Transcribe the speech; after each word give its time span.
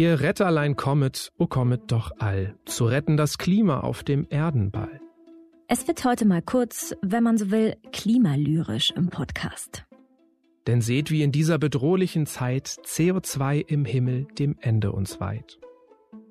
Ihr 0.00 0.20
Retterlein 0.22 0.76
kommet, 0.76 1.30
o 1.36 1.46
kommet 1.46 1.92
doch 1.92 2.10
all, 2.20 2.56
zu 2.64 2.86
retten 2.86 3.18
das 3.18 3.36
Klima 3.36 3.80
auf 3.80 4.02
dem 4.02 4.26
Erdenball. 4.30 4.98
Es 5.68 5.86
wird 5.88 6.06
heute 6.06 6.24
mal 6.24 6.40
kurz, 6.40 6.94
wenn 7.02 7.22
man 7.22 7.36
so 7.36 7.50
will, 7.50 7.76
klimalyrisch 7.92 8.92
im 8.92 9.10
Podcast. 9.10 9.84
Denn 10.66 10.80
seht, 10.80 11.10
wie 11.10 11.22
in 11.22 11.32
dieser 11.32 11.58
bedrohlichen 11.58 12.24
Zeit 12.24 12.66
CO2 12.66 13.62
im 13.68 13.84
Himmel 13.84 14.24
dem 14.38 14.56
Ende 14.58 14.92
uns 14.92 15.20
weiht. 15.20 15.60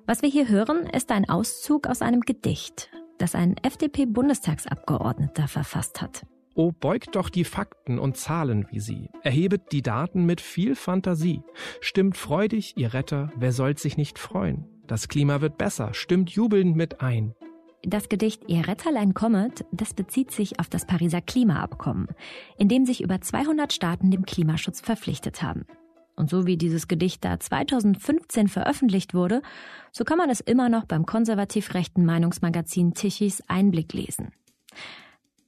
Was 0.04 0.22
wir 0.22 0.30
hier 0.30 0.48
hören, 0.48 0.88
ist 0.88 1.12
ein 1.12 1.28
Auszug 1.28 1.86
aus 1.86 2.02
einem 2.02 2.22
Gedicht, 2.22 2.90
das 3.18 3.36
ein 3.36 3.56
FDP-Bundestagsabgeordneter 3.56 5.46
verfasst 5.46 6.02
hat. 6.02 6.26
Oh, 6.54 6.72
beugt 6.72 7.14
doch 7.14 7.28
die 7.28 7.44
Fakten 7.44 7.98
und 7.98 8.16
Zahlen 8.16 8.66
wie 8.70 8.80
sie, 8.80 9.08
erhebet 9.22 9.72
die 9.72 9.82
Daten 9.82 10.26
mit 10.26 10.40
viel 10.40 10.74
Fantasie, 10.74 11.42
stimmt 11.80 12.16
freudig, 12.16 12.76
ihr 12.76 12.92
Retter, 12.92 13.32
wer 13.36 13.52
soll 13.52 13.78
sich 13.78 13.96
nicht 13.96 14.18
freuen? 14.18 14.66
Das 14.86 15.06
Klima 15.06 15.40
wird 15.40 15.56
besser, 15.58 15.94
stimmt 15.94 16.30
jubelnd 16.30 16.74
mit 16.76 17.00
ein. 17.00 17.34
Das 17.82 18.10
Gedicht 18.10 18.42
Ihr 18.48 18.68
Retterlein 18.68 19.14
kommet, 19.14 19.64
das 19.72 19.94
bezieht 19.94 20.32
sich 20.32 20.60
auf 20.60 20.68
das 20.68 20.84
Pariser 20.84 21.22
Klimaabkommen, 21.22 22.08
in 22.58 22.68
dem 22.68 22.84
sich 22.84 23.00
über 23.02 23.20
200 23.20 23.72
Staaten 23.72 24.10
dem 24.10 24.26
Klimaschutz 24.26 24.80
verpflichtet 24.80 25.42
haben. 25.42 25.64
Und 26.14 26.28
so 26.28 26.46
wie 26.46 26.58
dieses 26.58 26.88
Gedicht 26.88 27.24
da 27.24 27.40
2015 27.40 28.48
veröffentlicht 28.48 29.14
wurde, 29.14 29.40
so 29.92 30.04
kann 30.04 30.18
man 30.18 30.28
es 30.28 30.40
immer 30.40 30.68
noch 30.68 30.84
beim 30.84 31.06
konservativ 31.06 31.72
rechten 31.72 32.04
Meinungsmagazin 32.04 32.92
Tichys 32.92 33.42
Einblick 33.48 33.94
lesen. 33.94 34.32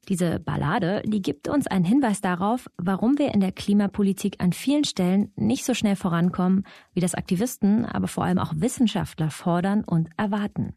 Diese 0.08 0.40
Ballade, 0.40 1.02
die 1.06 1.22
gibt 1.22 1.46
uns 1.48 1.68
einen 1.68 1.84
Hinweis 1.84 2.20
darauf, 2.20 2.68
warum 2.76 3.18
wir 3.18 3.32
in 3.32 3.40
der 3.40 3.52
Klimapolitik 3.52 4.42
an 4.42 4.52
vielen 4.52 4.84
Stellen 4.84 5.32
nicht 5.36 5.64
so 5.64 5.74
schnell 5.74 5.94
vorankommen, 5.94 6.64
wie 6.92 7.00
das 7.00 7.14
Aktivisten, 7.14 7.84
aber 7.84 8.08
vor 8.08 8.24
allem 8.24 8.38
auch 8.38 8.52
Wissenschaftler 8.56 9.30
fordern 9.30 9.84
und 9.84 10.10
erwarten. 10.16 10.74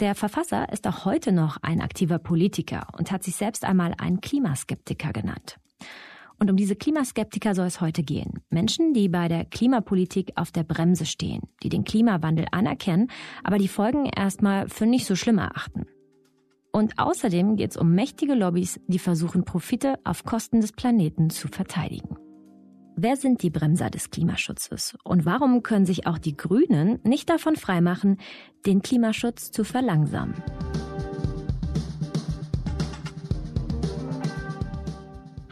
Der 0.00 0.14
Verfasser 0.14 0.72
ist 0.72 0.86
auch 0.86 1.04
heute 1.04 1.32
noch 1.32 1.58
ein 1.60 1.82
aktiver 1.82 2.18
Politiker 2.18 2.86
und 2.96 3.12
hat 3.12 3.22
sich 3.22 3.36
selbst 3.36 3.64
einmal 3.66 3.94
einen 3.98 4.22
Klimaskeptiker 4.22 5.12
genannt. 5.12 5.58
Und 6.38 6.50
um 6.50 6.56
diese 6.56 6.74
Klimaskeptiker 6.74 7.54
soll 7.54 7.66
es 7.66 7.82
heute 7.82 8.02
gehen. 8.02 8.40
Menschen, 8.48 8.94
die 8.94 9.08
bei 9.10 9.28
der 9.28 9.44
Klimapolitik 9.44 10.32
auf 10.36 10.50
der 10.50 10.64
Bremse 10.64 11.04
stehen, 11.04 11.42
die 11.62 11.68
den 11.68 11.84
Klimawandel 11.84 12.46
anerkennen, 12.50 13.10
aber 13.44 13.58
die 13.58 13.68
Folgen 13.68 14.06
erstmal 14.06 14.68
für 14.68 14.86
nicht 14.86 15.06
so 15.06 15.14
schlimm 15.14 15.38
erachten. 15.38 15.86
Und 16.72 16.98
außerdem 16.98 17.56
geht 17.56 17.72
es 17.72 17.76
um 17.76 17.94
mächtige 17.94 18.34
Lobbys, 18.34 18.80
die 18.86 18.98
versuchen, 18.98 19.44
Profite 19.44 19.96
auf 20.04 20.24
Kosten 20.24 20.62
des 20.62 20.72
Planeten 20.72 21.28
zu 21.28 21.48
verteidigen. 21.48 22.16
Wer 22.96 23.16
sind 23.16 23.42
die 23.42 23.50
Bremser 23.50 23.90
des 23.90 24.10
Klimaschutzes? 24.10 24.96
Und 25.04 25.26
warum 25.26 25.62
können 25.62 25.84
sich 25.84 26.06
auch 26.06 26.16
die 26.16 26.36
Grünen 26.36 26.98
nicht 27.04 27.28
davon 27.28 27.56
freimachen, 27.56 28.16
den 28.64 28.80
Klimaschutz 28.80 29.50
zu 29.50 29.64
verlangsamen? 29.64 30.34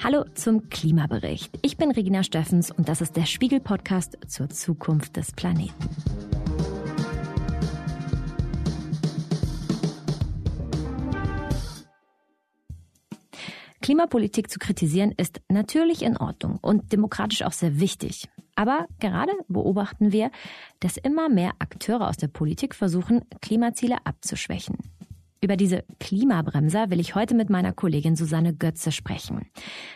Hallo 0.02 0.24
zum 0.34 0.70
Klimabericht. 0.70 1.58
Ich 1.60 1.76
bin 1.76 1.90
Regina 1.90 2.22
Steffens 2.22 2.70
und 2.70 2.88
das 2.88 3.02
ist 3.02 3.16
der 3.16 3.26
Spiegel-Podcast 3.26 4.16
zur 4.26 4.48
Zukunft 4.48 5.16
des 5.16 5.32
Planeten. 5.32 5.74
Klimapolitik 13.90 14.48
zu 14.48 14.60
kritisieren 14.60 15.12
ist 15.16 15.40
natürlich 15.48 16.02
in 16.02 16.16
Ordnung 16.16 16.60
und 16.62 16.92
demokratisch 16.92 17.42
auch 17.42 17.50
sehr 17.50 17.80
wichtig. 17.80 18.28
Aber 18.54 18.86
gerade 19.00 19.32
beobachten 19.48 20.12
wir, 20.12 20.30
dass 20.78 20.96
immer 20.96 21.28
mehr 21.28 21.54
Akteure 21.58 22.08
aus 22.08 22.16
der 22.16 22.28
Politik 22.28 22.76
versuchen, 22.76 23.22
Klimaziele 23.42 23.96
abzuschwächen. 24.04 24.76
Über 25.42 25.56
diese 25.56 25.82
Klimabremser 25.98 26.90
will 26.90 27.00
ich 27.00 27.16
heute 27.16 27.34
mit 27.34 27.50
meiner 27.50 27.72
Kollegin 27.72 28.14
Susanne 28.14 28.54
Götze 28.54 28.92
sprechen. 28.92 29.50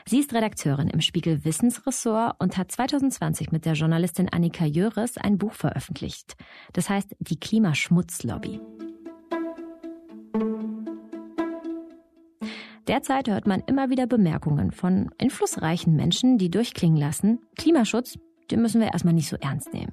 Sie 0.06 0.18
ist 0.18 0.34
Redakteurin 0.34 0.90
im 0.90 1.00
Spiegel 1.00 1.44
Wissensressort 1.44 2.34
und 2.40 2.56
hat 2.56 2.72
2020 2.72 3.52
mit 3.52 3.64
der 3.64 3.74
Journalistin 3.74 4.28
Annika 4.28 4.64
Jöres 4.64 5.18
ein 5.18 5.38
Buch 5.38 5.52
veröffentlicht. 5.52 6.34
Das 6.72 6.90
heißt 6.90 7.14
Die 7.20 7.38
Klimaschmutzlobby. 7.38 8.58
Derzeit 12.94 13.28
hört 13.28 13.48
man 13.48 13.60
immer 13.66 13.90
wieder 13.90 14.06
Bemerkungen 14.06 14.70
von 14.70 15.10
einflussreichen 15.18 15.96
Menschen, 15.96 16.38
die 16.38 16.48
durchklingen 16.48 16.96
lassen, 16.96 17.40
Klimaschutz, 17.58 18.20
den 18.52 18.62
müssen 18.62 18.80
wir 18.80 18.92
erstmal 18.92 19.14
nicht 19.14 19.28
so 19.28 19.36
ernst 19.40 19.72
nehmen. 19.72 19.92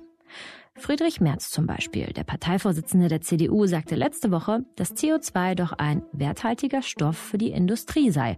Friedrich 0.76 1.20
Merz 1.20 1.50
zum 1.50 1.66
Beispiel, 1.66 2.14
der 2.14 2.26
Parteivorsitzende 2.26 3.08
der 3.08 3.22
CDU, 3.22 3.66
sagte 3.66 3.96
letzte 3.96 4.30
Woche, 4.30 4.66
dass 4.76 4.96
CO2 4.96 5.56
doch 5.56 5.72
ein 5.72 6.04
werthaltiger 6.12 6.84
Stoff 6.84 7.18
für 7.18 7.40
die 7.40 7.50
Industrie 7.50 8.12
sei 8.12 8.38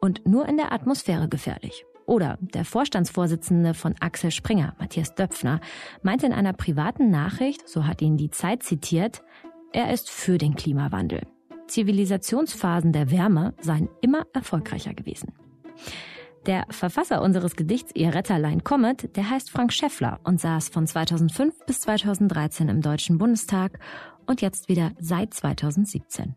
und 0.00 0.26
nur 0.26 0.48
in 0.48 0.56
der 0.56 0.72
Atmosphäre 0.72 1.28
gefährlich. 1.28 1.84
Oder 2.04 2.36
der 2.40 2.64
Vorstandsvorsitzende 2.64 3.74
von 3.74 3.94
Axel 4.00 4.32
Springer, 4.32 4.74
Matthias 4.80 5.14
Döpfner, 5.14 5.60
meinte 6.02 6.26
in 6.26 6.32
einer 6.32 6.52
privaten 6.52 7.10
Nachricht, 7.10 7.68
so 7.68 7.86
hat 7.86 8.02
ihn 8.02 8.16
die 8.16 8.30
Zeit 8.30 8.64
zitiert, 8.64 9.22
er 9.72 9.94
ist 9.94 10.10
für 10.10 10.36
den 10.36 10.56
Klimawandel. 10.56 11.28
Zivilisationsphasen 11.70 12.92
der 12.92 13.10
Wärme 13.10 13.54
seien 13.60 13.88
immer 14.00 14.26
erfolgreicher 14.32 14.92
gewesen. 14.92 15.32
Der 16.46 16.64
Verfasser 16.70 17.22
unseres 17.22 17.54
Gedichts 17.54 17.92
Ihr 17.94 18.14
Retterlein 18.14 18.64
Comet, 18.64 19.14
der 19.16 19.28
heißt 19.28 19.50
Frank 19.50 19.72
Schäffler 19.72 20.20
und 20.24 20.40
saß 20.40 20.70
von 20.70 20.86
2005 20.86 21.66
bis 21.66 21.80
2013 21.80 22.68
im 22.68 22.80
Deutschen 22.80 23.18
Bundestag 23.18 23.78
und 24.26 24.40
jetzt 24.40 24.68
wieder 24.68 24.92
seit 24.98 25.34
2017. 25.34 26.34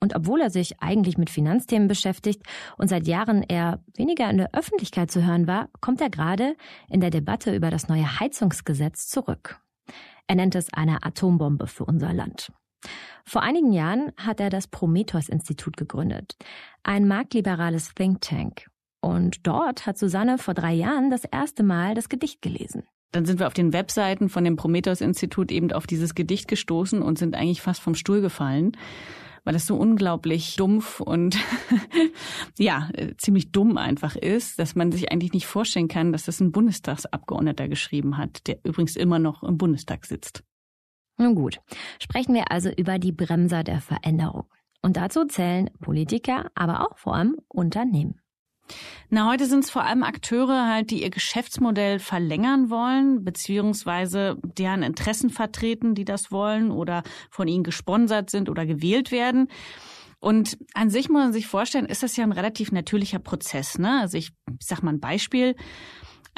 Und 0.00 0.14
obwohl 0.14 0.40
er 0.40 0.50
sich 0.50 0.80
eigentlich 0.80 1.18
mit 1.18 1.30
Finanzthemen 1.30 1.88
beschäftigt 1.88 2.42
und 2.76 2.88
seit 2.88 3.08
Jahren 3.08 3.42
eher 3.42 3.82
weniger 3.96 4.30
in 4.30 4.38
der 4.38 4.54
Öffentlichkeit 4.54 5.10
zu 5.10 5.26
hören 5.26 5.48
war, 5.48 5.68
kommt 5.80 6.00
er 6.00 6.10
gerade 6.10 6.56
in 6.88 7.00
der 7.00 7.10
Debatte 7.10 7.54
über 7.54 7.70
das 7.70 7.88
neue 7.88 8.20
Heizungsgesetz 8.20 9.08
zurück. 9.08 9.60
Er 10.28 10.36
nennt 10.36 10.54
es 10.54 10.72
eine 10.72 11.02
Atombombe 11.02 11.66
für 11.66 11.84
unser 11.84 12.12
Land. 12.12 12.52
Vor 13.24 13.42
einigen 13.42 13.72
Jahren 13.72 14.12
hat 14.16 14.40
er 14.40 14.50
das 14.50 14.68
Prometheus-Institut 14.68 15.76
gegründet, 15.76 16.36
ein 16.82 17.06
marktliberales 17.06 17.94
Think 17.94 18.20
Tank. 18.20 18.70
Und 19.00 19.46
dort 19.46 19.86
hat 19.86 19.98
Susanne 19.98 20.38
vor 20.38 20.54
drei 20.54 20.72
Jahren 20.72 21.10
das 21.10 21.24
erste 21.24 21.62
Mal 21.62 21.94
das 21.94 22.08
Gedicht 22.08 22.42
gelesen. 22.42 22.84
Dann 23.12 23.24
sind 23.24 23.38
wir 23.38 23.46
auf 23.46 23.54
den 23.54 23.72
Webseiten 23.72 24.28
von 24.28 24.44
dem 24.44 24.56
Prometheus-Institut 24.56 25.50
eben 25.50 25.72
auf 25.72 25.86
dieses 25.86 26.14
Gedicht 26.14 26.46
gestoßen 26.48 27.00
und 27.00 27.18
sind 27.18 27.34
eigentlich 27.36 27.62
fast 27.62 27.80
vom 27.80 27.94
Stuhl 27.94 28.20
gefallen, 28.20 28.72
weil 29.44 29.54
es 29.54 29.66
so 29.66 29.76
unglaublich 29.76 30.56
dumpf 30.56 31.00
und 31.00 31.38
ja, 32.58 32.90
ziemlich 33.16 33.50
dumm 33.50 33.78
einfach 33.78 34.14
ist, 34.14 34.58
dass 34.58 34.74
man 34.74 34.92
sich 34.92 35.10
eigentlich 35.10 35.32
nicht 35.32 35.46
vorstellen 35.46 35.88
kann, 35.88 36.12
dass 36.12 36.24
das 36.24 36.40
ein 36.40 36.52
Bundestagsabgeordneter 36.52 37.68
geschrieben 37.68 38.18
hat, 38.18 38.46
der 38.46 38.58
übrigens 38.64 38.94
immer 38.94 39.18
noch 39.18 39.42
im 39.42 39.56
Bundestag 39.56 40.04
sitzt. 40.04 40.42
Nun 41.18 41.34
gut, 41.34 41.60
sprechen 42.00 42.34
wir 42.34 42.50
also 42.50 42.70
über 42.70 42.98
die 42.98 43.12
Bremser 43.12 43.64
der 43.64 43.80
Veränderung. 43.80 44.44
Und 44.82 44.96
dazu 44.96 45.24
zählen 45.24 45.68
Politiker, 45.80 46.50
aber 46.54 46.82
auch 46.86 46.96
vor 46.96 47.16
allem 47.16 47.36
Unternehmen. 47.48 48.20
Na, 49.10 49.28
heute 49.28 49.46
sind 49.46 49.64
es 49.64 49.70
vor 49.70 49.84
allem 49.84 50.02
Akteure 50.02 50.68
halt, 50.68 50.90
die 50.90 51.02
ihr 51.02 51.10
Geschäftsmodell 51.10 51.98
verlängern 51.98 52.70
wollen, 52.70 53.24
beziehungsweise 53.24 54.36
deren 54.42 54.82
Interessen 54.82 55.30
vertreten, 55.30 55.94
die 55.94 56.04
das 56.04 56.30
wollen 56.30 56.70
oder 56.70 57.02
von 57.30 57.48
ihnen 57.48 57.64
gesponsert 57.64 58.30
sind 58.30 58.48
oder 58.48 58.66
gewählt 58.66 59.10
werden. 59.10 59.48
Und 60.20 60.58
an 60.74 60.90
sich 60.90 61.08
muss 61.08 61.22
man 61.22 61.32
sich 61.32 61.46
vorstellen, 61.46 61.86
ist 61.86 62.02
das 62.02 62.16
ja 62.16 62.24
ein 62.24 62.32
relativ 62.32 62.72
natürlicher 62.72 63.20
Prozess. 63.20 63.78
Ne? 63.78 64.00
Also 64.00 64.18
ich, 64.18 64.32
ich 64.60 64.66
sag 64.66 64.82
mal 64.82 64.92
ein 64.92 65.00
Beispiel. 65.00 65.54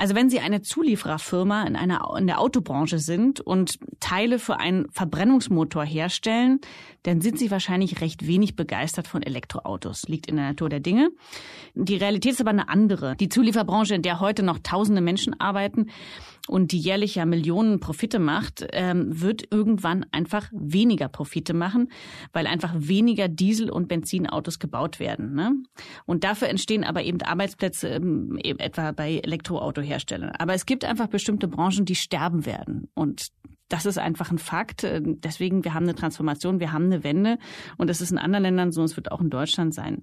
Also 0.00 0.14
wenn 0.14 0.30
Sie 0.30 0.40
eine 0.40 0.62
Zuliefererfirma 0.62 1.64
in 1.64 1.76
einer 1.76 2.10
in 2.16 2.26
der 2.26 2.40
Autobranche 2.40 2.98
sind 2.98 3.42
und 3.42 3.78
Teile 4.00 4.38
für 4.38 4.58
einen 4.58 4.90
Verbrennungsmotor 4.92 5.84
herstellen, 5.84 6.60
dann 7.02 7.20
sind 7.20 7.38
Sie 7.38 7.50
wahrscheinlich 7.50 8.00
recht 8.00 8.26
wenig 8.26 8.56
begeistert 8.56 9.06
von 9.06 9.22
Elektroautos. 9.22 10.08
Liegt 10.08 10.26
in 10.26 10.36
der 10.36 10.46
Natur 10.46 10.70
der 10.70 10.80
Dinge. 10.80 11.10
Die 11.74 11.96
Realität 11.96 12.32
ist 12.32 12.40
aber 12.40 12.48
eine 12.48 12.70
andere. 12.70 13.14
Die 13.16 13.28
Zulieferbranche, 13.28 13.94
in 13.94 14.00
der 14.00 14.20
heute 14.20 14.42
noch 14.42 14.60
tausende 14.62 15.02
Menschen 15.02 15.38
arbeiten 15.38 15.90
und 16.48 16.72
die 16.72 16.78
jährlich 16.78 17.14
ja 17.14 17.26
Millionen 17.26 17.80
Profite 17.80 18.18
macht, 18.18 18.66
ähm, 18.72 19.20
wird 19.20 19.44
irgendwann 19.50 20.06
einfach 20.12 20.48
weniger 20.52 21.08
Profite 21.08 21.54
machen, 21.54 21.88
weil 22.32 22.46
einfach 22.46 22.74
weniger 22.76 23.28
Diesel- 23.28 23.70
und 23.70 23.88
Benzinautos 23.88 24.58
gebaut 24.58 25.00
werden. 25.00 25.34
Ne? 25.34 25.52
Und 26.06 26.24
dafür 26.24 26.48
entstehen 26.48 26.84
aber 26.84 27.02
eben 27.02 27.20
Arbeitsplätze 27.22 27.88
ähm, 27.88 28.38
etwa 28.42 28.92
bei 28.92 29.18
Elektroautoherstellern. 29.18 30.32
Aber 30.38 30.54
es 30.54 30.66
gibt 30.66 30.84
einfach 30.84 31.08
bestimmte 31.08 31.48
Branchen, 31.48 31.84
die 31.84 31.94
sterben 31.94 32.46
werden. 32.46 32.88
Und 32.94 33.28
das 33.68 33.86
ist 33.86 33.98
einfach 33.98 34.30
ein 34.30 34.38
Fakt. 34.38 34.84
Deswegen, 34.84 35.64
wir 35.64 35.74
haben 35.74 35.84
eine 35.84 35.94
Transformation, 35.94 36.60
wir 36.60 36.72
haben 36.72 36.86
eine 36.86 37.04
Wende. 37.04 37.38
Und 37.78 37.88
das 37.88 38.00
ist 38.00 38.10
in 38.10 38.18
anderen 38.18 38.42
Ländern 38.42 38.72
so, 38.72 38.82
es 38.82 38.96
wird 38.96 39.12
auch 39.12 39.20
in 39.20 39.30
Deutschland 39.30 39.74
sein. 39.74 40.02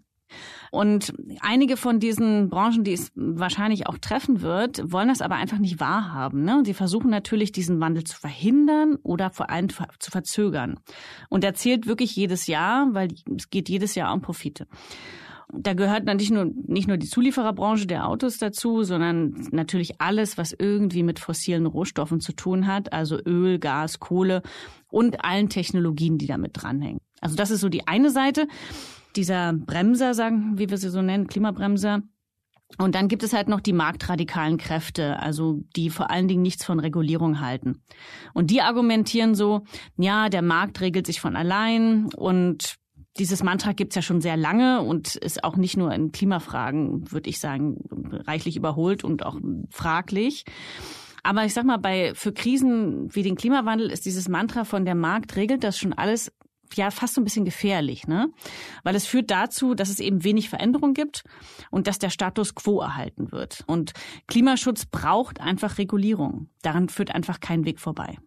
Und 0.72 1.14
einige 1.42 1.78
von 1.78 2.00
diesen 2.00 2.50
Branchen, 2.50 2.84
die 2.84 2.94
es 2.94 3.12
wahrscheinlich 3.16 3.88
auch 3.88 3.98
treffen 3.98 4.42
wird, 4.42 4.92
wollen 4.92 5.08
das 5.08 5.22
aber 5.22 5.36
einfach 5.36 5.60
nicht 5.60 5.80
wahrhaben. 5.80 6.44
Ne? 6.44 6.64
Sie 6.66 6.74
versuchen 6.74 7.10
natürlich, 7.10 7.52
diesen 7.52 7.80
Wandel 7.80 8.04
zu 8.04 8.18
verhindern 8.18 8.98
oder 9.04 9.30
vor 9.30 9.50
allem 9.50 9.70
zu 9.70 10.12
verzögern. 10.12 10.80
Und 11.30 11.44
er 11.44 11.54
zählt 11.54 11.88
wirklich 11.88 12.16
jedes 12.16 12.48
Jahr, 12.48 12.88
weil 12.92 13.10
es 13.38 13.50
geht 13.50 13.70
jedes 13.70 13.96
Jahr 13.96 14.14
um 14.14 14.22
Profite. 14.22 14.68
Da 15.54 15.74
gehört 15.74 16.04
natürlich 16.04 16.32
nur, 16.32 16.52
nicht 16.68 16.90
nur 16.90 16.98
die 16.98 17.08
Zuliefererbranche 17.08 17.88
der 17.88 18.06
Autos 18.08 18.38
dazu, 18.38 18.84
sondern 18.84 19.48
natürlich 19.52 20.02
alles, 20.02 20.38
was 20.38 20.52
irgendwie 20.52 21.04
mit 21.04 21.20
fossilen 21.20 21.66
Rohstoffen 21.66 22.20
zu 22.20 22.34
tun 22.34 22.68
hat, 22.68 22.92
also 22.92 23.18
Öl, 23.26 23.58
Gas, 23.58 24.00
Kohle 24.00 24.42
und 24.90 25.24
allen 25.24 25.48
Technologien, 25.48 26.18
die 26.18 26.28
damit 26.28 26.52
dranhängen. 26.54 27.00
Also 27.22 27.38
das 27.38 27.50
ist 27.50 27.62
so 27.62 27.70
die 27.70 27.88
eine 27.88 28.10
Seite 28.10 28.48
dieser 29.18 29.54
Bremser, 29.54 30.14
sagen, 30.14 30.58
wie 30.58 30.70
wir 30.70 30.78
sie 30.78 30.90
so 30.90 31.02
nennen, 31.02 31.28
Klimabremser. 31.28 32.02
Und 32.78 32.96
dann 32.96 33.08
gibt 33.08 33.24
es 33.24 33.34
halt 33.34 33.48
noch 33.48 33.62
die 33.62 33.74
marktradikalen 33.74 34.58
Kräfte, 34.58 35.20
also 35.20 35.64
die 35.76 35.90
vor 35.90 36.12
allen 36.12 36.28
Dingen 36.28 36.42
nichts 36.42 36.66
von 36.66 36.80
Regulierung 36.80 37.40
halten. 37.40 37.82
Und 38.34 38.52
die 38.52 38.62
argumentieren 38.62 39.36
so, 39.36 39.64
ja, 39.98 40.30
der 40.30 40.42
Markt 40.42 40.82
regelt 40.82 41.06
sich 41.08 41.22
von 41.22 41.36
allein 41.36 42.10
und 42.16 42.76
dieses 43.20 43.42
Mantra 43.42 43.72
gibt's 43.72 43.96
ja 43.96 44.02
schon 44.02 44.22
sehr 44.22 44.38
lange 44.38 44.82
und 44.82 45.16
ist 45.16 45.44
auch 45.44 45.56
nicht 45.56 45.78
nur 45.78 45.94
in 45.94 46.12
Klimafragen, 46.12 47.12
würde 47.12 47.30
ich 47.30 47.40
sagen, 47.40 47.78
reichlich 48.28 48.58
überholt 48.58 49.04
und 49.04 49.26
auch 49.26 49.40
fraglich. 49.72 50.46
Aber 51.24 51.46
ich 51.46 51.54
sag 51.54 51.66
mal, 51.66 51.78
bei 51.78 52.14
für 52.14 52.32
Krisen 52.32 53.14
wie 53.16 53.24
den 53.24 53.36
Klimawandel 53.36 53.90
ist 53.90 54.06
dieses 54.06 54.30
Mantra 54.30 54.66
von 54.66 54.86
der 54.86 54.96
Markt 54.96 55.36
regelt 55.36 55.64
das 55.64 55.78
schon 55.78 55.94
alles 55.94 56.32
ja 56.76 56.92
fast 56.92 57.16
so 57.16 57.22
ein 57.22 57.24
bisschen 57.24 57.46
gefährlich, 57.46 58.08
ne? 58.08 58.30
Weil 58.84 58.96
es 58.96 59.08
führt 59.08 59.32
dazu, 59.32 59.74
dass 59.74 59.90
es 59.90 60.00
eben 60.00 60.24
wenig 60.24 60.50
Veränderung 60.50 60.94
gibt 60.94 61.24
und 61.72 61.88
dass 61.88 62.00
der 62.00 62.10
Status 62.10 62.56
quo 62.56 62.82
erhalten 62.82 63.32
wird. 63.32 63.64
Und 63.68 63.94
Klimaschutz 64.28 64.86
braucht 64.86 65.42
einfach 65.42 65.78
Regulierung. 65.78 66.50
Daran 66.62 66.90
führt 66.90 67.14
einfach 67.14 67.40
kein 67.40 67.66
Weg 67.66 67.80
vorbei. 67.80 68.18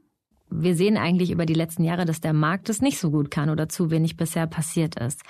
Wir 0.50 0.74
sehen 0.74 0.96
eigentlich 0.96 1.30
über 1.30 1.46
die 1.46 1.54
letzten 1.54 1.84
Jahre, 1.84 2.04
dass 2.04 2.20
der 2.20 2.32
Markt 2.32 2.68
es 2.68 2.82
nicht 2.82 2.98
so 2.98 3.10
gut 3.10 3.30
kann 3.30 3.50
oder 3.50 3.68
zu 3.68 3.90
wenig 3.90 4.16
bisher 4.16 4.48
passiert 4.48 4.98
ist. 4.98 5.22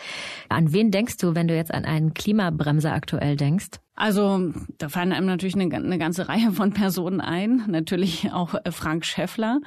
An 0.48 0.72
wen 0.72 0.90
denkst 0.90 1.18
du, 1.18 1.34
wenn 1.34 1.46
du 1.46 1.54
jetzt 1.54 1.74
an 1.74 1.84
einen 1.84 2.14
Klimabremser 2.14 2.92
aktuell 2.92 3.36
denkst? 3.36 3.80
Also 3.94 4.52
da 4.78 4.88
fallen 4.88 5.12
einem 5.12 5.26
natürlich 5.26 5.54
eine, 5.54 5.74
eine 5.74 5.98
ganze 5.98 6.28
Reihe 6.28 6.52
von 6.52 6.72
Personen 6.72 7.20
ein, 7.20 7.64
natürlich 7.68 8.32
auch 8.32 8.54
äh, 8.54 8.72
Frank 8.72 9.04
Schäffler. 9.04 9.60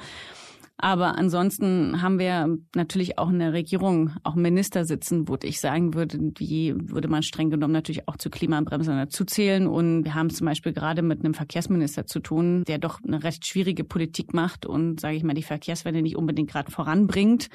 Aber 0.76 1.16
ansonsten 1.16 2.02
haben 2.02 2.18
wir 2.18 2.58
natürlich 2.74 3.16
auch 3.16 3.30
in 3.30 3.38
der 3.38 3.52
Regierung 3.52 4.10
auch 4.24 4.34
Minister 4.34 4.84
sitzen, 4.84 5.28
wo 5.28 5.36
ich 5.40 5.60
sagen 5.60 5.94
würde, 5.94 6.18
die 6.18 6.74
würde 6.76 7.06
man 7.06 7.22
streng 7.22 7.50
genommen 7.50 7.72
natürlich 7.72 8.08
auch 8.08 8.16
zu 8.16 8.28
Klimabremsen 8.28 8.96
dazu 8.96 9.24
zählen. 9.24 9.68
Und 9.68 10.04
wir 10.04 10.14
haben 10.14 10.30
zum 10.30 10.46
Beispiel 10.46 10.72
gerade 10.72 11.02
mit 11.02 11.20
einem 11.20 11.32
Verkehrsminister 11.32 12.06
zu 12.06 12.18
tun, 12.18 12.64
der 12.64 12.78
doch 12.78 12.98
eine 13.04 13.22
recht 13.22 13.46
schwierige 13.46 13.84
Politik 13.84 14.34
macht 14.34 14.66
und, 14.66 15.00
sage 15.00 15.16
ich 15.16 15.22
mal, 15.22 15.34
die 15.34 15.44
Verkehrswende 15.44 16.02
nicht 16.02 16.16
unbedingt 16.16 16.50
gerade 16.50 16.72
voranbringt. 16.72 17.50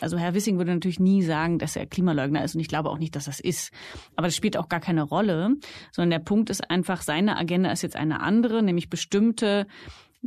Also 0.00 0.18
Herr 0.18 0.34
Wissing 0.34 0.58
würde 0.58 0.74
natürlich 0.74 1.00
nie 1.00 1.22
sagen, 1.22 1.60
dass 1.60 1.76
er 1.76 1.86
Klimaleugner 1.86 2.42
ist 2.42 2.56
und 2.56 2.60
ich 2.60 2.68
glaube 2.68 2.90
auch 2.90 2.98
nicht, 2.98 3.14
dass 3.14 3.26
das 3.26 3.38
ist. 3.38 3.70
Aber 4.16 4.26
das 4.26 4.34
spielt 4.34 4.56
auch 4.56 4.68
gar 4.68 4.80
keine 4.80 5.02
Rolle, 5.02 5.54
sondern 5.92 6.10
der 6.10 6.24
Punkt 6.24 6.50
ist 6.50 6.68
einfach, 6.68 7.02
seine 7.02 7.36
Agenda 7.36 7.70
ist 7.70 7.82
jetzt 7.82 7.96
eine 7.96 8.20
andere, 8.20 8.64
nämlich 8.64 8.90
bestimmte 8.90 9.68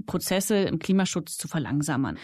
Prozesse 0.05 0.55
im 0.55 0.79
Klimaschutz 0.79 1.37
zu 1.37 1.47
verlangsamen. 1.47 2.17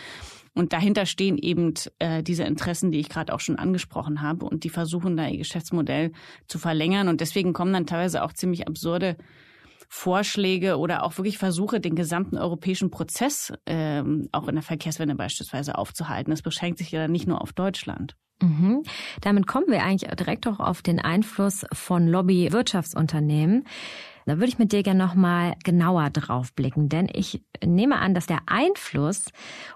Und 0.53 0.71
dahinter 0.71 1.05
stehen 1.05 1.37
eben 1.37 1.73
äh, 1.99 2.21
diese 2.21 2.43
Interessen, 2.43 2.91
die 2.91 2.99
ich 2.99 3.09
gerade 3.09 3.33
auch 3.33 3.39
schon 3.39 3.57
angesprochen 3.57 4.21
habe. 4.21 4.45
Und 4.45 4.63
die 4.63 4.69
versuchen 4.69 5.17
da 5.17 5.27
ihr 5.27 5.39
Geschäftsmodell 5.39 6.11
zu 6.47 6.59
verlängern. 6.59 7.07
Und 7.07 7.21
deswegen 7.21 7.53
kommen 7.53 7.73
dann 7.73 7.87
teilweise 7.87 8.23
auch 8.23 8.33
ziemlich 8.33 8.67
absurde 8.67 9.17
Vorschläge 9.89 10.77
oder 10.77 11.03
auch 11.03 11.17
wirklich 11.17 11.37
Versuche, 11.37 11.79
den 11.79 11.95
gesamten 11.95 12.37
europäischen 12.37 12.91
Prozess 12.91 13.53
ähm, 13.65 14.27
auch 14.31 14.47
in 14.47 14.55
der 14.55 14.63
Verkehrswende 14.63 15.15
beispielsweise 15.15 15.77
aufzuhalten. 15.77 16.31
Das 16.31 16.41
beschränkt 16.41 16.79
sich 16.79 16.91
ja 16.91 17.01
dann 17.01 17.11
nicht 17.11 17.27
nur 17.27 17.41
auf 17.41 17.53
Deutschland. 17.53 18.15
Mhm. 18.41 18.83
Damit 19.21 19.47
kommen 19.47 19.67
wir 19.69 19.83
eigentlich 19.83 20.09
direkt 20.15 20.47
auch 20.47 20.59
auf 20.59 20.81
den 20.81 20.99
Einfluss 20.99 21.65
von 21.71 22.07
Lobby-Wirtschaftsunternehmen. 22.07 23.65
Da 24.25 24.37
würde 24.37 24.47
ich 24.47 24.59
mit 24.59 24.71
dir 24.71 24.83
gerne 24.83 25.03
nochmal 25.03 25.55
genauer 25.63 26.09
drauf 26.09 26.53
blicken, 26.53 26.89
denn 26.89 27.09
ich 27.11 27.43
nehme 27.65 27.99
an, 27.99 28.13
dass 28.13 28.25
der 28.25 28.39
Einfluss 28.45 29.25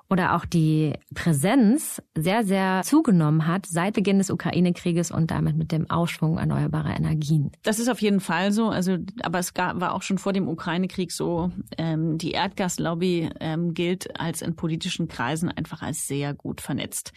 oder 0.09 0.35
auch 0.35 0.45
die 0.45 0.93
Präsenz 1.13 2.01
sehr, 2.15 2.43
sehr 2.43 2.81
zugenommen 2.83 3.47
hat 3.47 3.65
seit 3.65 3.95
Beginn 3.95 4.19
des 4.19 4.29
Ukraine-Krieges 4.29 5.11
und 5.11 5.31
damit 5.31 5.57
mit 5.57 5.71
dem 5.71 5.89
Aufschwung 5.89 6.37
erneuerbarer 6.37 6.95
Energien. 6.95 7.51
Das 7.63 7.79
ist 7.79 7.89
auf 7.89 8.01
jeden 8.01 8.19
Fall 8.19 8.51
so. 8.51 8.69
Also, 8.69 8.97
aber 9.21 9.39
es 9.39 9.53
gab, 9.53 9.79
war 9.79 9.93
auch 9.93 10.01
schon 10.01 10.17
vor 10.17 10.33
dem 10.33 10.47
Ukraine-Krieg 10.47 11.11
so. 11.11 11.51
Ähm, 11.77 12.17
die 12.17 12.31
Erdgaslobby 12.31 13.29
ähm, 13.39 13.73
gilt 13.73 14.19
als 14.19 14.41
in 14.41 14.55
politischen 14.55 15.07
Kreisen 15.07 15.49
einfach 15.49 15.81
als 15.81 16.07
sehr 16.07 16.33
gut 16.33 16.61
vernetzt. 16.61 17.11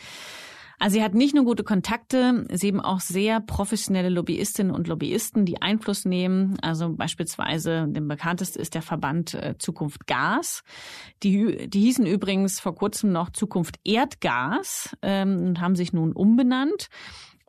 Also 0.81 0.95
sie 0.95 1.05
hat 1.05 1.15
nicht 1.15 1.35
nur 1.35 1.45
gute 1.45 1.63
Kontakte, 1.63 2.47
sie 2.51 2.69
eben 2.69 2.81
auch 2.81 3.01
sehr 3.01 3.41
professionelle 3.41 4.09
Lobbyistinnen 4.09 4.75
und 4.75 4.89
Lobbyisten, 4.89 5.45
die 5.45 5.61
Einfluss 5.61 6.07
nehmen. 6.07 6.57
Also 6.63 6.89
beispielsweise, 6.97 7.87
dem 7.87 8.09
bekanntesten 8.09 8.61
ist 8.61 8.75
der 8.75 8.81
Verband 8.81 9.35
äh, 9.35 9.57
Zukunft 9.59 10.07
Gas. 10.07 10.65
Die, 11.23 11.69
die 11.69 11.81
hießen 11.81 12.07
übrigens 12.07 12.61
vor 12.61 12.75
kurzem 12.75 13.13
noch 13.13 13.29
Zukunft 13.29 13.79
Erdgas 13.85 14.97
ähm, 15.03 15.49
und 15.49 15.61
haben 15.61 15.77
sich 15.77 15.93
nun 15.93 16.13
umbenannt 16.13 16.89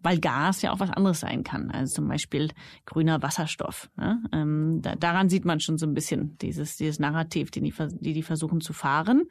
weil 0.03 0.19
Gas 0.19 0.63
ja 0.63 0.71
auch 0.71 0.79
was 0.79 0.89
anderes 0.89 1.19
sein 1.19 1.43
kann, 1.43 1.69
also 1.69 1.93
zum 1.93 2.07
Beispiel 2.07 2.49
grüner 2.87 3.21
Wasserstoff. 3.21 3.91
Ne? 3.97 4.19
Ähm, 4.33 4.79
da, 4.81 4.95
daran 4.95 5.29
sieht 5.29 5.45
man 5.45 5.59
schon 5.59 5.77
so 5.77 5.85
ein 5.85 5.93
bisschen 5.93 6.39
dieses, 6.39 6.75
dieses 6.75 6.97
Narrativ, 6.97 7.51
den 7.51 7.65
die, 7.65 7.73
die, 7.99 8.13
die 8.13 8.23
versuchen 8.23 8.61
zu 8.61 8.73
fahren. 8.73 9.27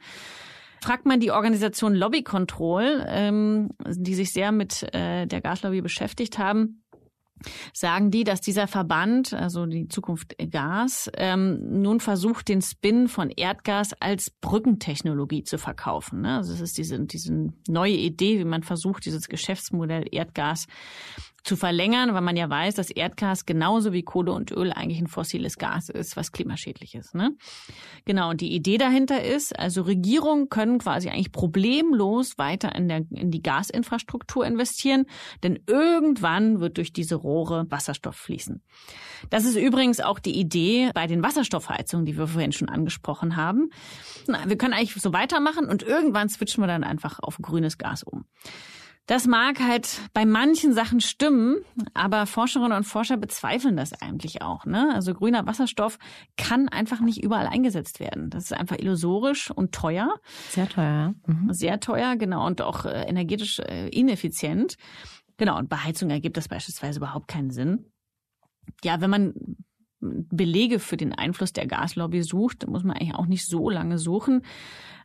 Fragt 0.81 1.05
man 1.05 1.19
die 1.19 1.29
Organisation 1.29 1.93
Lobby 1.93 2.23
Control, 2.23 3.05
ähm, 3.07 3.69
die 3.85 4.15
sich 4.15 4.33
sehr 4.33 4.51
mit 4.51 4.81
äh, 4.95 5.27
der 5.27 5.39
Gaslobby 5.39 5.81
beschäftigt 5.81 6.39
haben, 6.39 6.81
sagen 7.71 8.09
die, 8.09 8.23
dass 8.23 8.41
dieser 8.41 8.67
Verband, 8.67 9.31
also 9.33 9.67
die 9.67 9.87
Zukunft 9.87 10.35
Gas, 10.49 11.09
ähm, 11.17 11.81
nun 11.81 11.99
versucht, 11.99 12.49
den 12.49 12.63
Spin 12.63 13.07
von 13.07 13.29
Erdgas 13.29 13.93
als 13.99 14.31
Brückentechnologie 14.31 15.43
zu 15.43 15.59
verkaufen. 15.59 16.21
Ne? 16.21 16.37
Also 16.37 16.53
es 16.53 16.61
ist 16.61 16.77
diese, 16.79 16.99
diese 16.99 17.53
neue 17.67 17.93
Idee, 17.93 18.39
wie 18.39 18.45
man 18.45 18.63
versucht, 18.63 19.05
dieses 19.05 19.27
Geschäftsmodell 19.27 20.05
Erdgas 20.11 20.65
zu 21.43 21.55
verlängern, 21.55 22.13
weil 22.13 22.21
man 22.21 22.35
ja 22.35 22.49
weiß, 22.49 22.75
dass 22.75 22.91
Erdgas 22.91 23.45
genauso 23.45 23.93
wie 23.93 24.03
Kohle 24.03 24.31
und 24.31 24.51
Öl 24.51 24.71
eigentlich 24.71 24.99
ein 24.99 25.07
fossiles 25.07 25.57
Gas 25.57 25.89
ist, 25.89 26.15
was 26.15 26.31
klimaschädlich 26.31 26.93
ist. 26.93 27.15
Ne? 27.15 27.35
Genau, 28.05 28.29
und 28.29 28.41
die 28.41 28.53
Idee 28.53 28.77
dahinter 28.77 29.23
ist, 29.23 29.57
also 29.57 29.81
Regierungen 29.81 30.49
können 30.49 30.77
quasi 30.77 31.09
eigentlich 31.09 31.31
problemlos 31.31 32.37
weiter 32.37 32.75
in, 32.75 32.87
der, 32.87 33.05
in 33.09 33.31
die 33.31 33.41
Gasinfrastruktur 33.41 34.45
investieren, 34.45 35.05
denn 35.43 35.59
irgendwann 35.67 36.59
wird 36.59 36.77
durch 36.77 36.93
diese 36.93 37.15
Rohre 37.15 37.65
Wasserstoff 37.69 38.15
fließen. 38.15 38.61
Das 39.29 39.45
ist 39.45 39.55
übrigens 39.55 39.99
auch 39.99 40.19
die 40.19 40.39
Idee 40.39 40.91
bei 40.93 41.07
den 41.07 41.23
Wasserstoffheizungen, 41.23 42.05
die 42.05 42.17
wir 42.17 42.27
vorhin 42.27 42.51
schon 42.51 42.69
angesprochen 42.69 43.35
haben. 43.35 43.69
Wir 44.45 44.57
können 44.57 44.73
eigentlich 44.73 44.93
so 45.01 45.13
weitermachen 45.13 45.67
und 45.67 45.81
irgendwann 45.83 46.29
switchen 46.29 46.63
wir 46.63 46.67
dann 46.67 46.83
einfach 46.83 47.19
auf 47.19 47.37
grünes 47.41 47.77
Gas 47.77 48.03
um. 48.03 48.25
Das 49.07 49.27
mag 49.27 49.59
halt 49.59 49.99
bei 50.13 50.25
manchen 50.25 50.73
Sachen 50.73 51.01
stimmen, 51.01 51.57
aber 51.93 52.25
Forscherinnen 52.25 52.77
und 52.77 52.83
Forscher 52.83 53.17
bezweifeln 53.17 53.75
das 53.75 53.93
eigentlich 53.93 54.41
auch. 54.41 54.65
Ne? 54.65 54.91
Also 54.93 55.13
grüner 55.13 55.45
Wasserstoff 55.45 55.97
kann 56.37 56.69
einfach 56.69 57.01
nicht 57.01 57.23
überall 57.23 57.47
eingesetzt 57.47 57.99
werden. 57.99 58.29
Das 58.29 58.45
ist 58.45 58.53
einfach 58.53 58.77
illusorisch 58.77 59.51
und 59.51 59.73
teuer. 59.73 60.13
Sehr 60.49 60.69
teuer. 60.69 61.13
Mhm. 61.25 61.51
Sehr 61.51 61.79
teuer, 61.79 62.15
genau, 62.15 62.45
und 62.45 62.61
auch 62.61 62.85
äh, 62.85 63.03
energetisch 63.03 63.59
äh, 63.59 63.89
ineffizient. 63.89 64.77
Genau, 65.37 65.57
und 65.57 65.69
bei 65.69 65.77
Heizung 65.77 66.09
ergibt 66.11 66.37
das 66.37 66.47
beispielsweise 66.47 66.99
überhaupt 66.99 67.27
keinen 67.27 67.49
Sinn. 67.49 67.91
Ja, 68.83 69.01
wenn 69.01 69.09
man 69.09 69.33
Belege 70.01 70.79
für 70.79 70.97
den 70.97 71.13
Einfluss 71.13 71.53
der 71.53 71.67
Gaslobby 71.67 72.23
sucht, 72.23 72.67
muss 72.67 72.83
man 72.83 72.97
eigentlich 72.97 73.15
auch 73.15 73.27
nicht 73.27 73.47
so 73.47 73.69
lange 73.69 73.97
suchen. 73.97 74.43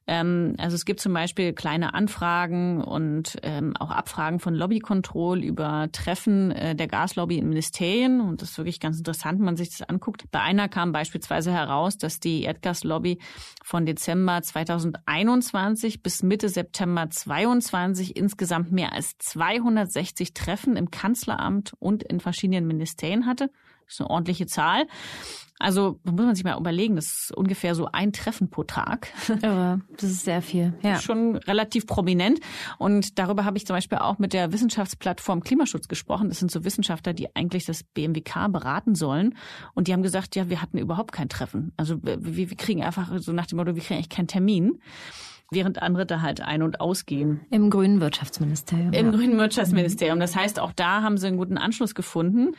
Ähm, 0.07 0.55
also 0.59 0.77
es 0.77 0.85
gibt 0.85 1.01
zum 1.01 1.13
Beispiel 1.13 1.53
kleine 1.53 1.95
Anfragen 1.95 2.83
und 2.83 3.39
ähm, 3.43 3.77
auch 3.77 3.91
Abfragen 3.91 4.39
von 4.39 4.55
Lobbykontroll 4.55 5.43
über 5.43 5.89
Treffen 5.91 6.53
äh, 6.53 6.77
der 6.77 6.87
Gaslobby 6.87 7.39
in 7.39 7.49
Ministerien. 7.49 8.21
Und 8.21 8.41
das 8.41 8.51
ist 8.51 8.59
wirklich 8.59 8.79
ganz 8.79 8.99
interessant, 8.99 9.39
wenn 9.39 9.47
man 9.47 9.57
sich 9.57 9.71
das 9.71 9.89
anguckt. 9.89 10.31
Bei 10.31 10.41
einer 10.41 10.69
kam 10.69 10.93
beispielsweise 10.93 11.53
heraus, 11.53 11.99
dass 11.99 12.21
die 12.21 12.43
Erdgaslobby 12.43 13.19
von 13.65 13.85
Dezember 13.85 14.43
2021 14.43 16.03
bis 16.03 16.23
Mitte 16.23 16.49
September 16.49 17.11
2022 17.11 18.17
insgesamt 18.17 18.71
mehr 18.71 18.93
als 18.93 19.19
260 19.19 20.35
Treffen 20.35 20.77
im 20.77 20.91
Kanzleramt 20.91 21.73
und 21.81 22.05
in 22.05 22.21
verschiedenen 22.21 22.67
Ministerien 22.67 23.27
hatte. 23.27 23.51
Das 23.87 23.95
ist 23.95 24.01
eine 24.01 24.11
ordentliche 24.11 24.47
Zahl. 24.47 24.87
Also 25.59 25.99
muss 26.05 26.27
man 26.27 26.35
sich 26.35 26.45
mal 26.45 26.59
überlegen, 26.59 26.97
das 26.97 27.07
ist 27.07 27.35
ungefähr 27.35 27.75
so 27.75 27.89
ein 27.91 28.13
Treffen 28.13 28.51
pro 28.51 28.65
Tag. 28.65 29.09
Irre, 29.43 29.81
das 29.97 30.11
ist 30.11 30.25
sehr 30.25 30.43
viel. 30.43 30.75
Ja. 30.83 31.01
Schon 31.01 31.37
relativ 31.37 31.87
prominent. 31.87 32.41
Und 32.79 33.19
darüber 33.19 33.45
habe 33.47 33.57
ich 33.57 33.67
zum 33.67 33.75
Beispiel 33.75 33.99
auch 33.99 34.19
mit 34.19 34.35
der 34.35 34.53
Wissenschaftsplattform 34.53 35.43
Klimaschutz 35.43 35.89
gesprochen. 35.89 36.29
Das 36.29 36.41
sind 36.41 36.51
so 36.51 36.65
Wissenschaftler, 36.65 37.15
die 37.15 37.35
eigentlich 37.35 37.65
das 37.65 37.85
BMWK 37.85 38.53
beraten 38.53 38.95
sollen. 38.95 39.35
Und 39.75 39.89
die 39.89 39.95
haben 39.95 40.03
gesagt, 40.03 40.37
ja, 40.37 40.51
wir 40.51 40.61
hatten 40.61 40.77
überhaupt 40.77 41.13
kein 41.13 41.31
Treffen. 41.31 41.73
Also 41.79 42.03
wir, 42.03 42.19
wir 42.21 42.57
kriegen 42.57 42.83
einfach 42.83 43.11
so 43.17 43.33
nach 43.33 43.47
dem 43.47 43.57
Motto, 43.57 43.75
wir 43.75 43.83
kriegen 43.83 43.97
eigentlich 43.97 44.11
keinen 44.11 44.29
Termin 44.29 44.81
während 45.51 45.81
andere 45.81 46.07
da 46.07 46.23
halt 46.23 46.41
ein- 46.41 46.63
und 46.63 46.81
ausgehen. 46.81 47.41
Im 47.51 47.71
grünen 47.71 48.01
Wirtschaftsministerium. 48.01 48.93
Im 48.93 49.07
ja. 49.07 49.13
grünen 49.13 49.39
Wirtschaftsministerium. 49.39 50.19
Das 50.19 50.35
heißt, 50.35 50.59
auch 50.59 50.73
da 50.73 51.03
haben 51.03 51.19
sie 51.19 51.29
einen 51.29 51.37
guten 51.37 51.57
Anschluss 51.57 51.95
gefunden. 51.95 52.57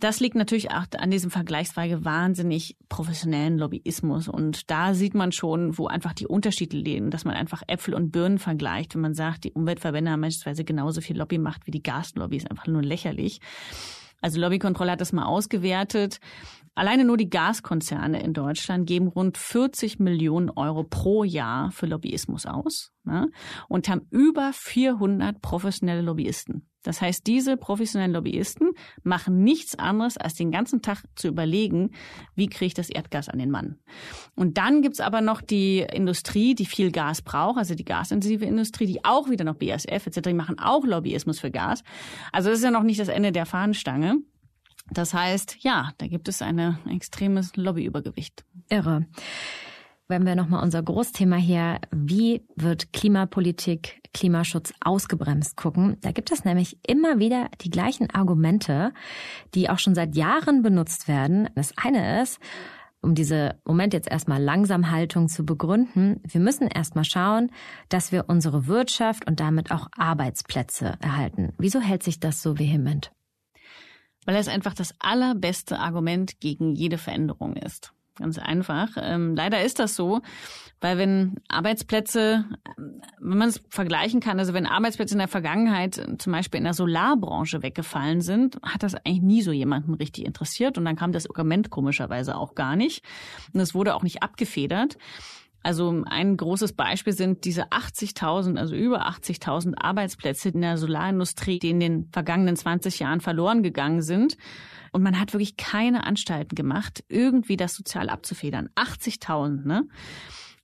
Das 0.00 0.20
liegt 0.20 0.34
natürlich 0.34 0.70
auch 0.70 0.84
an 0.98 1.10
diesem 1.10 1.30
vergleichsweise 1.30 2.04
wahnsinnig 2.04 2.76
professionellen 2.88 3.58
Lobbyismus. 3.58 4.28
Und 4.28 4.70
da 4.70 4.94
sieht 4.94 5.14
man 5.14 5.32
schon, 5.32 5.78
wo 5.78 5.86
einfach 5.86 6.12
die 6.12 6.26
Unterschiede 6.26 6.76
liegen, 6.76 7.10
dass 7.10 7.24
man 7.24 7.34
einfach 7.34 7.62
Äpfel 7.66 7.94
und 7.94 8.10
Birnen 8.10 8.38
vergleicht. 8.38 8.94
Wenn 8.94 9.02
man 9.02 9.14
sagt, 9.14 9.44
die 9.44 9.52
Umweltverbände 9.52 10.10
haben 10.10 10.20
beispielsweise 10.20 10.64
genauso 10.64 11.00
viel 11.00 11.16
Lobbymacht 11.16 11.66
wie 11.66 11.70
die 11.70 11.82
Gaslobby, 11.82 12.36
ist 12.36 12.50
einfach 12.50 12.66
nur 12.66 12.82
lächerlich. 12.82 13.40
Also 14.20 14.40
Lobbykontrolle 14.40 14.92
hat 14.92 15.00
das 15.00 15.12
mal 15.12 15.26
ausgewertet. 15.26 16.20
Alleine 16.76 17.06
nur 17.06 17.16
die 17.16 17.30
Gaskonzerne 17.30 18.22
in 18.22 18.34
Deutschland 18.34 18.86
geben 18.86 19.08
rund 19.08 19.38
40 19.38 19.98
Millionen 19.98 20.50
Euro 20.50 20.84
pro 20.84 21.24
Jahr 21.24 21.70
für 21.70 21.86
Lobbyismus 21.86 22.44
aus 22.44 22.92
ne? 23.02 23.30
und 23.66 23.88
haben 23.88 24.02
über 24.10 24.52
400 24.52 25.40
professionelle 25.40 26.02
Lobbyisten. 26.02 26.68
Das 26.82 27.00
heißt, 27.00 27.26
diese 27.26 27.56
professionellen 27.56 28.12
Lobbyisten 28.12 28.72
machen 29.02 29.42
nichts 29.42 29.78
anderes, 29.78 30.18
als 30.18 30.34
den 30.34 30.50
ganzen 30.50 30.82
Tag 30.82 31.02
zu 31.16 31.28
überlegen, 31.28 31.92
wie 32.34 32.46
kriege 32.46 32.66
ich 32.66 32.74
das 32.74 32.90
Erdgas 32.90 33.30
an 33.30 33.38
den 33.38 33.50
Mann. 33.50 33.78
Und 34.34 34.58
dann 34.58 34.82
gibt's 34.82 35.00
aber 35.00 35.22
noch 35.22 35.40
die 35.40 35.78
Industrie, 35.78 36.54
die 36.54 36.66
viel 36.66 36.92
Gas 36.92 37.22
braucht, 37.22 37.56
also 37.56 37.74
die 37.74 37.86
gasintensive 37.86 38.44
Industrie, 38.44 38.86
die 38.86 39.02
auch 39.02 39.30
wieder 39.30 39.44
noch 39.44 39.56
BASF 39.56 40.06
etc., 40.06 40.32
machen 40.34 40.58
auch 40.58 40.84
Lobbyismus 40.84 41.40
für 41.40 41.50
Gas. 41.50 41.82
Also 42.32 42.50
das 42.50 42.58
ist 42.58 42.64
ja 42.64 42.70
noch 42.70 42.82
nicht 42.84 43.00
das 43.00 43.08
Ende 43.08 43.32
der 43.32 43.46
Fahnenstange. 43.46 44.18
Das 44.90 45.14
heißt, 45.14 45.56
ja, 45.60 45.90
da 45.98 46.06
gibt 46.06 46.28
es 46.28 46.42
ein 46.42 46.78
extremes 46.88 47.56
Lobbyübergewicht. 47.56 48.44
Irre 48.68 49.06
wenn 50.08 50.24
wir 50.24 50.36
nochmal 50.36 50.62
unser 50.62 50.82
Großthema 50.82 51.36
hier, 51.36 51.80
wie 51.90 52.46
wird 52.54 52.92
Klimapolitik, 52.92 54.00
Klimaschutz 54.14 54.72
ausgebremst 54.80 55.56
gucken. 55.56 55.96
Da 56.00 56.12
gibt 56.12 56.30
es 56.30 56.44
nämlich 56.44 56.78
immer 56.86 57.18
wieder 57.18 57.48
die 57.60 57.70
gleichen 57.70 58.10
Argumente, 58.10 58.92
die 59.54 59.68
auch 59.68 59.78
schon 59.78 59.94
seit 59.94 60.16
Jahren 60.16 60.62
benutzt 60.62 61.08
werden. 61.08 61.50
Das 61.54 61.76
eine 61.76 62.22
ist, 62.22 62.38
um 63.02 63.14
diese 63.14 63.60
Moment 63.64 63.92
jetzt 63.92 64.10
erstmal 64.10 64.42
Langsamhaltung 64.42 65.28
zu 65.28 65.44
begründen, 65.44 66.20
wir 66.24 66.40
müssen 66.40 66.68
erstmal 66.68 67.04
schauen, 67.04 67.50
dass 67.88 68.10
wir 68.10 68.24
unsere 68.28 68.66
Wirtschaft 68.66 69.26
und 69.26 69.40
damit 69.40 69.70
auch 69.70 69.88
Arbeitsplätze 69.96 70.94
erhalten. 71.00 71.52
Wieso 71.58 71.80
hält 71.80 72.02
sich 72.02 72.20
das 72.20 72.42
so 72.42 72.58
vehement? 72.58 73.12
Weil 74.26 74.36
es 74.36 74.48
einfach 74.48 74.74
das 74.74 74.94
allerbeste 74.98 75.78
Argument 75.78 76.40
gegen 76.40 76.74
jede 76.74 76.98
Veränderung 76.98 77.56
ist. 77.56 77.92
Ganz 78.18 78.38
einfach. 78.38 78.96
Ähm, 78.98 79.34
leider 79.36 79.62
ist 79.62 79.78
das 79.78 79.94
so, 79.94 80.22
weil 80.80 80.96
wenn 80.96 81.36
Arbeitsplätze, 81.48 82.46
wenn 82.76 83.38
man 83.38 83.48
es 83.48 83.62
vergleichen 83.68 84.20
kann, 84.20 84.38
also 84.38 84.54
wenn 84.54 84.66
Arbeitsplätze 84.66 85.14
in 85.14 85.18
der 85.18 85.28
Vergangenheit 85.28 86.00
zum 86.18 86.32
Beispiel 86.32 86.58
in 86.58 86.64
der 86.64 86.72
Solarbranche 86.72 87.62
weggefallen 87.62 88.22
sind, 88.22 88.58
hat 88.62 88.82
das 88.82 88.94
eigentlich 88.94 89.20
nie 89.20 89.42
so 89.42 89.52
jemanden 89.52 89.92
richtig 89.94 90.24
interessiert 90.24 90.78
und 90.78 90.86
dann 90.86 90.96
kam 90.96 91.12
das 91.12 91.28
Argument 91.28 91.68
komischerweise 91.68 92.36
auch 92.36 92.54
gar 92.54 92.74
nicht 92.74 93.04
und 93.52 93.60
es 93.60 93.74
wurde 93.74 93.94
auch 93.94 94.02
nicht 94.02 94.22
abgefedert. 94.22 94.96
Also 95.66 96.04
ein 96.06 96.36
großes 96.36 96.74
Beispiel 96.74 97.12
sind 97.12 97.44
diese 97.44 97.72
80.000, 97.72 98.56
also 98.56 98.76
über 98.76 99.08
80.000 99.08 99.74
Arbeitsplätze 99.76 100.50
in 100.50 100.60
der 100.60 100.78
Solarindustrie, 100.78 101.58
die 101.58 101.70
in 101.70 101.80
den 101.80 102.08
vergangenen 102.12 102.54
20 102.54 103.00
Jahren 103.00 103.20
verloren 103.20 103.64
gegangen 103.64 104.00
sind. 104.00 104.36
Und 104.92 105.02
man 105.02 105.18
hat 105.18 105.32
wirklich 105.32 105.56
keine 105.56 106.04
Anstalten 106.04 106.54
gemacht, 106.54 107.02
irgendwie 107.08 107.56
das 107.56 107.74
sozial 107.74 108.10
abzufedern. 108.10 108.68
80.000, 108.76 109.66
ne? 109.66 109.88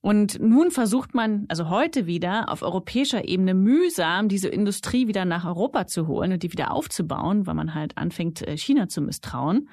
Und 0.03 0.41
nun 0.41 0.71
versucht 0.71 1.15
man, 1.15 1.47
also 1.49 1.69
heute 1.69 2.07
wieder 2.07 2.49
auf 2.49 2.63
europäischer 2.63 3.27
Ebene 3.27 3.55
mühsam 3.55 4.29
diese 4.29 4.49
Industrie 4.49 5.09
wieder 5.09 5.25
nach 5.25 5.45
Europa 5.45 5.89
zu 5.89 6.07
holen 6.07 6.33
und 6.33 6.45
die 6.45 6.53
wieder 6.53 6.71
aufzubauen, 6.71 7.49
weil 7.49 7.55
man 7.55 7.75
halt 7.75 7.99
anfängt, 7.99 8.43
äh, 8.43 8.57
China 8.57 8.89
zu 8.89 9.01
misstrauen. 9.01 9.69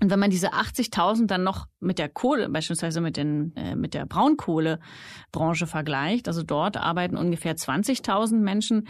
Und 0.00 0.10
wenn 0.10 0.18
man 0.18 0.30
diese 0.30 0.52
80.000 0.52 1.26
dann 1.26 1.42
noch 1.42 1.66
mit 1.80 1.98
der 1.98 2.08
Kohle, 2.08 2.48
beispielsweise 2.48 3.00
mit, 3.00 3.16
den, 3.16 3.54
äh, 3.56 3.74
mit 3.74 3.94
der 3.94 4.06
Braunkohlebranche 4.06 5.66
vergleicht, 5.66 6.28
also 6.28 6.42
dort 6.42 6.76
arbeiten 6.76 7.16
ungefähr 7.16 7.56
20.000 7.56 8.36
Menschen, 8.36 8.88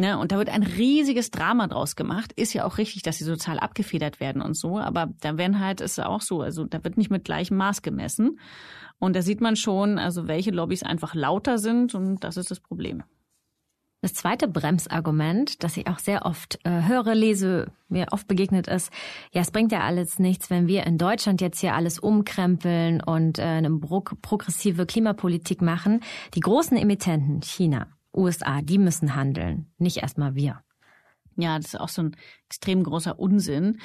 Ne, 0.00 0.16
und 0.16 0.30
da 0.30 0.38
wird 0.38 0.48
ein 0.48 0.62
riesiges 0.62 1.32
Drama 1.32 1.66
draus 1.66 1.96
gemacht. 1.96 2.32
Ist 2.36 2.52
ja 2.52 2.64
auch 2.64 2.78
richtig, 2.78 3.02
dass 3.02 3.18
sie 3.18 3.24
sozial 3.24 3.58
abgefedert 3.58 4.20
werden 4.20 4.42
und 4.42 4.56
so. 4.56 4.78
Aber 4.78 5.08
da 5.20 5.36
werden 5.38 5.58
halt, 5.58 5.80
ist 5.80 5.98
auch 5.98 6.20
so, 6.20 6.40
also 6.40 6.66
da 6.66 6.84
wird 6.84 6.96
nicht 6.96 7.10
mit 7.10 7.24
gleichem 7.24 7.56
Maß 7.56 7.82
gemessen. 7.82 8.38
Und 9.00 9.16
da 9.16 9.22
sieht 9.22 9.40
man 9.40 9.56
schon, 9.56 9.98
also 9.98 10.28
welche 10.28 10.52
Lobbys 10.52 10.84
einfach 10.84 11.16
lauter 11.16 11.58
sind 11.58 11.96
und 11.96 12.22
das 12.22 12.36
ist 12.36 12.52
das 12.52 12.60
Problem. 12.60 13.02
Das 14.00 14.14
zweite 14.14 14.46
Bremsargument, 14.46 15.64
das 15.64 15.76
ich 15.76 15.88
auch 15.88 15.98
sehr 15.98 16.24
oft 16.24 16.60
äh, 16.64 16.86
höre, 16.86 17.16
lese, 17.16 17.72
mir 17.88 18.06
oft 18.12 18.28
begegnet 18.28 18.68
ist, 18.68 18.92
ja, 19.32 19.40
es 19.40 19.50
bringt 19.50 19.72
ja 19.72 19.80
alles 19.80 20.20
nichts, 20.20 20.50
wenn 20.50 20.68
wir 20.68 20.86
in 20.86 20.98
Deutschland 20.98 21.40
jetzt 21.40 21.58
hier 21.60 21.74
alles 21.74 21.98
umkrempeln 21.98 23.02
und 23.02 23.40
äh, 23.40 23.42
eine 23.42 23.76
progressive 23.76 24.86
Klimapolitik 24.86 25.62
machen. 25.62 26.00
Die 26.34 26.40
großen 26.40 26.76
Emittenten, 26.76 27.42
China, 27.42 27.88
USA, 28.16 28.62
die 28.62 28.78
müssen 28.78 29.16
handeln, 29.16 29.66
nicht 29.78 29.96
erstmal 29.96 30.36
wir. 30.36 30.62
Ja, 31.40 31.56
das 31.56 31.68
ist 31.68 31.80
auch 31.80 31.88
so 31.88 32.02
ein 32.02 32.16
extrem 32.48 32.82
großer 32.82 33.18
Unsinn. 33.18 33.78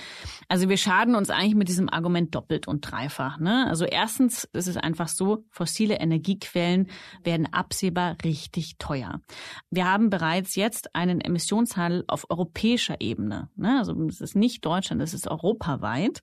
Also 0.47 0.69
wir 0.69 0.77
schaden 0.77 1.13
uns 1.13 1.29
eigentlich 1.29 1.53
mit 1.53 1.67
diesem 1.67 1.87
Argument 1.87 2.33
doppelt 2.33 2.67
und 2.67 2.81
dreifach. 2.81 3.37
Ne? 3.37 3.67
Also 3.69 3.85
erstens 3.85 4.45
ist 4.53 4.67
es 4.67 4.75
einfach 4.75 5.07
so, 5.07 5.45
fossile 5.51 5.99
Energiequellen 5.99 6.87
werden 7.23 7.47
absehbar 7.53 8.17
richtig 8.23 8.77
teuer. 8.79 9.21
Wir 9.69 9.85
haben 9.85 10.09
bereits 10.09 10.55
jetzt 10.55 10.95
einen 10.95 11.21
Emissionshandel 11.21 12.05
auf 12.07 12.25
europäischer 12.31 13.01
Ebene. 13.01 13.49
Ne? 13.55 13.77
Also 13.77 13.93
es 14.07 14.19
ist 14.19 14.35
nicht 14.35 14.65
Deutschland, 14.65 15.01
es 15.03 15.13
ist 15.13 15.27
europaweit. 15.27 16.21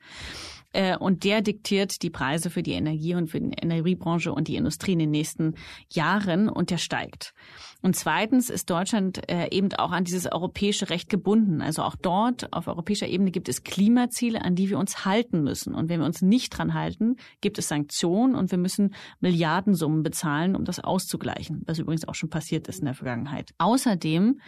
Äh, 0.72 0.96
und 0.96 1.24
der 1.24 1.42
diktiert 1.42 2.02
die 2.02 2.10
Preise 2.10 2.50
für 2.50 2.62
die 2.62 2.72
Energie 2.72 3.14
und 3.14 3.28
für 3.28 3.40
die 3.40 3.52
Energiebranche 3.60 4.32
und 4.32 4.48
die 4.48 4.56
Industrie 4.56 4.92
in 4.92 5.00
den 5.00 5.10
nächsten 5.10 5.54
Jahren 5.90 6.48
und 6.48 6.70
der 6.70 6.78
steigt. 6.78 7.34
Und 7.82 7.96
zweitens 7.96 8.50
ist 8.50 8.68
Deutschland 8.68 9.28
äh, 9.30 9.48
eben 9.50 9.72
auch 9.74 9.90
an 9.90 10.04
dieses 10.04 10.30
europäische 10.30 10.90
Recht 10.90 11.08
gebunden. 11.08 11.62
Also 11.62 11.82
auch 11.82 11.96
dort 11.96 12.52
auf 12.52 12.68
europäischer 12.68 13.08
Ebene 13.08 13.30
gibt 13.30 13.48
es 13.48 13.64
Klimaziele, 13.64 14.42
an 14.42 14.54
die 14.54 14.68
wir 14.68 14.78
uns 14.78 15.04
halten 15.04 15.42
müssen. 15.42 15.74
Und 15.74 15.88
wenn 15.88 16.00
wir 16.00 16.06
uns 16.06 16.22
nicht 16.22 16.50
dran 16.50 16.74
halten, 16.74 17.16
gibt 17.40 17.58
es 17.58 17.68
Sanktionen 17.68 18.34
und 18.34 18.50
wir 18.50 18.58
müssen 18.58 18.94
Milliardensummen 19.20 20.02
bezahlen, 20.02 20.54
um 20.54 20.64
das 20.64 20.78
auszugleichen, 20.78 21.62
was 21.66 21.78
übrigens 21.78 22.06
auch 22.06 22.14
schon 22.14 22.30
passiert 22.30 22.68
ist 22.68 22.80
in 22.80 22.84
der 22.84 22.94
Vergangenheit. 22.94 23.52
Außerdem 23.58 24.40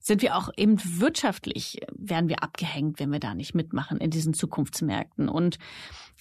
sind 0.00 0.22
wir 0.22 0.36
auch 0.36 0.50
eben 0.56 0.78
wirtschaftlich, 1.00 1.80
werden 1.92 2.28
wir 2.28 2.42
abgehängt, 2.42 2.98
wenn 2.98 3.12
wir 3.12 3.20
da 3.20 3.34
nicht 3.34 3.54
mitmachen 3.54 3.98
in 3.98 4.10
diesen 4.10 4.34
Zukunftsmärkten. 4.34 5.28
Und 5.28 5.58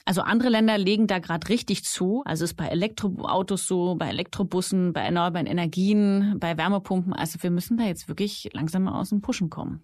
also 0.05 0.21
andere 0.21 0.49
Länder 0.49 0.77
legen 0.77 1.07
da 1.07 1.19
gerade 1.19 1.47
richtig 1.49 1.85
zu. 1.85 2.23
Also 2.25 2.43
ist 2.43 2.55
bei 2.55 2.67
Elektroautos 2.67 3.67
so, 3.67 3.95
bei 3.95 4.09
Elektrobussen, 4.09 4.91
bei 4.91 5.01
erneuerbaren 5.01 5.47
Energien, 5.47 6.35
bei 6.39 6.57
Wärmepumpen. 6.57 7.13
Also 7.13 7.41
wir 7.41 7.51
müssen 7.51 7.77
da 7.77 7.85
jetzt 7.85 8.07
wirklich 8.07 8.49
langsam 8.53 8.83
mal 8.83 8.99
aus 8.99 9.09
dem 9.09 9.21
Pushen 9.21 9.49
kommen. 9.49 9.81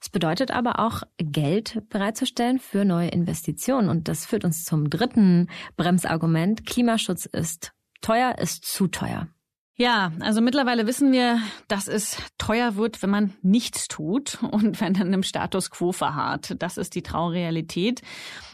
Es 0.00 0.08
bedeutet 0.08 0.50
aber 0.50 0.78
auch, 0.78 1.02
Geld 1.18 1.82
bereitzustellen 1.88 2.58
für 2.58 2.84
neue 2.84 3.08
Investitionen. 3.08 3.88
Und 3.88 4.08
das 4.08 4.24
führt 4.26 4.44
uns 4.44 4.64
zum 4.64 4.88
dritten 4.88 5.48
Bremsargument. 5.76 6.64
Klimaschutz 6.64 7.26
ist 7.26 7.72
teuer, 8.00 8.38
ist 8.38 8.64
zu 8.64 8.86
teuer. 8.86 9.28
Ja, 9.76 10.12
also 10.20 10.40
mittlerweile 10.40 10.86
wissen 10.86 11.10
wir, 11.10 11.40
dass 11.66 11.88
es 11.88 12.16
teuer 12.38 12.76
wird, 12.76 13.02
wenn 13.02 13.10
man 13.10 13.34
nichts 13.42 13.88
tut 13.88 14.38
und 14.42 14.80
wenn 14.80 14.94
dann 14.94 15.12
im 15.12 15.24
Status 15.24 15.70
quo 15.70 15.90
verharrt. 15.92 16.54
Das 16.60 16.76
ist 16.76 16.94
die 16.94 17.02
Traurealität. 17.02 18.02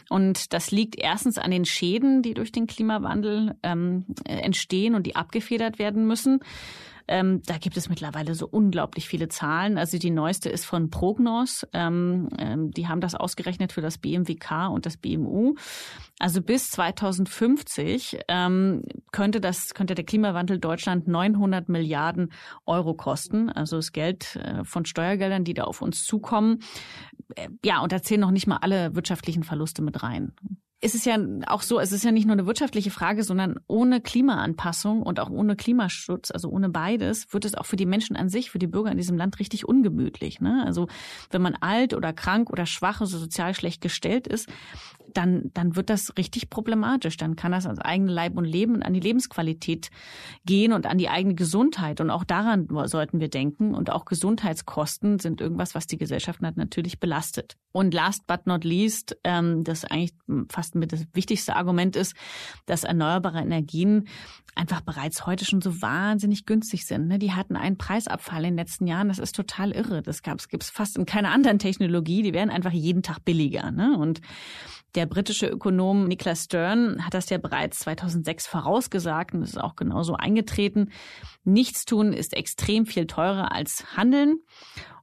Und 0.09 0.51
das 0.51 0.71
liegt 0.71 0.97
erstens 0.97 1.37
an 1.37 1.51
den 1.51 1.63
Schäden, 1.63 2.21
die 2.21 2.33
durch 2.33 2.51
den 2.51 2.67
Klimawandel 2.67 3.55
ähm, 3.63 4.05
entstehen 4.25 4.95
und 4.95 5.03
die 5.05 5.15
abgefedert 5.15 5.79
werden 5.79 6.05
müssen. 6.05 6.39
Ähm, 7.11 7.41
da 7.45 7.57
gibt 7.57 7.75
es 7.75 7.89
mittlerweile 7.89 8.35
so 8.35 8.47
unglaublich 8.47 9.09
viele 9.09 9.27
Zahlen. 9.27 9.77
Also 9.77 9.97
die 9.97 10.11
neueste 10.11 10.49
ist 10.49 10.65
von 10.65 10.89
Prognos. 10.89 11.67
Ähm, 11.73 12.29
ähm, 12.39 12.71
die 12.71 12.87
haben 12.87 13.01
das 13.01 13.15
ausgerechnet 13.15 13.73
für 13.73 13.81
das 13.81 13.97
BMWK 13.97 14.69
und 14.71 14.85
das 14.85 14.95
BMU. 14.95 15.55
Also 16.19 16.41
bis 16.41 16.71
2050 16.71 18.19
ähm, 18.29 18.83
könnte 19.11 19.41
das 19.41 19.73
könnte 19.73 19.93
der 19.93 20.05
Klimawandel 20.05 20.57
Deutschland 20.57 21.09
900 21.09 21.67
Milliarden 21.67 22.31
Euro 22.65 22.93
kosten. 22.93 23.49
Also 23.49 23.75
das 23.75 23.91
Geld 23.91 24.37
äh, 24.37 24.63
von 24.63 24.85
Steuergeldern, 24.85 25.43
die 25.43 25.53
da 25.53 25.65
auf 25.65 25.81
uns 25.81 26.05
zukommen. 26.05 26.59
Äh, 27.35 27.49
ja, 27.65 27.81
und 27.81 27.91
da 27.91 28.01
zählen 28.01 28.21
noch 28.21 28.31
nicht 28.31 28.47
mal 28.47 28.59
alle 28.61 28.95
wirtschaftlichen 28.95 29.43
Verluste 29.43 29.81
mit 29.81 30.01
rein. 30.01 30.31
Ist 30.83 30.95
es 30.95 31.05
ja 31.05 31.17
auch 31.45 31.61
so, 31.61 31.79
es 31.79 31.91
ist 31.91 32.03
ja 32.03 32.11
nicht 32.11 32.25
nur 32.25 32.33
eine 32.33 32.47
wirtschaftliche 32.47 32.89
Frage, 32.89 33.23
sondern 33.23 33.59
ohne 33.67 34.01
Klimaanpassung 34.01 35.03
und 35.03 35.19
auch 35.19 35.29
ohne 35.29 35.55
Klimaschutz, 35.55 36.31
also 36.31 36.49
ohne 36.49 36.69
beides, 36.69 37.31
wird 37.31 37.45
es 37.45 37.53
auch 37.53 37.67
für 37.67 37.75
die 37.75 37.85
Menschen 37.85 38.15
an 38.15 38.29
sich, 38.29 38.49
für 38.49 38.57
die 38.57 38.67
Bürger 38.67 38.91
in 38.91 38.97
diesem 38.97 39.15
Land 39.15 39.39
richtig 39.39 39.67
ungemütlich. 39.67 40.41
Ne? 40.41 40.63
Also 40.65 40.87
wenn 41.29 41.43
man 41.43 41.55
alt 41.55 41.93
oder 41.93 42.13
krank 42.13 42.49
oder 42.49 42.65
schwach, 42.65 42.99
also 42.99 43.19
sozial 43.19 43.53
schlecht 43.53 43.81
gestellt 43.81 44.27
ist, 44.27 44.49
dann, 45.13 45.51
dann 45.53 45.75
wird 45.75 45.89
das 45.89 46.17
richtig 46.17 46.49
problematisch. 46.49 47.17
Dann 47.17 47.35
kann 47.35 47.51
das 47.51 47.65
ans 47.65 47.79
eigene 47.79 48.11
Leib 48.11 48.37
und 48.37 48.45
Leben 48.45 48.75
und 48.75 48.83
an 48.83 48.93
die 48.93 48.99
Lebensqualität 48.99 49.89
gehen 50.45 50.73
und 50.73 50.87
an 50.87 50.97
die 50.97 51.09
eigene 51.09 51.35
Gesundheit. 51.35 52.01
Und 52.01 52.09
auch 52.09 52.23
daran 52.23 52.67
sollten 52.85 53.19
wir 53.19 53.29
denken. 53.29 53.75
Und 53.75 53.91
auch 53.91 54.05
Gesundheitskosten 54.05 55.19
sind 55.19 55.41
irgendwas, 55.41 55.75
was 55.75 55.87
die 55.87 55.97
Gesellschaft 55.97 56.41
natürlich 56.41 56.99
belastet. 56.99 57.57
Und 57.71 57.93
last 57.93 58.27
but 58.27 58.47
not 58.47 58.63
least, 58.63 59.17
ähm, 59.23 59.63
das 59.63 59.85
eigentlich 59.85 60.13
fast 60.49 60.70
mit 60.75 60.93
das 60.93 61.05
wichtigste 61.13 61.55
Argument 61.55 61.95
ist, 61.95 62.15
dass 62.65 62.83
erneuerbare 62.83 63.39
Energien 63.39 64.07
einfach 64.55 64.81
bereits 64.81 65.25
heute 65.25 65.45
schon 65.45 65.61
so 65.61 65.81
wahnsinnig 65.81 66.45
günstig 66.45 66.85
sind. 66.85 67.07
Ne? 67.07 67.19
Die 67.19 67.31
hatten 67.31 67.55
einen 67.55 67.77
Preisabfall 67.77 68.43
in 68.43 68.51
den 68.51 68.57
letzten 68.57 68.87
Jahren. 68.87 69.07
Das 69.07 69.19
ist 69.19 69.35
total 69.35 69.71
irre. 69.71 70.01
Das 70.01 70.23
gab 70.23 70.39
es 70.39 70.69
fast 70.69 70.97
in 70.97 71.05
keiner 71.05 71.31
anderen 71.31 71.59
Technologie. 71.59 72.21
Die 72.21 72.33
werden 72.33 72.49
einfach 72.49 72.71
jeden 72.71 73.03
Tag 73.03 73.23
billiger. 73.23 73.71
Ne? 73.71 73.97
Und 73.97 74.21
der 74.95 75.05
britische 75.05 75.47
Ökonom 75.47 76.07
Niklas 76.07 76.45
Stern 76.45 77.05
hat 77.05 77.13
das 77.13 77.29
ja 77.29 77.37
bereits 77.37 77.79
2006 77.79 78.47
vorausgesagt 78.47 79.33
und 79.33 79.43
es 79.43 79.51
ist 79.51 79.61
auch 79.61 79.75
genauso 79.75 80.15
eingetreten. 80.15 80.91
Nichtstun 81.45 82.11
ist 82.11 82.35
extrem 82.35 82.85
viel 82.85 83.07
teurer 83.07 83.53
als 83.53 83.95
Handeln. 83.95 84.39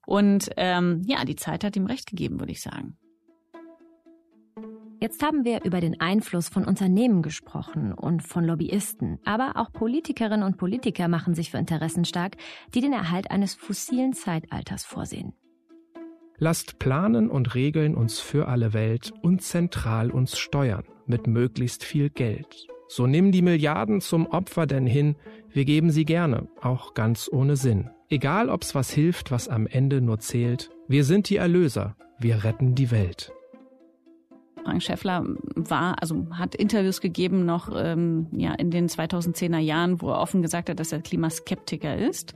Und 0.07 0.51
ähm, 0.57 1.03
ja, 1.07 1.25
die 1.25 1.37
Zeit 1.37 1.65
hat 1.65 1.77
ihm 1.77 1.87
recht 1.87 2.07
gegeben, 2.07 2.39
würde 2.41 2.53
ich 2.53 2.63
sagen. 2.63 2.97
Jetzt 5.01 5.23
haben 5.23 5.45
wir 5.45 5.65
über 5.65 5.81
den 5.81 6.01
Einfluss 6.01 6.49
von 6.49 6.65
Unternehmen 6.65 7.23
gesprochen 7.23 7.93
und 7.93 8.21
von 8.25 8.45
Lobbyisten, 8.45 9.21
aber 9.25 9.53
auch 9.55 9.73
Politikerinnen 9.73 10.43
und 10.43 10.57
Politiker 10.57 11.07
machen 11.07 11.35
sich 11.35 11.53
für 11.53 11.59
Interessen 11.59 12.05
stark, 12.05 12.37
die 12.75 12.81
den 12.81 12.93
Erhalt 12.93 13.31
eines 13.31 13.55
fossilen 13.55 14.13
Zeitalters 14.13 14.85
vorsehen. 14.85 15.35
Lasst 16.39 16.81
planen 16.81 17.31
und 17.31 17.55
regeln 17.55 17.95
uns 17.95 18.19
für 18.19 18.49
alle 18.49 18.73
Welt 18.73 19.13
und 19.23 19.41
zentral 19.43 20.11
uns 20.11 20.37
steuern 20.37 20.85
mit 21.07 21.29
möglichst 21.29 21.85
viel 21.85 22.11
Geld. 22.11 22.67
So 22.89 23.07
nimm 23.07 23.31
die 23.31 23.43
Milliarden 23.43 24.01
zum 24.01 24.27
Opfer 24.27 24.67
denn 24.67 24.87
hin, 24.87 25.15
wir 25.49 25.65
geben 25.65 25.91
sie 25.91 26.07
gerne, 26.07 26.49
auch 26.61 26.95
ganz 26.95 27.29
ohne 27.31 27.57
Sinn. 27.57 27.91
Egal 28.09 28.49
ob's 28.49 28.75
was 28.75 28.91
hilft, 28.91 29.31
was 29.31 29.49
am 29.49 29.69
Ende 29.69 30.01
nur 30.01 30.19
zählt, 30.19 30.71
wir 30.89 31.05
sind 31.05 31.29
die 31.29 31.37
Erlöser, 31.37 31.97
wir 32.19 32.43
retten 32.43 32.75
die 32.75 32.91
Welt. 32.91 33.33
Frank 34.69 34.83
Schäffler 34.83 35.25
war, 35.55 35.97
also 36.03 36.27
hat 36.31 36.55
Interviews 36.55 37.01
gegeben 37.01 37.47
noch 37.47 37.71
ähm, 37.75 38.27
ja 38.33 38.53
in 38.53 38.71
den 38.71 38.87
2010er 38.87 39.57
Jahren, 39.57 40.03
wo 40.03 40.11
er 40.11 40.21
offen 40.21 40.43
gesagt 40.43 40.69
hat, 40.69 40.79
dass 40.79 40.93
er 40.93 41.01
Klimaskeptiker 41.01 41.97
ist. 41.97 42.35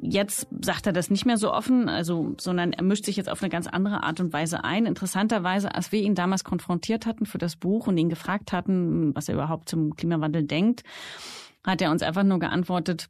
Jetzt 0.00 0.46
sagt 0.60 0.86
er 0.86 0.92
das 0.92 1.10
nicht 1.10 1.26
mehr 1.26 1.36
so 1.36 1.52
offen, 1.52 1.88
also, 1.88 2.34
sondern 2.38 2.72
er 2.72 2.84
mischt 2.84 3.04
sich 3.04 3.16
jetzt 3.16 3.28
auf 3.28 3.42
eine 3.42 3.50
ganz 3.50 3.66
andere 3.66 4.04
Art 4.04 4.20
und 4.20 4.32
Weise 4.32 4.62
ein. 4.62 4.86
Interessanterweise, 4.86 5.74
als 5.74 5.90
wir 5.90 6.00
ihn 6.00 6.14
damals 6.14 6.44
konfrontiert 6.44 7.04
hatten 7.04 7.26
für 7.26 7.38
das 7.38 7.56
Buch 7.56 7.88
und 7.88 7.98
ihn 7.98 8.08
gefragt 8.08 8.52
hatten, 8.52 9.12
was 9.16 9.28
er 9.28 9.34
überhaupt 9.34 9.68
zum 9.68 9.96
Klimawandel 9.96 10.44
denkt, 10.44 10.84
hat 11.64 11.82
er 11.82 11.90
uns 11.90 12.04
einfach 12.04 12.22
nur 12.22 12.38
geantwortet, 12.38 13.08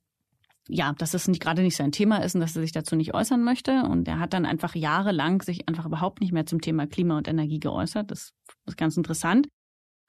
ja, 0.69 0.93
dass 0.93 1.15
es 1.15 1.29
nicht 1.29 1.43
gerade 1.43 1.63
nicht 1.63 1.77
sein 1.77 1.93
Thema 1.93 2.19
ist 2.19 2.35
und 2.35 2.41
dass 2.41 2.55
er 2.55 2.63
sich 2.63 2.73
dazu 2.73 2.95
nicht 2.95 3.15
äußern 3.15 3.43
möchte. 3.43 3.83
Und 3.83 4.07
er 4.07 4.19
hat 4.19 4.35
dann 4.35 4.47
einfach 4.47 4.75
jahrelang 4.75 5.43
sich 5.43 5.69
einfach 5.69 5.87
überhaupt 5.87 6.21
nicht 6.21 6.33
mehr 6.33 6.47
zum 6.47 6.61
Thema 6.61 6.87
Klima 6.87 7.17
und 7.17 7.29
Energie 7.29 7.59
geäußert. 7.59 8.11
Das 8.11 8.33
ist 8.67 8.77
ganz 8.77 8.97
interessant. 8.97 9.49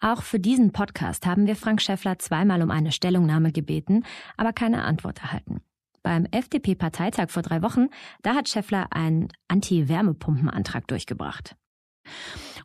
Auch 0.01 0.21
für 0.21 0.39
diesen 0.39 0.71
Podcast 0.71 1.25
haben 1.25 1.47
wir 1.47 1.55
Frank 1.55 1.81
Schäffler 1.81 2.19
zweimal 2.19 2.61
um 2.61 2.71
eine 2.71 2.91
Stellungnahme 2.91 3.51
gebeten, 3.51 4.03
aber 4.37 4.53
keine 4.53 4.83
Antwort 4.83 5.19
erhalten. 5.21 5.61
Beim 6.03 6.25
FDP-Parteitag 6.25 7.29
vor 7.29 7.43
drei 7.43 7.61
Wochen, 7.61 7.87
da 8.21 8.35
hat 8.35 8.47
Schäffler 8.47 8.87
einen 8.91 9.27
Anti-Wärmepumpenantrag 9.49 10.87
durchgebracht. 10.87 11.55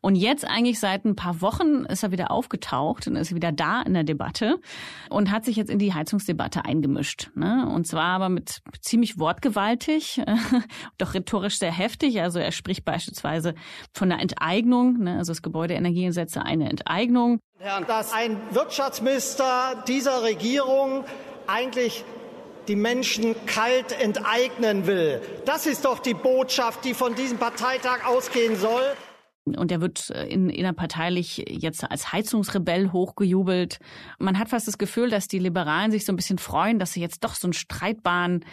Und 0.05 0.17
jetzt 0.17 0.45
eigentlich 0.47 0.81
seit 0.81 1.07
ein 1.07 1.17
paar 1.17 1.41
Wochen 1.41 1.87
ist 1.87 2.03
er 2.03 2.11
wieder 2.11 2.31
aufgetaucht 2.31 3.07
und 3.07 3.17
ist 3.17 3.35
wieder 3.35 3.53
da 3.53 3.81
in 3.81 3.95
der 3.95 4.05
Debatte 4.05 4.61
und 5.09 5.31
hat 5.31 5.47
sich 5.47 5.57
jetzt 5.57 5.71
in 5.71 5.79
die 5.79 5.95
Heizungsdebatte 5.95 6.67
eingemischt. 6.67 7.31
Ne? 7.35 7.67
Und 7.75 7.87
zwar 7.87 8.09
aber 8.09 8.29
mit 8.29 8.61
ziemlich 8.83 9.19
wortgewaltig, 9.19 10.21
doch 10.99 11.15
rhetorisch 11.15 11.59
sehr 11.59 11.73
heftig. 11.73 12.21
Also 12.21 12.39
er 12.39 12.53
spricht 12.53 12.85
beispielsweise 12.85 13.55
von 13.95 14.13
einer 14.13 14.21
Enteignung, 14.21 14.99
ne? 14.99 15.17
also 15.17 15.33
das 15.33 15.41
Gebäudeenergiegesetz 15.41 16.37
eine 16.37 16.69
Enteignung. 16.69 17.41
Dass 17.87 18.13
ein 18.13 18.37
Wirtschaftsminister 18.51 19.85
dieser 19.89 20.23
Regierung 20.23 21.07
eigentlich 21.47 22.05
die 22.69 22.77
Menschen 22.77 23.35
kalt 23.47 23.99
enteignen 23.99 24.87
will. 24.87 25.23
Das 25.47 25.65
ist 25.65 25.87
doch 25.87 25.99
die 25.99 26.13
Botschaft, 26.13 26.85
die 26.85 26.93
von 26.93 27.15
diesem 27.15 27.39
Parteitag 27.39 28.07
ausgehen 28.07 28.57
soll. 28.57 28.83
Und 29.45 29.71
er 29.71 29.81
wird 29.81 30.11
äh, 30.11 30.27
in, 30.27 30.49
innerparteilich 30.49 31.45
jetzt 31.49 31.85
als 31.91 32.13
Heizungsrebell 32.13 32.93
hochgejubelt. 32.93 33.79
Man 34.19 34.39
hat 34.39 34.49
fast 34.49 34.67
das 34.67 34.79
Gefühl, 34.79 35.11
dass 35.11 35.29
die 35.29 35.39
Liberalen 35.39 35.91
sich 35.91 36.07
so 36.07 36.13
ein 36.13 36.17
bisschen 36.17 36.39
freuen, 36.39 36.79
dass 36.79 36.93
sie 36.93 37.01
jetzt 37.01 37.25
doch 37.25 37.35
so 37.35 37.47
einen 37.47 37.53
streitbaren 37.53 38.45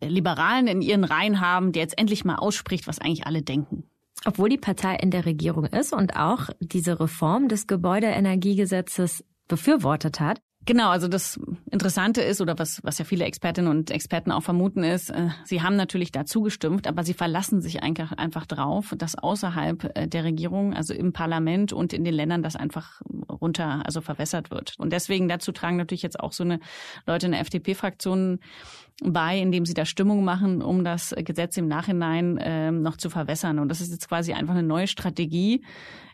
äh, 0.00 0.08
Liberalen 0.08 0.66
in 0.66 0.82
ihren 0.82 1.04
Reihen 1.04 1.40
haben, 1.40 1.72
der 1.72 1.82
jetzt 1.82 1.98
endlich 1.98 2.24
mal 2.24 2.36
ausspricht, 2.36 2.88
was 2.88 2.98
eigentlich 2.98 3.26
alle 3.26 3.42
denken. 3.42 3.84
Obwohl 4.24 4.48
die 4.48 4.58
Partei 4.58 4.96
in 4.96 5.10
der 5.10 5.24
Regierung 5.24 5.64
ist 5.64 5.92
und 5.92 6.16
auch 6.16 6.50
diese 6.60 7.00
Reform 7.00 7.48
des 7.48 7.66
Gebäudeenergiegesetzes 7.66 9.24
befürwortet 9.48 10.20
hat, 10.20 10.42
Genau, 10.66 10.90
also 10.90 11.08
das 11.08 11.40
Interessante 11.70 12.20
ist, 12.20 12.42
oder 12.42 12.58
was, 12.58 12.84
was 12.84 12.98
ja 12.98 13.06
viele 13.06 13.24
Expertinnen 13.24 13.70
und 13.70 13.90
Experten 13.90 14.30
auch 14.30 14.42
vermuten, 14.42 14.84
ist, 14.84 15.08
äh, 15.08 15.30
sie 15.44 15.62
haben 15.62 15.74
natürlich 15.74 16.12
dazu 16.12 16.42
gestimmt, 16.42 16.86
aber 16.86 17.02
sie 17.02 17.14
verlassen 17.14 17.62
sich 17.62 17.82
einfach, 17.82 18.12
einfach 18.12 18.44
drauf, 18.44 18.94
dass 18.96 19.16
außerhalb 19.16 19.96
äh, 19.96 20.06
der 20.06 20.24
Regierung, 20.24 20.74
also 20.74 20.92
im 20.92 21.14
Parlament 21.14 21.72
und 21.72 21.94
in 21.94 22.04
den 22.04 22.12
Ländern, 22.12 22.42
das 22.42 22.56
einfach 22.56 23.00
runter, 23.28 23.82
also 23.86 24.02
verwässert 24.02 24.50
wird. 24.50 24.74
Und 24.78 24.92
deswegen 24.92 25.28
dazu 25.28 25.50
tragen 25.50 25.78
natürlich 25.78 26.02
jetzt 26.02 26.20
auch 26.20 26.32
so 26.32 26.44
eine 26.44 26.60
Leute 27.06 27.26
in 27.26 27.32
der 27.32 27.40
FDP-Fraktion 27.40 28.40
bei, 29.02 29.38
indem 29.38 29.64
sie 29.66 29.74
da 29.74 29.84
Stimmung 29.84 30.24
machen, 30.24 30.62
um 30.62 30.84
das 30.84 31.14
Gesetz 31.24 31.56
im 31.56 31.68
Nachhinein 31.68 32.36
äh, 32.38 32.70
noch 32.70 32.96
zu 32.96 33.10
verwässern. 33.10 33.58
Und 33.58 33.68
das 33.68 33.80
ist 33.80 33.90
jetzt 33.90 34.08
quasi 34.08 34.32
einfach 34.32 34.54
eine 34.54 34.62
neue 34.62 34.86
Strategie, 34.86 35.64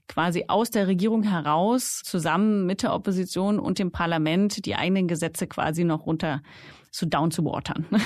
quasi 0.08 0.44
aus 0.48 0.70
der 0.70 0.86
Regierung 0.86 1.22
heraus 1.22 2.02
zusammen 2.04 2.66
mit 2.66 2.82
der 2.82 2.94
Opposition 2.94 3.58
und 3.58 3.78
dem 3.78 3.90
Parlament 3.90 4.64
die 4.66 4.76
eigenen 4.76 5.08
Gesetze 5.08 5.46
quasi 5.46 5.84
noch 5.84 6.06
runter 6.06 6.42
zu 6.90 7.06
down 7.06 7.30
zu 7.30 7.44
watern. 7.44 7.86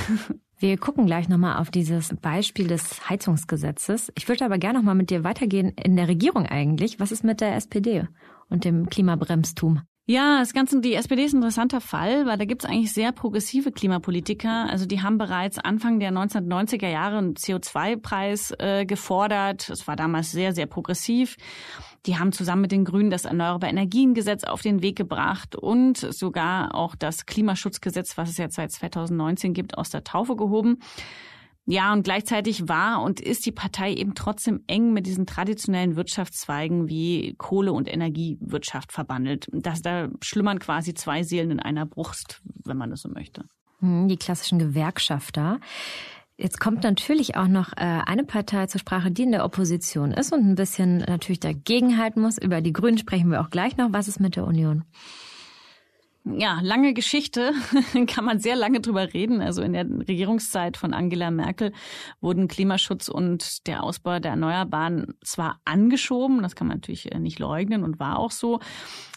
Wir 0.58 0.76
gucken 0.76 1.06
gleich 1.06 1.28
nochmal 1.28 1.56
auf 1.56 1.70
dieses 1.70 2.14
Beispiel 2.20 2.66
des 2.66 3.08
Heizungsgesetzes. 3.08 4.12
Ich 4.14 4.28
würde 4.28 4.44
aber 4.44 4.58
gerne 4.58 4.78
nochmal 4.78 4.94
mit 4.94 5.08
dir 5.08 5.24
weitergehen 5.24 5.70
in 5.70 5.96
der 5.96 6.06
Regierung 6.06 6.44
eigentlich. 6.44 7.00
Was 7.00 7.12
ist 7.12 7.24
mit 7.24 7.40
der 7.40 7.56
SPD 7.56 8.06
und 8.50 8.66
dem 8.66 8.90
Klimabremstum? 8.90 9.80
Ja, 10.10 10.40
das 10.40 10.54
Ganze, 10.54 10.80
die 10.80 10.94
SPD 10.94 11.22
ist 11.22 11.34
ein 11.34 11.36
interessanter 11.36 11.80
Fall, 11.80 12.26
weil 12.26 12.36
da 12.36 12.44
gibt 12.44 12.64
es 12.64 12.68
eigentlich 12.68 12.92
sehr 12.92 13.12
progressive 13.12 13.70
Klimapolitiker. 13.70 14.68
Also 14.68 14.84
die 14.84 15.02
haben 15.02 15.18
bereits 15.18 15.56
Anfang 15.56 16.00
der 16.00 16.10
1990er 16.10 16.88
Jahre 16.88 17.18
einen 17.18 17.34
CO2-Preis 17.34 18.52
äh, 18.58 18.86
gefordert. 18.86 19.70
Es 19.70 19.86
war 19.86 19.94
damals 19.94 20.32
sehr, 20.32 20.52
sehr 20.52 20.66
progressiv. 20.66 21.36
Die 22.06 22.18
haben 22.18 22.32
zusammen 22.32 22.62
mit 22.62 22.72
den 22.72 22.84
Grünen 22.84 23.10
das 23.10 23.24
Erneuerbare 23.24 23.70
Energiengesetz 23.70 24.42
auf 24.42 24.62
den 24.62 24.82
Weg 24.82 24.96
gebracht 24.96 25.54
und 25.54 25.98
sogar 25.98 26.74
auch 26.74 26.96
das 26.96 27.24
Klimaschutzgesetz, 27.26 28.18
was 28.18 28.30
es 28.30 28.36
jetzt 28.36 28.56
seit 28.56 28.72
2019 28.72 29.54
gibt, 29.54 29.78
aus 29.78 29.90
der 29.90 30.02
Taufe 30.02 30.34
gehoben. 30.34 30.80
Ja, 31.70 31.92
und 31.92 32.02
gleichzeitig 32.02 32.68
war 32.68 33.00
und 33.00 33.20
ist 33.20 33.46
die 33.46 33.52
Partei 33.52 33.94
eben 33.94 34.16
trotzdem 34.16 34.64
eng 34.66 34.92
mit 34.92 35.06
diesen 35.06 35.24
traditionellen 35.24 35.94
Wirtschaftszweigen 35.94 36.88
wie 36.88 37.36
Kohle- 37.38 37.72
und 37.72 37.88
Energiewirtschaft 37.88 38.90
verbandelt. 38.90 39.46
Das, 39.52 39.80
da 39.80 40.08
schlummern 40.20 40.58
quasi 40.58 40.94
zwei 40.94 41.22
Seelen 41.22 41.52
in 41.52 41.60
einer 41.60 41.86
Brust, 41.86 42.42
wenn 42.64 42.76
man 42.76 42.90
das 42.90 43.02
so 43.02 43.08
möchte. 43.08 43.44
Hm, 43.78 44.08
die 44.08 44.16
klassischen 44.16 44.58
Gewerkschafter. 44.58 45.60
Jetzt 46.36 46.58
kommt 46.58 46.82
natürlich 46.82 47.36
auch 47.36 47.46
noch 47.46 47.72
äh, 47.74 48.00
eine 48.04 48.24
Partei 48.24 48.66
zur 48.66 48.80
Sprache, 48.80 49.12
die 49.12 49.22
in 49.22 49.30
der 49.30 49.44
Opposition 49.44 50.10
ist 50.10 50.32
und 50.32 50.40
ein 50.40 50.56
bisschen 50.56 50.98
natürlich 50.98 51.38
dagegenhalten 51.38 52.20
muss. 52.20 52.36
Über 52.36 52.62
die 52.62 52.72
Grünen 52.72 52.98
sprechen 52.98 53.30
wir 53.30 53.40
auch 53.42 53.50
gleich 53.50 53.76
noch. 53.76 53.92
Was 53.92 54.08
ist 54.08 54.18
mit 54.18 54.34
der 54.34 54.44
Union? 54.44 54.82
Ja, 56.24 56.60
lange 56.62 56.92
Geschichte, 56.92 57.54
kann 58.06 58.26
man 58.26 58.40
sehr 58.40 58.54
lange 58.54 58.80
drüber 58.80 59.14
reden. 59.14 59.40
Also 59.40 59.62
in 59.62 59.72
der 59.72 59.86
Regierungszeit 59.86 60.76
von 60.76 60.92
Angela 60.92 61.30
Merkel 61.30 61.72
wurden 62.20 62.46
Klimaschutz 62.46 63.08
und 63.08 63.66
der 63.66 63.82
Ausbau 63.82 64.18
der 64.18 64.32
Erneuerbaren 64.32 65.14
zwar 65.24 65.60
angeschoben, 65.64 66.42
das 66.42 66.54
kann 66.54 66.66
man 66.66 66.76
natürlich 66.76 67.10
äh, 67.10 67.18
nicht 67.18 67.38
leugnen 67.38 67.84
und 67.84 67.98
war 67.98 68.18
auch 68.18 68.32
so, 68.32 68.60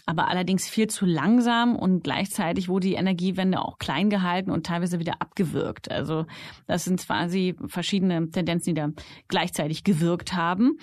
aber 0.06 0.28
allerdings 0.28 0.68
viel 0.68 0.88
zu 0.88 1.06
langsam 1.06 1.76
und 1.76 2.04
gleichzeitig 2.04 2.68
wurde 2.68 2.88
die 2.88 2.96
Energiewende 2.96 3.62
auch 3.62 3.80
klein 3.80 4.10
gehalten 4.10 4.52
und 4.52 4.66
teilweise 4.66 5.00
wieder 5.00 5.22
abgewürgt. 5.22 5.90
Also 5.90 6.26
das 6.68 6.84
sind 6.84 7.06
quasi 7.06 7.56
verschiedene 7.68 8.30
Tendenzen, 8.30 8.76
die 8.76 8.82
da 8.82 8.90
gleichzeitig 9.30 9.86
gewirkt 9.86 10.34
haben. 10.34 10.78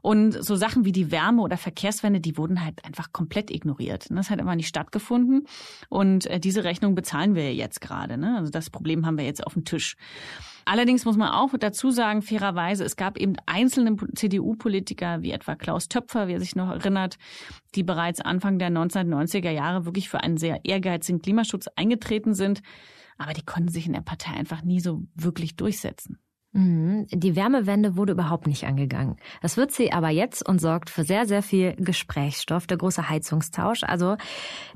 Und 0.00 0.32
so 0.32 0.56
Sachen 0.56 0.84
wie 0.86 0.92
die 0.92 1.10
Wärme 1.10 1.42
oder 1.42 1.58
Verkehrswende, 1.58 2.20
die 2.20 2.38
wurden 2.38 2.64
halt 2.64 2.84
einfach 2.84 3.12
komplett 3.12 3.50
ignoriert. 3.50 4.06
Das 4.10 4.30
hat 4.30 4.40
einfach 4.40 4.54
nicht 4.54 4.68
stattgefunden. 4.68 5.46
Und 5.90 6.26
äh, 6.26 6.40
diese 6.40 6.64
Rechnung 6.64 6.94
bezahlen 6.94 7.34
wir 7.34 7.54
jetzt 7.54 7.80
gerade. 7.80 8.16
Ne? 8.16 8.36
Also 8.38 8.50
das 8.50 8.70
Problem 8.70 9.04
haben 9.04 9.18
wir 9.18 9.24
jetzt 9.24 9.46
auf 9.46 9.52
dem 9.52 9.64
Tisch. 9.64 9.96
Allerdings 10.64 11.04
muss 11.04 11.16
man 11.16 11.30
auch 11.30 11.50
dazu 11.58 11.90
sagen, 11.90 12.22
fairerweise, 12.22 12.84
es 12.84 12.96
gab 12.96 13.18
eben 13.18 13.34
einzelne 13.46 13.96
CDU-Politiker, 14.14 15.22
wie 15.22 15.32
etwa 15.32 15.54
Klaus 15.54 15.88
Töpfer, 15.88 16.28
wie 16.28 16.34
er 16.34 16.40
sich 16.40 16.56
noch 16.56 16.70
erinnert, 16.70 17.18
die 17.74 17.82
bereits 17.82 18.20
Anfang 18.20 18.58
der 18.58 18.70
1990er 18.70 19.50
Jahre 19.50 19.84
wirklich 19.84 20.08
für 20.08 20.20
einen 20.20 20.36
sehr 20.36 20.64
ehrgeizigen 20.64 21.20
Klimaschutz 21.20 21.68
eingetreten 21.76 22.34
sind. 22.34 22.62
Aber 23.18 23.32
die 23.32 23.44
konnten 23.44 23.68
sich 23.68 23.86
in 23.86 23.92
der 23.92 24.00
Partei 24.00 24.32
einfach 24.32 24.62
nie 24.62 24.80
so 24.80 25.02
wirklich 25.14 25.56
durchsetzen. 25.56 26.18
Mhm. 26.52 27.06
Die 27.10 27.34
Wärmewende 27.34 27.96
wurde 27.96 28.12
überhaupt 28.12 28.46
nicht 28.46 28.64
angegangen. 28.64 29.16
Das 29.40 29.56
wird 29.56 29.72
sie 29.72 29.92
aber 29.92 30.10
jetzt 30.10 30.46
und 30.46 30.60
sorgt 30.60 30.90
für 30.90 31.02
sehr, 31.02 31.26
sehr 31.26 31.42
viel 31.42 31.74
Gesprächsstoff, 31.76 32.66
der 32.66 32.76
große 32.76 33.08
Heizungstausch. 33.08 33.84
Also 33.84 34.16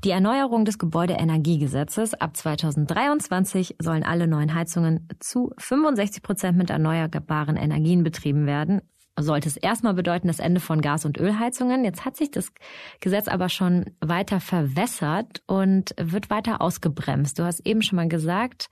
die 0.02 0.10
Erneuerung 0.10 0.64
des 0.64 0.78
Gebäudeenergiegesetzes. 0.78 2.14
Ab 2.14 2.36
2023 2.36 3.76
sollen 3.80 4.04
alle 4.04 4.26
neuen 4.26 4.54
Heizungen 4.54 5.06
zu 5.20 5.52
65 5.58 6.22
Prozent 6.22 6.56
mit 6.56 6.70
erneuerbaren 6.70 7.56
Energien 7.56 8.02
betrieben 8.02 8.46
werden 8.46 8.80
sollte 9.18 9.48
es 9.48 9.56
erstmal 9.56 9.94
bedeuten 9.94 10.28
das 10.28 10.38
Ende 10.38 10.60
von 10.60 10.80
Gas- 10.80 11.04
und 11.04 11.18
Ölheizungen. 11.18 11.84
Jetzt 11.84 12.04
hat 12.04 12.16
sich 12.16 12.30
das 12.30 12.52
Gesetz 13.00 13.28
aber 13.28 13.48
schon 13.48 13.86
weiter 14.00 14.40
verwässert 14.40 15.42
und 15.46 15.94
wird 15.98 16.30
weiter 16.30 16.60
ausgebremst. 16.60 17.38
Du 17.38 17.44
hast 17.44 17.66
eben 17.66 17.82
schon 17.82 17.96
mal 17.96 18.08
gesagt, 18.08 18.68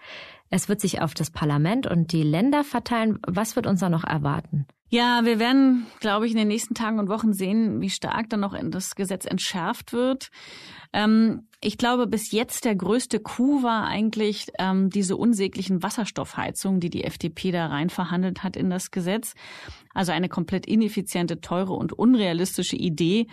es 0.50 0.68
wird 0.68 0.80
sich 0.80 1.00
auf 1.00 1.14
das 1.14 1.30
Parlament 1.30 1.86
und 1.86 2.12
die 2.12 2.22
Länder 2.22 2.64
verteilen. 2.64 3.18
Was 3.26 3.56
wird 3.56 3.66
uns 3.66 3.80
da 3.80 3.88
noch 3.88 4.04
erwarten? 4.04 4.66
Ja, 4.90 5.24
wir 5.24 5.40
werden, 5.40 5.86
glaube 5.98 6.26
ich, 6.26 6.32
in 6.32 6.38
den 6.38 6.48
nächsten 6.48 6.74
Tagen 6.74 7.00
und 7.00 7.08
Wochen 7.08 7.32
sehen, 7.32 7.80
wie 7.80 7.90
stark 7.90 8.30
dann 8.30 8.40
noch 8.40 8.56
das 8.70 8.94
Gesetz 8.94 9.24
entschärft 9.24 9.92
wird. 9.92 10.30
Ähm, 10.92 11.48
ich 11.64 11.78
glaube, 11.78 12.06
bis 12.06 12.30
jetzt 12.30 12.66
der 12.66 12.76
größte 12.76 13.20
Coup 13.20 13.62
war 13.62 13.86
eigentlich 13.86 14.48
ähm, 14.58 14.90
diese 14.90 15.16
unsäglichen 15.16 15.82
Wasserstoffheizungen, 15.82 16.78
die 16.78 16.90
die 16.90 17.04
FDP 17.04 17.52
da 17.52 17.66
rein 17.66 17.88
verhandelt 17.88 18.42
hat 18.42 18.56
in 18.56 18.68
das 18.68 18.90
Gesetz. 18.90 19.34
Also 19.94 20.12
eine 20.12 20.28
komplett 20.28 20.66
ineffiziente, 20.66 21.40
teure 21.40 21.72
und 21.72 21.92
unrealistische 21.92 22.76
Idee 22.76 23.26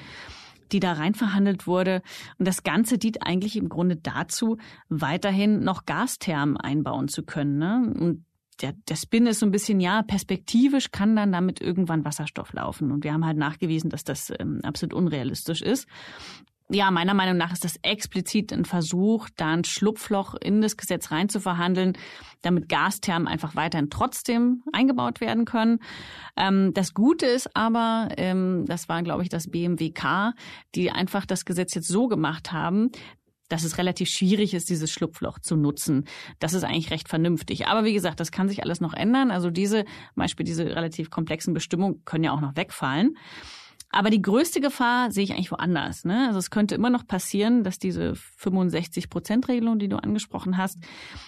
die 0.71 0.79
da 0.79 0.93
rein 0.93 1.15
verhandelt 1.15 1.67
wurde. 1.67 2.01
Und 2.37 2.47
das 2.47 2.63
Ganze 2.63 2.97
dient 2.97 3.27
eigentlich 3.27 3.57
im 3.57 3.67
Grunde 3.67 3.97
dazu, 3.97 4.55
weiterhin 4.87 5.65
noch 5.65 5.85
Gasthermen 5.85 6.55
einbauen 6.55 7.09
zu 7.09 7.23
können. 7.23 7.57
Ne? 7.57 7.93
Und 7.99 8.25
der, 8.61 8.71
der 8.87 8.95
Spin 8.95 9.27
ist 9.27 9.39
so 9.39 9.45
ein 9.45 9.51
bisschen, 9.51 9.81
ja, 9.81 10.01
perspektivisch 10.01 10.91
kann 10.91 11.17
dann 11.17 11.33
damit 11.33 11.59
irgendwann 11.59 12.05
Wasserstoff 12.05 12.53
laufen. 12.53 12.93
Und 12.93 13.03
wir 13.03 13.11
haben 13.11 13.25
halt 13.25 13.35
nachgewiesen, 13.35 13.89
dass 13.89 14.05
das 14.05 14.31
ähm, 14.39 14.61
absolut 14.63 14.93
unrealistisch 14.93 15.61
ist 15.61 15.89
ja, 16.71 16.89
meiner 16.91 17.13
Meinung 17.13 17.37
nach 17.37 17.51
ist 17.51 17.63
das 17.63 17.77
explizit 17.81 18.53
ein 18.53 18.65
Versuch, 18.65 19.29
da 19.35 19.51
ein 19.51 19.63
Schlupfloch 19.63 20.35
in 20.35 20.61
das 20.61 20.77
Gesetz 20.77 21.11
reinzuverhandeln, 21.11 21.97
damit 22.41 22.69
Gasthermen 22.69 23.27
einfach 23.27 23.55
weiterhin 23.55 23.89
trotzdem 23.89 24.63
eingebaut 24.71 25.21
werden 25.21 25.45
können. 25.45 25.79
Ähm, 26.37 26.73
das 26.73 26.93
Gute 26.93 27.25
ist 27.25 27.55
aber, 27.55 28.09
ähm, 28.17 28.65
das 28.67 28.89
war, 28.89 29.03
glaube 29.03 29.23
ich, 29.23 29.29
das 29.29 29.49
BMWK, 29.49 30.33
die 30.75 30.91
einfach 30.91 31.25
das 31.25 31.45
Gesetz 31.45 31.75
jetzt 31.75 31.87
so 31.87 32.07
gemacht 32.07 32.51
haben, 32.51 32.89
dass 33.49 33.63
es 33.63 33.77
relativ 33.77 34.07
schwierig 34.07 34.53
ist, 34.53 34.69
dieses 34.69 34.91
Schlupfloch 34.91 35.39
zu 35.39 35.57
nutzen. 35.57 36.05
Das 36.39 36.53
ist 36.53 36.63
eigentlich 36.63 36.91
recht 36.91 37.09
vernünftig. 37.09 37.67
Aber 37.67 37.83
wie 37.83 37.93
gesagt, 37.93 38.19
das 38.21 38.31
kann 38.31 38.47
sich 38.47 38.63
alles 38.63 38.79
noch 38.79 38.93
ändern. 38.93 39.29
Also 39.29 39.49
diese, 39.49 39.83
zum 39.83 40.15
Beispiel 40.15 40.45
diese 40.45 40.65
relativ 40.65 41.09
komplexen 41.09 41.53
Bestimmungen 41.53 42.03
können 42.05 42.23
ja 42.23 42.31
auch 42.31 42.39
noch 42.39 42.55
wegfallen. 42.55 43.17
Aber 43.91 44.09
die 44.09 44.21
größte 44.21 44.61
Gefahr 44.61 45.11
sehe 45.11 45.23
ich 45.23 45.33
eigentlich 45.33 45.51
woanders. 45.51 46.05
Ne? 46.05 46.27
Also 46.27 46.39
es 46.39 46.49
könnte 46.49 46.75
immer 46.75 46.89
noch 46.89 47.05
passieren, 47.05 47.63
dass 47.63 47.77
diese 47.77 48.13
65-Prozent-Regelung, 48.39 49.79
die 49.79 49.89
du 49.89 49.97
angesprochen 49.97 50.57
hast, 50.57 50.77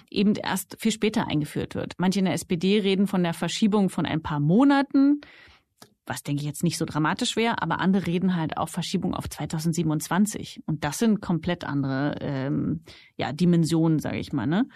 eben 0.10 0.36
erst 0.36 0.78
viel 0.80 0.91
später 0.91 1.28
eingeführt 1.28 1.76
wird. 1.76 1.93
Manche 1.97 2.19
in 2.19 2.26
der 2.26 2.34
SPD 2.34 2.80
reden 2.80 3.08
von 3.08 3.23
der 3.23 3.34
Verschiebung 3.34 3.89
von 3.89 4.06
ein 4.06 4.21
paar 4.21 4.39
Monaten, 4.39 5.21
was 6.06 6.23
denke 6.23 6.41
ich 6.41 6.47
jetzt 6.47 6.63
nicht 6.63 6.78
so 6.78 6.86
dramatisch 6.86 7.36
wäre, 7.36 7.62
aber 7.62 7.80
andere 7.80 8.08
reden 8.08 8.36
halt 8.36 8.58
auch 8.58 8.69
Verschiebung 8.69 9.13
auf 9.13 9.30
2027. 9.30 10.62
Und 10.65 10.84
das 10.84 10.99
sind 10.99 11.21
komplett 11.21 11.63
andere 11.63 12.15
ähm, 12.19 12.84
ja, 13.15 13.32
Dimensionen, 13.32 13.99
sage 13.99 14.19
ich 14.19 14.34
mal. 14.34 14.47
Ne? 14.47 14.67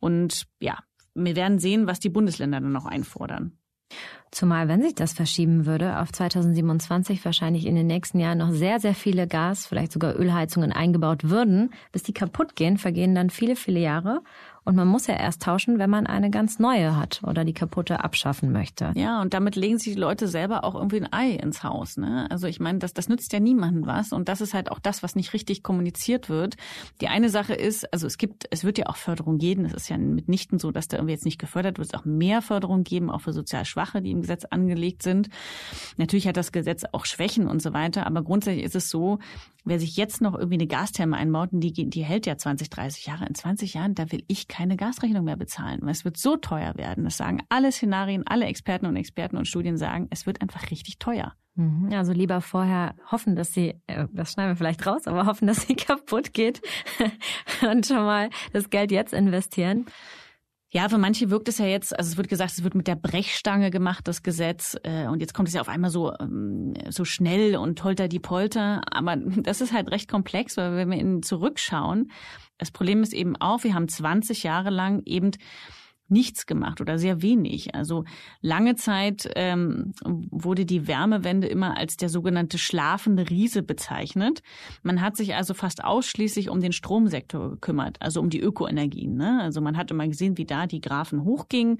Und 0.00 0.46
ja, 0.60 0.78
wir 1.14 1.34
werden 1.34 1.58
sehen, 1.58 1.86
was 1.86 1.98
die 1.98 2.10
Bundesländer 2.10 2.60
dann 2.60 2.72
noch 2.72 2.84
einfordern. 2.84 3.58
Zumal, 4.30 4.68
wenn 4.68 4.82
sich 4.82 4.94
das 4.94 5.14
verschieben 5.14 5.66
würde, 5.66 6.00
auf 6.00 6.12
2027 6.12 7.24
wahrscheinlich 7.24 7.64
in 7.64 7.74
den 7.74 7.86
nächsten 7.86 8.18
Jahren 8.18 8.38
noch 8.38 8.50
sehr, 8.50 8.80
sehr 8.80 8.94
viele 8.94 9.26
Gas, 9.26 9.66
vielleicht 9.66 9.92
sogar 9.92 10.18
Ölheizungen 10.18 10.72
eingebaut 10.72 11.30
würden. 11.30 11.70
Bis 11.92 12.02
die 12.02 12.12
kaputt 12.12 12.56
gehen, 12.56 12.76
vergehen 12.76 13.14
dann 13.14 13.30
viele, 13.30 13.56
viele 13.56 13.80
Jahre. 13.80 14.22
Und 14.66 14.74
man 14.74 14.88
muss 14.88 15.06
ja 15.06 15.14
erst 15.14 15.42
tauschen, 15.42 15.78
wenn 15.78 15.88
man 15.88 16.08
eine 16.08 16.28
ganz 16.28 16.58
neue 16.58 16.96
hat 16.96 17.22
oder 17.24 17.44
die 17.44 17.54
kaputte 17.54 18.02
abschaffen 18.02 18.50
möchte. 18.50 18.90
Ja, 18.96 19.22
und 19.22 19.32
damit 19.32 19.54
legen 19.54 19.78
sich 19.78 19.94
die 19.94 19.98
Leute 19.98 20.26
selber 20.26 20.64
auch 20.64 20.74
irgendwie 20.74 21.00
ein 21.00 21.12
Ei 21.12 21.30
ins 21.36 21.62
Haus. 21.62 21.96
Ne? 21.96 22.26
Also 22.32 22.48
ich 22.48 22.58
meine, 22.58 22.80
das, 22.80 22.92
das 22.92 23.08
nützt 23.08 23.32
ja 23.32 23.38
niemandem 23.38 23.86
was. 23.86 24.12
Und 24.12 24.28
das 24.28 24.40
ist 24.40 24.54
halt 24.54 24.72
auch 24.72 24.80
das, 24.80 25.04
was 25.04 25.14
nicht 25.14 25.32
richtig 25.34 25.62
kommuniziert 25.62 26.28
wird. 26.28 26.56
Die 27.00 27.06
eine 27.06 27.30
Sache 27.30 27.54
ist, 27.54 27.92
also 27.92 28.08
es 28.08 28.18
gibt, 28.18 28.48
es 28.50 28.64
wird 28.64 28.76
ja 28.76 28.86
auch 28.86 28.96
Förderung 28.96 29.38
geben. 29.38 29.66
Es 29.66 29.72
ist 29.72 29.88
ja 29.88 29.98
mitnichten 29.98 30.58
so, 30.58 30.72
dass 30.72 30.88
da 30.88 30.96
irgendwie 30.96 31.14
jetzt 31.14 31.26
nicht 31.26 31.38
gefördert 31.38 31.78
wird. 31.78 31.86
Es 31.86 31.92
wird 31.92 32.02
auch 32.02 32.06
mehr 32.06 32.42
Förderung 32.42 32.82
geben, 32.82 33.08
auch 33.08 33.20
für 33.20 33.32
sozial 33.32 33.64
Schwache, 33.66 34.02
die 34.02 34.10
im 34.10 34.22
Gesetz 34.22 34.46
angelegt 34.46 35.04
sind. 35.04 35.28
Natürlich 35.96 36.26
hat 36.26 36.36
das 36.36 36.50
Gesetz 36.50 36.82
auch 36.90 37.04
Schwächen 37.04 37.46
und 37.46 37.62
so 37.62 37.72
weiter. 37.72 38.04
Aber 38.04 38.22
grundsätzlich 38.22 38.64
ist 38.64 38.74
es 38.74 38.90
so, 38.90 39.20
wer 39.66 39.78
sich 39.78 39.96
jetzt 39.96 40.22
noch 40.22 40.34
irgendwie 40.34 40.54
eine 40.54 40.66
Gastherme 40.66 41.16
einbaut, 41.16 41.50
die, 41.52 41.72
die 41.72 42.04
hält 42.04 42.24
ja 42.24 42.38
20, 42.38 42.70
30 42.70 43.06
Jahre. 43.06 43.26
In 43.26 43.34
20 43.34 43.74
Jahren, 43.74 43.94
da 43.94 44.10
will 44.10 44.24
ich 44.28 44.48
keine 44.56 44.76
Gasrechnung 44.76 45.24
mehr 45.24 45.36
bezahlen, 45.36 45.80
weil 45.82 45.90
es 45.90 46.06
wird 46.06 46.16
so 46.16 46.36
teuer 46.36 46.74
werden. 46.76 47.04
Das 47.04 47.18
sagen 47.18 47.42
alle 47.50 47.70
Szenarien, 47.70 48.26
alle 48.26 48.46
Experten 48.46 48.86
und 48.86 48.96
Experten 48.96 49.36
und 49.36 49.46
Studien 49.46 49.76
sagen, 49.76 50.06
es 50.10 50.24
wird 50.24 50.40
einfach 50.40 50.70
richtig 50.70 50.98
teuer. 50.98 51.34
Mhm. 51.56 51.92
Also 51.92 52.12
lieber 52.12 52.40
vorher 52.40 52.94
hoffen, 53.10 53.36
dass 53.36 53.52
sie, 53.52 53.74
äh, 53.86 54.06
das 54.12 54.32
schneiden 54.32 54.52
wir 54.52 54.56
vielleicht 54.56 54.86
raus, 54.86 55.06
aber 55.06 55.26
hoffen, 55.26 55.46
dass 55.46 55.66
sie 55.66 55.74
kaputt 55.76 56.32
geht 56.32 56.62
und 57.70 57.84
schon 57.84 58.04
mal 58.04 58.30
das 58.54 58.70
Geld 58.70 58.92
jetzt 58.92 59.12
investieren. 59.12 59.84
Ja, 60.76 60.90
für 60.90 60.98
manche 60.98 61.30
wirkt 61.30 61.48
es 61.48 61.56
ja 61.56 61.64
jetzt, 61.64 61.98
also 61.98 62.10
es 62.10 62.18
wird 62.18 62.28
gesagt, 62.28 62.50
es 62.50 62.62
wird 62.62 62.74
mit 62.74 62.86
der 62.86 62.96
Brechstange 62.96 63.70
gemacht, 63.70 64.06
das 64.06 64.22
Gesetz, 64.22 64.76
äh, 64.82 65.06
und 65.06 65.20
jetzt 65.20 65.32
kommt 65.32 65.48
es 65.48 65.54
ja 65.54 65.62
auf 65.62 65.70
einmal 65.70 65.88
so, 65.88 66.12
ähm, 66.20 66.74
so 66.90 67.06
schnell 67.06 67.56
und 67.56 67.82
holter 67.82 68.08
die 68.08 68.18
Polter. 68.18 68.82
Aber 68.90 69.16
das 69.42 69.62
ist 69.62 69.72
halt 69.72 69.90
recht 69.90 70.06
komplex, 70.06 70.58
weil 70.58 70.76
wenn 70.76 70.90
wir 70.90 70.98
in 70.98 71.22
zurückschauen, 71.22 72.10
das 72.58 72.72
Problem 72.72 73.02
ist 73.02 73.14
eben 73.14 73.36
auch, 73.36 73.64
wir 73.64 73.72
haben 73.72 73.88
20 73.88 74.42
Jahre 74.42 74.68
lang 74.68 75.00
eben 75.06 75.30
nichts 76.08 76.46
gemacht 76.46 76.80
oder 76.80 76.98
sehr 76.98 77.22
wenig. 77.22 77.74
Also 77.74 78.04
lange 78.40 78.76
Zeit 78.76 79.28
ähm, 79.34 79.92
wurde 80.04 80.64
die 80.64 80.86
Wärmewende 80.86 81.46
immer 81.48 81.76
als 81.76 81.96
der 81.96 82.08
sogenannte 82.08 82.58
schlafende 82.58 83.28
Riese 83.28 83.62
bezeichnet. 83.62 84.42
Man 84.82 85.00
hat 85.00 85.16
sich 85.16 85.34
also 85.34 85.54
fast 85.54 85.84
ausschließlich 85.84 86.48
um 86.48 86.60
den 86.60 86.72
Stromsektor 86.72 87.50
gekümmert, 87.50 87.96
also 88.00 88.20
um 88.20 88.30
die 88.30 88.40
Ökoenergien. 88.40 89.16
Ne? 89.16 89.40
Also 89.42 89.60
man 89.60 89.76
hat 89.76 89.90
immer 89.90 90.06
gesehen, 90.06 90.38
wie 90.38 90.44
da 90.44 90.66
die 90.66 90.80
Graphen 90.80 91.24
hochgingen 91.24 91.78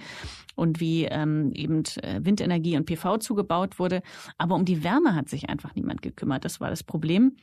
und 0.55 0.81
wie 0.81 1.05
ähm, 1.05 1.53
eben 1.55 1.83
äh, 2.03 2.21
Windenergie 2.23 2.77
und 2.77 2.87
PV 2.87 3.19
zugebaut 3.19 3.79
wurde. 3.79 4.03
Aber 4.39 4.55
um 4.55 4.65
die 4.65 4.83
Wärme 4.83 5.15
hat 5.15 5.29
sich 5.29 5.49
einfach 5.49 5.75
niemand 5.75 6.03
gekümmert. 6.03 6.45
Das 6.45 6.61
war 6.61 6.71
das 6.71 6.83
Problem. 6.83 7.37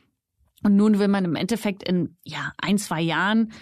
Und 0.64 0.76
nun 0.76 0.98
will 0.98 1.08
man 1.08 1.24
im 1.24 1.36
Endeffekt 1.36 1.82
in 1.82 2.16
ja, 2.24 2.52
ein, 2.58 2.78
zwei 2.78 3.00
Jahren 3.02 3.52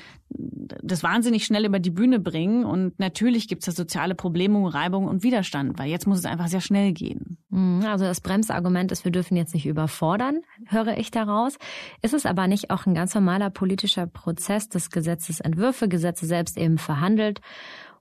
das 0.82 1.02
wahnsinnig 1.02 1.44
schnell 1.44 1.64
über 1.64 1.78
die 1.78 1.90
Bühne 1.90 2.18
bringen. 2.18 2.64
Und 2.64 2.98
natürlich 2.98 3.48
gibt 3.48 3.62
es 3.62 3.66
da 3.66 3.72
soziale 3.72 4.14
Probleme, 4.14 4.72
Reibung 4.72 5.06
und 5.06 5.22
Widerstand, 5.22 5.78
weil 5.78 5.90
jetzt 5.90 6.06
muss 6.06 6.20
es 6.20 6.24
einfach 6.24 6.48
sehr 6.48 6.60
schnell 6.60 6.92
gehen. 6.92 7.38
Mhm, 7.50 7.84
also 7.84 8.04
das 8.04 8.20
Bremsargument 8.20 8.92
ist, 8.92 9.04
wir 9.04 9.12
dürfen 9.12 9.36
jetzt 9.36 9.52
nicht 9.52 9.66
überfordern, 9.66 10.40
höre 10.68 10.96
ich 10.96 11.10
daraus. 11.10 11.58
Ist 12.02 12.14
es 12.14 12.24
aber 12.24 12.46
nicht 12.46 12.70
auch 12.70 12.86
ein 12.86 12.94
ganz 12.94 13.14
normaler 13.14 13.50
politischer 13.50 14.06
Prozess, 14.06 14.68
dass 14.68 14.90
Gesetzesentwürfe, 14.90 15.88
Gesetze 15.88 16.26
selbst 16.26 16.56
eben 16.56 16.78
verhandelt 16.78 17.40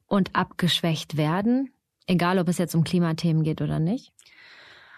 und 0.08 0.36
abgeschwächt 0.36 1.18
werden? 1.18 1.72
Egal, 2.08 2.40
ob 2.40 2.48
es 2.48 2.58
jetzt 2.58 2.76
um 2.76 2.84
Klimathemen 2.84 3.44
geht 3.44 3.62
oder 3.62 3.80
nicht? 3.80 4.14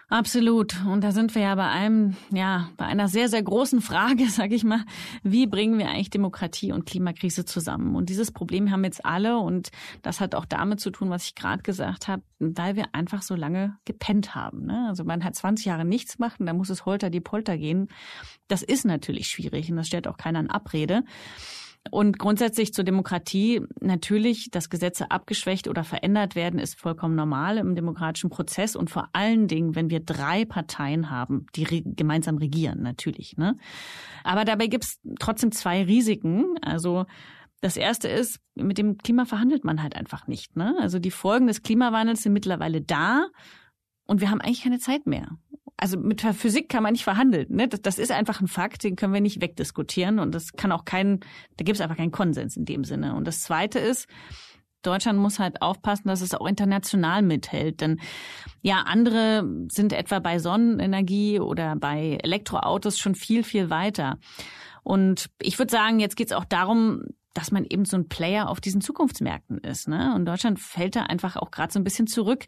Absolut. 0.08 0.84
Und 0.86 1.02
da 1.02 1.12
sind 1.12 1.34
wir 1.34 1.42
ja 1.42 1.54
bei 1.54 1.68
einem, 1.68 2.14
ja, 2.30 2.68
bei 2.76 2.84
einer 2.84 3.08
sehr, 3.08 3.28
sehr 3.28 3.42
großen 3.42 3.80
Frage, 3.80 4.26
sag 4.28 4.52
ich 4.52 4.64
mal. 4.64 4.84
Wie 5.22 5.46
bringen 5.46 5.78
wir 5.78 5.88
eigentlich 5.88 6.10
Demokratie 6.10 6.72
und 6.72 6.86
Klimakrise 6.86 7.44
zusammen? 7.44 7.96
Und 7.96 8.10
dieses 8.10 8.30
Problem 8.30 8.70
haben 8.70 8.84
jetzt 8.84 9.04
alle 9.04 9.38
und 9.38 9.70
das 10.02 10.20
hat 10.20 10.34
auch 10.34 10.44
damit 10.44 10.80
zu 10.80 10.90
tun, 10.90 11.10
was 11.10 11.24
ich 11.24 11.34
gerade 11.34 11.62
gesagt 11.62 12.08
habe, 12.08 12.22
weil 12.38 12.76
wir 12.76 12.94
einfach 12.94 13.22
so 13.22 13.34
lange 13.34 13.76
gepennt 13.84 14.34
haben. 14.34 14.66
Ne? 14.66 14.86
Also 14.88 15.04
man 15.04 15.24
hat 15.24 15.34
20 15.34 15.66
Jahre 15.66 15.84
nichts 15.84 16.18
gemacht 16.18 16.38
und 16.38 16.46
dann 16.46 16.56
muss 16.56 16.70
es 16.70 16.84
holter 16.84 17.10
die 17.10 17.20
Polter 17.20 17.56
gehen. 17.56 17.88
Das 18.48 18.62
ist 18.62 18.84
natürlich 18.84 19.28
schwierig 19.28 19.70
und 19.70 19.76
das 19.76 19.86
stellt 19.86 20.06
auch 20.06 20.18
keiner 20.18 20.40
in 20.40 20.50
Abrede. 20.50 21.02
Und 21.90 22.18
grundsätzlich 22.18 22.72
zur 22.72 22.84
Demokratie 22.84 23.60
natürlich, 23.80 24.50
dass 24.50 24.70
Gesetze 24.70 25.10
abgeschwächt 25.10 25.68
oder 25.68 25.84
verändert 25.84 26.34
werden, 26.34 26.58
ist 26.58 26.80
vollkommen 26.80 27.14
normal 27.14 27.58
im 27.58 27.74
demokratischen 27.74 28.30
Prozess 28.30 28.74
und 28.74 28.90
vor 28.90 29.10
allen 29.12 29.48
Dingen, 29.48 29.74
wenn 29.74 29.90
wir 29.90 30.00
drei 30.00 30.44
Parteien 30.44 31.10
haben, 31.10 31.46
die 31.54 31.64
re 31.64 31.82
gemeinsam 31.84 32.38
regieren, 32.38 32.82
natürlich. 32.82 33.36
Ne? 33.36 33.56
Aber 34.24 34.44
dabei 34.44 34.66
gibt 34.66 34.84
es 34.84 35.00
trotzdem 35.20 35.52
zwei 35.52 35.84
Risiken. 35.84 36.56
Also 36.62 37.04
das 37.60 37.76
erste 37.76 38.08
ist, 38.08 38.40
mit 38.54 38.78
dem 38.78 38.98
Klima 38.98 39.26
verhandelt 39.26 39.64
man 39.64 39.82
halt 39.82 39.94
einfach 39.94 40.26
nicht. 40.26 40.56
Ne? 40.56 40.76
Also 40.80 40.98
die 40.98 41.10
Folgen 41.10 41.46
des 41.46 41.62
Klimawandels 41.62 42.22
sind 42.22 42.32
mittlerweile 42.32 42.80
da 42.80 43.26
und 44.06 44.20
wir 44.20 44.30
haben 44.30 44.40
eigentlich 44.40 44.62
keine 44.62 44.78
Zeit 44.78 45.06
mehr 45.06 45.28
also 45.76 45.98
mit 45.98 46.20
Physik 46.20 46.68
kann 46.68 46.82
man 46.82 46.92
nicht 46.92 47.04
verhandeln. 47.04 47.46
Ne? 47.50 47.68
Das, 47.68 47.82
das 47.82 47.98
ist 47.98 48.12
einfach 48.12 48.40
ein 48.40 48.48
Fakt, 48.48 48.84
den 48.84 48.96
können 48.96 49.12
wir 49.12 49.20
nicht 49.20 49.40
wegdiskutieren 49.40 50.18
und 50.18 50.34
das 50.34 50.52
kann 50.52 50.72
auch 50.72 50.84
keinen, 50.84 51.20
da 51.56 51.64
gibt 51.64 51.76
es 51.76 51.80
einfach 51.80 51.96
keinen 51.96 52.12
Konsens 52.12 52.56
in 52.56 52.64
dem 52.64 52.84
Sinne. 52.84 53.14
Und 53.14 53.26
das 53.26 53.42
Zweite 53.42 53.78
ist, 53.78 54.08
Deutschland 54.82 55.18
muss 55.18 55.38
halt 55.38 55.62
aufpassen, 55.62 56.08
dass 56.08 56.20
es 56.20 56.34
auch 56.34 56.46
international 56.46 57.22
mithält. 57.22 57.80
Denn 57.80 58.00
ja, 58.62 58.82
andere 58.86 59.48
sind 59.70 59.92
etwa 59.92 60.18
bei 60.20 60.38
Sonnenenergie 60.38 61.40
oder 61.40 61.74
bei 61.76 62.18
Elektroautos 62.22 62.98
schon 62.98 63.14
viel, 63.14 63.42
viel 63.42 63.70
weiter. 63.70 64.18
Und 64.82 65.30
ich 65.40 65.58
würde 65.58 65.72
sagen, 65.72 66.00
jetzt 66.00 66.16
geht 66.16 66.28
es 66.28 66.36
auch 66.36 66.44
darum, 66.44 67.02
dass 67.32 67.50
man 67.50 67.64
eben 67.64 67.84
so 67.84 67.96
ein 67.96 68.08
Player 68.08 68.48
auf 68.48 68.60
diesen 68.60 68.80
Zukunftsmärkten 68.80 69.58
ist. 69.58 69.88
Ne? 69.88 70.14
Und 70.14 70.26
Deutschland 70.26 70.60
fällt 70.60 70.94
da 70.94 71.02
einfach 71.04 71.36
auch 71.36 71.50
gerade 71.50 71.72
so 71.72 71.80
ein 71.80 71.84
bisschen 71.84 72.06
zurück. 72.06 72.44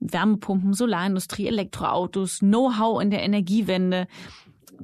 Wärmepumpen, 0.00 0.72
Solarindustrie, 0.72 1.46
Elektroautos, 1.46 2.40
Know-how 2.40 3.00
in 3.00 3.10
der 3.10 3.22
Energiewende. 3.22 4.06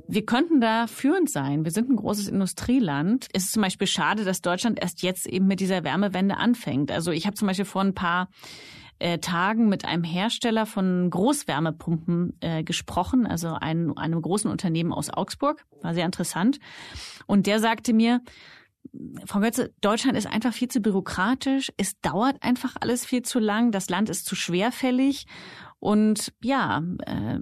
Wir 0.07 0.27
könnten 0.27 0.61
da 0.61 0.87
führend 0.87 1.31
sein. 1.31 1.65
Wir 1.65 1.73
sind 1.73 1.89
ein 1.91 1.97
großes 1.97 2.29
Industrieland. 2.29 3.29
Es 3.33 3.45
ist 3.45 3.53
zum 3.53 3.63
Beispiel 3.63 3.87
schade, 3.87 4.25
dass 4.25 4.43
Deutschland 4.43 4.79
erst 4.81 5.03
jetzt 5.03 5.27
eben 5.27 5.47
mit 5.47 5.61
dieser 5.61 5.85
Wärmewende 5.85 6.37
anfängt. 6.37 6.93
Also 6.93 7.11
ich 7.13 7.27
habe 7.27 7.35
zum 7.35 7.49
Beispiel 7.49 7.65
vor 7.65 7.83
ein 7.83 7.95
paar 7.95 8.29
äh, 8.99 9.19
Tagen 9.19 9.69
mit 9.69 9.85
einem 9.85 10.05
Hersteller 10.05 10.67
von 10.67 11.11
Großwärmepumpen 11.11 12.37
äh, 12.41 12.63
gesprochen, 12.63 13.27
also 13.27 13.55
ein, 13.55 13.97
einem 13.97 14.23
großen 14.23 14.51
Unternehmen 14.51 14.93
aus 14.93 15.11
Augsburg. 15.11 15.65
War 15.83 15.95
sehr 15.95 16.07
interessant. 16.07 16.59
Und 17.27 17.47
der 17.47 17.61
sagte 17.61 17.93
mir, 17.93 18.21
Frau 19.25 19.41
Götze, 19.41 19.73
Deutschland 19.81 20.17
ist 20.17 20.27
einfach 20.27 20.53
viel 20.53 20.69
zu 20.69 20.81
bürokratisch. 20.81 21.73
Es 21.77 22.01
dauert 22.01 22.43
einfach 22.43 22.77
alles 22.81 23.05
viel 23.05 23.23
zu 23.23 23.39
lang. 23.39 23.73
Das 23.73 23.89
Land 23.89 24.11
ist 24.11 24.27
zu 24.27 24.35
schwerfällig. 24.35 25.27
Und 25.79 26.33
ja, 26.43 26.83
äh, 27.05 27.39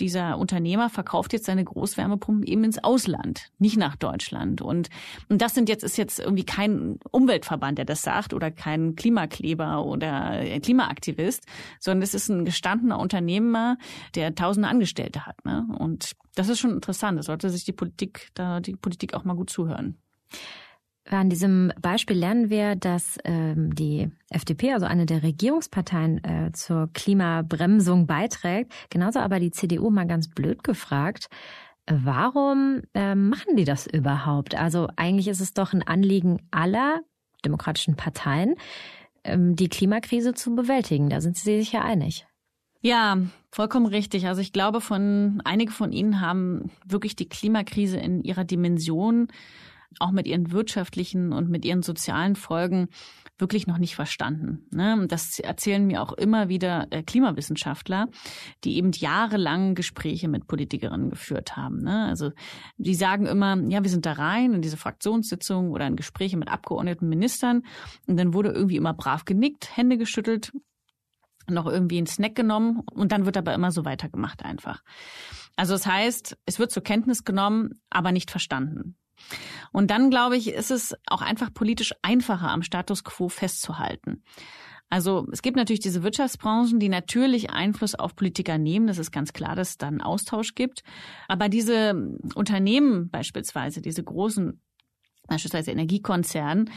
dieser 0.00 0.38
Unternehmer 0.38 0.88
verkauft 0.88 1.32
jetzt 1.32 1.44
seine 1.44 1.64
Großwärmepumpen 1.64 2.46
eben 2.46 2.64
ins 2.64 2.82
Ausland, 2.82 3.52
nicht 3.58 3.76
nach 3.76 3.94
Deutschland. 3.96 4.62
Und, 4.62 4.88
und 5.28 5.42
das 5.42 5.54
sind 5.54 5.68
jetzt 5.68 5.84
ist 5.84 5.98
jetzt 5.98 6.18
irgendwie 6.18 6.44
kein 6.44 6.98
Umweltverband, 7.10 7.78
der 7.78 7.84
das 7.84 8.02
sagt, 8.02 8.32
oder 8.32 8.50
kein 8.50 8.96
Klimakleber 8.96 9.84
oder 9.84 10.42
Klimaaktivist, 10.60 11.46
sondern 11.78 12.02
es 12.02 12.14
ist 12.14 12.30
ein 12.30 12.44
gestandener 12.44 12.98
Unternehmer, 12.98 13.76
der 14.14 14.34
tausende 14.34 14.68
Angestellte 14.68 15.26
hat. 15.26 15.44
Ne? 15.44 15.66
Und 15.78 16.12
das 16.34 16.48
ist 16.48 16.58
schon 16.58 16.72
interessant. 16.72 17.18
Da 17.18 17.22
sollte 17.22 17.50
sich 17.50 17.64
die 17.64 17.72
Politik, 17.72 18.30
da 18.34 18.60
die 18.60 18.76
Politik 18.76 19.14
auch 19.14 19.24
mal 19.24 19.36
gut 19.36 19.50
zuhören. 19.50 19.98
An 21.10 21.28
diesem 21.28 21.70
Beispiel 21.80 22.16
lernen 22.16 22.48
wir, 22.48 22.76
dass 22.76 23.18
ähm, 23.24 23.74
die 23.74 24.10
FDP, 24.30 24.72
also 24.72 24.86
eine 24.86 25.04
der 25.04 25.22
Regierungsparteien, 25.22 26.24
äh, 26.24 26.52
zur 26.52 26.88
Klimabremsung 26.94 28.06
beiträgt. 28.06 28.72
Genauso 28.88 29.18
aber 29.18 29.38
die 29.38 29.50
CDU 29.50 29.90
mal 29.90 30.06
ganz 30.06 30.28
blöd 30.28 30.64
gefragt. 30.64 31.28
Warum 31.86 32.80
äh, 32.94 33.14
machen 33.14 33.56
die 33.56 33.64
das 33.64 33.86
überhaupt? 33.86 34.54
Also 34.54 34.88
eigentlich 34.96 35.28
ist 35.28 35.40
es 35.40 35.52
doch 35.52 35.74
ein 35.74 35.82
Anliegen 35.82 36.38
aller 36.50 37.00
demokratischen 37.44 37.96
Parteien, 37.96 38.54
ähm, 39.24 39.54
die 39.54 39.68
Klimakrise 39.68 40.32
zu 40.32 40.54
bewältigen. 40.54 41.10
Da 41.10 41.20
sind 41.20 41.36
sie 41.36 41.58
sich 41.58 41.72
ja 41.72 41.82
einig. 41.82 42.26
Ja, 42.80 43.18
vollkommen 43.50 43.86
richtig. 43.86 44.26
Also 44.26 44.40
ich 44.40 44.52
glaube, 44.52 44.80
von 44.80 45.42
einige 45.44 45.72
von 45.72 45.92
Ihnen 45.92 46.22
haben 46.22 46.70
wirklich 46.86 47.16
die 47.16 47.28
Klimakrise 47.28 47.98
in 47.98 48.22
ihrer 48.22 48.44
Dimension 48.44 49.28
auch 50.00 50.10
mit 50.10 50.26
ihren 50.26 50.52
wirtschaftlichen 50.52 51.32
und 51.32 51.48
mit 51.48 51.64
ihren 51.64 51.82
sozialen 51.82 52.36
Folgen 52.36 52.88
wirklich 53.38 53.66
noch 53.66 53.78
nicht 53.78 53.96
verstanden. 53.96 54.66
Ne? 54.70 55.06
Das 55.08 55.38
erzählen 55.40 55.84
mir 55.86 56.02
auch 56.02 56.12
immer 56.12 56.48
wieder 56.48 56.86
äh, 56.90 57.02
Klimawissenschaftler, 57.02 58.06
die 58.62 58.76
eben 58.76 58.92
jahrelang 58.92 59.74
Gespräche 59.74 60.28
mit 60.28 60.46
Politikerinnen 60.46 61.10
geführt 61.10 61.56
haben. 61.56 61.82
Ne? 61.82 62.06
Also 62.06 62.30
die 62.76 62.94
sagen 62.94 63.26
immer, 63.26 63.56
ja, 63.68 63.82
wir 63.82 63.90
sind 63.90 64.06
da 64.06 64.12
rein 64.12 64.54
in 64.54 64.62
diese 64.62 64.76
Fraktionssitzungen 64.76 65.72
oder 65.72 65.86
in 65.86 65.96
Gespräche 65.96 66.36
mit 66.36 66.48
Abgeordneten, 66.48 67.08
Ministern 67.08 67.62
und 68.06 68.16
dann 68.16 68.34
wurde 68.34 68.50
irgendwie 68.50 68.76
immer 68.76 68.94
brav 68.94 69.24
genickt, 69.24 69.76
Hände 69.76 69.98
geschüttelt 69.98 70.52
noch 71.50 71.66
irgendwie 71.66 71.98
einen 71.98 72.06
Snack 72.06 72.34
genommen 72.34 72.82
und 72.90 73.12
dann 73.12 73.26
wird 73.26 73.36
aber 73.36 73.54
immer 73.54 73.70
so 73.70 73.84
weitergemacht 73.84 74.44
einfach. 74.44 74.82
Also 75.56 75.74
das 75.74 75.86
heißt, 75.86 76.36
es 76.46 76.58
wird 76.58 76.72
zur 76.72 76.82
Kenntnis 76.82 77.24
genommen, 77.24 77.80
aber 77.90 78.12
nicht 78.12 78.30
verstanden. 78.30 78.96
Und 79.72 79.90
dann, 79.90 80.10
glaube 80.10 80.36
ich, 80.36 80.48
ist 80.48 80.70
es 80.70 80.94
auch 81.06 81.22
einfach 81.22 81.52
politisch 81.52 81.92
einfacher, 82.02 82.50
am 82.50 82.62
Status 82.62 83.04
quo 83.04 83.28
festzuhalten. 83.28 84.22
Also 84.90 85.26
es 85.32 85.42
gibt 85.42 85.56
natürlich 85.56 85.80
diese 85.80 86.02
Wirtschaftsbranchen, 86.02 86.78
die 86.78 86.88
natürlich 86.88 87.50
Einfluss 87.50 87.94
auf 87.94 88.14
Politiker 88.14 88.58
nehmen. 88.58 88.86
Das 88.86 88.98
ist 88.98 89.10
ganz 89.10 89.32
klar, 89.32 89.56
dass 89.56 89.70
es 89.70 89.78
da 89.78 89.88
einen 89.88 90.00
Austausch 90.00 90.54
gibt. 90.54 90.84
Aber 91.26 91.48
diese 91.48 92.16
Unternehmen 92.34 93.10
beispielsweise, 93.10 93.80
diese 93.80 94.04
großen 94.04 94.60
beispielsweise 95.26 95.70
Energiekonzernen, 95.70 96.70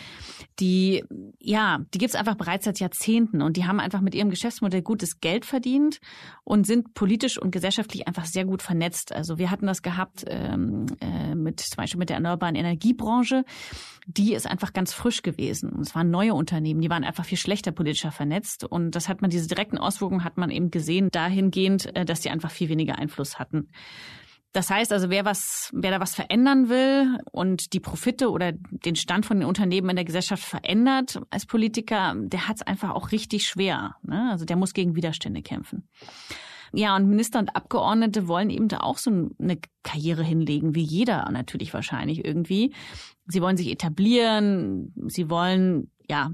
die, 0.60 1.04
ja, 1.40 1.80
die 1.94 1.98
gibt's 1.98 2.16
einfach 2.16 2.36
bereits 2.36 2.66
seit 2.66 2.80
Jahrzehnten 2.80 3.42
und 3.42 3.58
die 3.58 3.66
haben 3.66 3.80
einfach 3.80 4.02
mit 4.02 4.16
ihrem 4.16 4.30
Geschäftsmodell 4.30 4.82
gutes 4.82 5.20
Geld 5.20 5.46
verdient 5.46 6.00
und 6.44 6.66
sind 6.66 6.94
politisch 6.94 7.38
und 7.38 7.52
gesellschaftlich 7.52 8.08
einfach 8.08 8.26
sehr 8.26 8.46
gut 8.46 8.62
vernetzt. 8.62 9.14
Also 9.14 9.38
wir 9.38 9.52
hatten 9.52 9.68
das 9.68 9.82
gehabt 9.82 10.26
ähm, 10.28 10.86
äh, 11.02 11.36
mit 11.36 11.60
zum 11.60 11.78
Beispiel 11.78 12.00
mit 12.00 12.10
der 12.10 12.18
erneuerbaren 12.18 12.56
Energiebranche. 12.56 13.44
Die 14.08 14.34
ist 14.34 14.48
einfach 14.48 14.72
ganz 14.72 14.94
frisch 14.94 15.22
gewesen. 15.22 15.70
Und 15.70 15.82
es 15.82 15.94
waren 15.94 16.10
neue 16.10 16.34
Unternehmen, 16.34 16.82
die 16.82 16.90
waren 16.90 17.04
einfach 17.04 17.26
viel 17.26 17.38
schlechter 17.38 17.72
politischer 17.72 18.12
vernetzt. 18.12 18.64
Und 18.64 18.92
das 18.92 19.10
hat 19.10 19.22
man, 19.22 19.30
diese 19.30 19.48
direkten 19.48 19.78
Auswirkungen 19.78 20.24
hat 20.24 20.38
man 20.38 20.50
eben 20.50 20.72
gesehen, 20.72 21.10
dahingehend, 21.12 21.96
äh, 21.96 22.06
dass 22.06 22.22
die 22.22 22.30
einfach 22.30 22.52
viel 22.52 22.70
weniger 22.70 22.98
Einfluss 22.98 23.38
hatten. 23.38 23.70
Das 24.54 24.70
heißt 24.70 24.92
also, 24.92 25.10
wer 25.10 25.26
was, 25.26 25.70
wer 25.74 25.92
da 25.92 26.00
was 26.00 26.16
verändern 26.16 26.70
will 26.70 27.20
und 27.32 27.74
die 27.74 27.80
Profite 27.80 28.32
oder 28.32 28.54
den 28.54 28.96
Stand 28.96 29.26
von 29.26 29.40
den 29.40 29.48
Unternehmen 29.48 29.90
in 29.90 29.96
der 29.98 30.06
Gesellschaft 30.06 30.44
verändert 30.44 31.20
als 31.30 31.46
Politiker, 31.46 32.16
der 32.18 32.48
hat 32.48 32.58
es 32.58 32.62
einfach 32.62 32.92
auch 32.92 33.12
richtig 33.12 33.46
schwer. 33.48 33.96
Ne? 34.04 34.30
Also 34.32 34.46
der 34.46 34.56
muss 34.56 34.74
gegen 34.74 34.96
Widerstände 34.96 35.42
kämpfen. 35.42 35.88
Ja, 36.74 36.96
und 36.96 37.08
Minister 37.08 37.40
und 37.40 37.56
Abgeordnete 37.56 38.28
wollen 38.28 38.50
eben 38.50 38.68
da 38.68 38.80
auch 38.80 38.98
so 38.98 39.30
eine 39.40 39.58
Karriere 39.84 40.24
hinlegen, 40.24 40.76
wie 40.76 40.84
jeder 40.84 41.30
natürlich 41.32 41.74
wahrscheinlich 41.74 42.26
irgendwie. 42.26 42.74
Sie 43.26 43.42
wollen 43.42 43.58
sich 43.58 43.72
etablieren, 43.72 44.94
sie 45.08 45.30
wollen 45.30 45.92
ja 46.10 46.32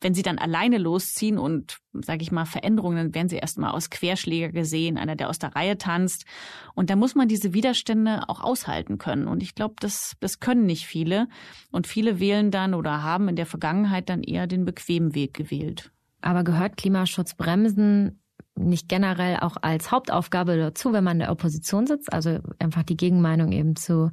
wenn 0.00 0.14
sie 0.14 0.22
dann 0.22 0.38
alleine 0.38 0.78
losziehen 0.78 1.38
und, 1.38 1.78
sage 1.92 2.22
ich 2.22 2.30
mal, 2.30 2.44
Veränderungen, 2.44 2.96
dann 2.96 3.14
werden 3.14 3.28
sie 3.28 3.36
erstmal 3.36 3.70
aus 3.70 3.90
Querschläger 3.90 4.50
gesehen, 4.50 4.98
einer, 4.98 5.16
der 5.16 5.30
aus 5.30 5.38
der 5.38 5.56
Reihe 5.56 5.78
tanzt. 5.78 6.26
Und 6.74 6.90
da 6.90 6.96
muss 6.96 7.14
man 7.14 7.28
diese 7.28 7.54
Widerstände 7.54 8.28
auch 8.28 8.40
aushalten 8.40 8.98
können. 8.98 9.26
Und 9.26 9.42
ich 9.42 9.54
glaube, 9.54 9.74
das, 9.80 10.12
das 10.20 10.38
können 10.40 10.66
nicht 10.66 10.86
viele. 10.86 11.28
Und 11.70 11.86
viele 11.86 12.20
wählen 12.20 12.50
dann 12.50 12.74
oder 12.74 13.02
haben 13.02 13.28
in 13.28 13.36
der 13.36 13.46
Vergangenheit 13.46 14.08
dann 14.08 14.22
eher 14.22 14.46
den 14.46 14.64
bequemen 14.64 15.14
Weg 15.14 15.34
gewählt. 15.34 15.90
Aber 16.20 16.44
gehört 16.44 16.76
Klimaschutzbremsen 16.76 18.20
nicht 18.58 18.88
generell 18.88 19.38
auch 19.40 19.56
als 19.60 19.90
Hauptaufgabe 19.90 20.56
dazu, 20.56 20.92
wenn 20.92 21.04
man 21.04 21.16
in 21.16 21.20
der 21.20 21.32
Opposition 21.32 21.86
sitzt? 21.86 22.12
Also 22.12 22.40
einfach 22.58 22.82
die 22.82 22.96
Gegenmeinung 22.96 23.52
eben 23.52 23.76
zu, 23.76 24.10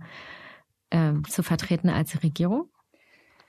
äh, 0.91 1.13
zu 1.27 1.43
vertreten 1.43 1.89
als 1.89 2.23
Regierung? 2.23 2.69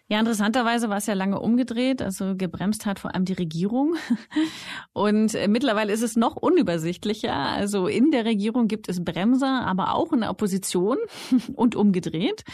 Ja, 0.08 0.18
interessanterweise 0.18 0.90
war 0.90 0.98
es 0.98 1.06
ja 1.06 1.14
lange 1.14 1.40
umgedreht. 1.40 2.02
Also 2.02 2.36
gebremst 2.36 2.84
hat 2.84 2.98
vor 2.98 3.14
allem 3.14 3.24
die 3.24 3.32
Regierung. 3.32 3.94
Und 4.92 5.34
äh, 5.34 5.48
mittlerweile 5.48 5.92
ist 5.92 6.02
es 6.02 6.14
noch 6.14 6.36
unübersichtlicher. 6.36 7.34
Also 7.34 7.86
in 7.88 8.10
der 8.10 8.26
Regierung 8.26 8.68
gibt 8.68 8.88
es 8.88 9.02
Bremser, 9.02 9.66
aber 9.66 9.94
auch 9.94 10.12
in 10.12 10.20
der 10.20 10.30
Opposition 10.30 10.98
und 11.54 11.74
umgedreht. 11.74 12.44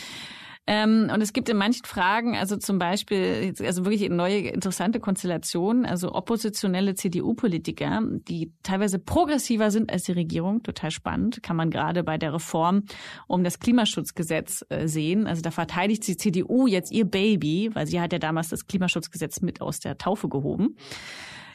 Ähm, 0.67 1.11
und 1.13 1.21
es 1.21 1.33
gibt 1.33 1.49
in 1.49 1.57
manchen 1.57 1.85
Fragen, 1.85 2.37
also 2.37 2.57
zum 2.57 2.79
Beispiel, 2.79 3.55
also 3.61 3.85
wirklich 3.85 4.09
neue 4.09 4.39
interessante 4.49 5.01
Konstellation, 5.01 5.85
also 5.85 6.13
oppositionelle 6.15 6.95
CDU-Politiker, 6.95 8.03
die 8.29 8.53
teilweise 8.63 8.99
progressiver 8.99 9.71
sind 9.71 9.91
als 9.91 10.05
die 10.05 10.13
Regierung, 10.13 10.63
total 10.63 10.91
spannend, 10.91 11.43
kann 11.43 11.57
man 11.57 11.71
gerade 11.71 12.05
bei 12.05 12.19
der 12.19 12.35
Reform 12.35 12.85
um 13.27 13.43
das 13.43 13.59
Klimaschutzgesetz 13.59 14.65
äh, 14.69 14.87
sehen. 14.87 15.27
Also 15.27 15.43
da 15.43 15.51
verteidigt 15.51 16.07
die 16.07 16.17
CDU 16.17 16.67
jetzt 16.67 16.93
ihr 16.93 17.05
Baby, 17.05 17.71
weil 17.73 17.87
sie 17.87 18.01
hat 18.01 18.13
ja 18.13 18.19
damals 18.19 18.51
das 18.51 18.67
Klimaschutzgesetz 18.67 19.41
mit 19.41 19.61
aus 19.61 19.81
der 19.81 19.99
Taufe 19.99 20.29
gehoben. 20.29 20.77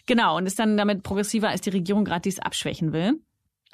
Genau, 0.07 0.37
und 0.37 0.45
ist 0.45 0.59
dann 0.59 0.77
damit 0.77 1.03
progressiver, 1.03 1.49
als 1.49 1.61
die 1.61 1.71
Regierung 1.71 2.05
gerade 2.05 2.21
dies 2.21 2.39
abschwächen 2.39 2.93
will. 2.93 3.19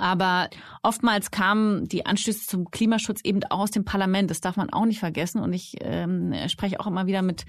Aber 0.01 0.49
oftmals 0.81 1.29
kamen 1.29 1.87
die 1.87 2.05
Anstöße 2.05 2.47
zum 2.47 2.71
Klimaschutz 2.71 3.21
eben 3.23 3.43
auch 3.49 3.59
aus 3.59 3.71
dem 3.71 3.85
Parlament. 3.85 4.31
Das 4.31 4.41
darf 4.41 4.57
man 4.57 4.71
auch 4.71 4.85
nicht 4.85 4.99
vergessen. 4.99 5.41
Und 5.41 5.53
ich 5.53 5.75
ähm, 5.81 6.33
spreche 6.47 6.79
auch 6.79 6.87
immer 6.87 7.05
wieder 7.05 7.21
mit 7.21 7.45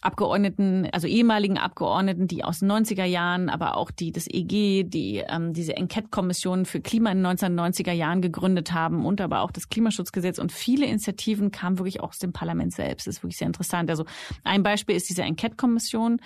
Abgeordneten, 0.00 0.88
also 0.92 1.06
ehemaligen 1.06 1.56
Abgeordneten, 1.56 2.28
die 2.28 2.44
aus 2.44 2.60
den 2.60 2.70
90er 2.70 3.04
Jahren, 3.04 3.48
aber 3.48 3.76
auch 3.76 3.90
die 3.90 4.12
des 4.12 4.26
EG, 4.28 4.84
die 4.84 5.24
ähm, 5.26 5.54
diese 5.54 5.76
Enquete-Kommission 5.76 6.66
für 6.66 6.80
Klima 6.80 7.10
in 7.10 7.22
den 7.22 7.36
1990er 7.36 7.92
Jahren 7.92 8.20
gegründet 8.20 8.72
haben 8.72 9.06
und 9.06 9.20
aber 9.20 9.40
auch 9.40 9.50
das 9.50 9.68
Klimaschutzgesetz. 9.68 10.38
Und 10.38 10.52
viele 10.52 10.86
Initiativen 10.86 11.50
kamen 11.50 11.78
wirklich 11.78 12.00
auch 12.00 12.10
aus 12.10 12.18
dem 12.18 12.32
Parlament 12.32 12.74
selbst. 12.74 13.06
Das 13.06 13.16
ist 13.16 13.22
wirklich 13.22 13.38
sehr 13.38 13.46
interessant. 13.46 13.88
Also 13.88 14.04
ein 14.42 14.62
Beispiel 14.62 14.94
ist 14.94 15.08
diese 15.08 15.22
Enquete-Kommission 15.22 16.20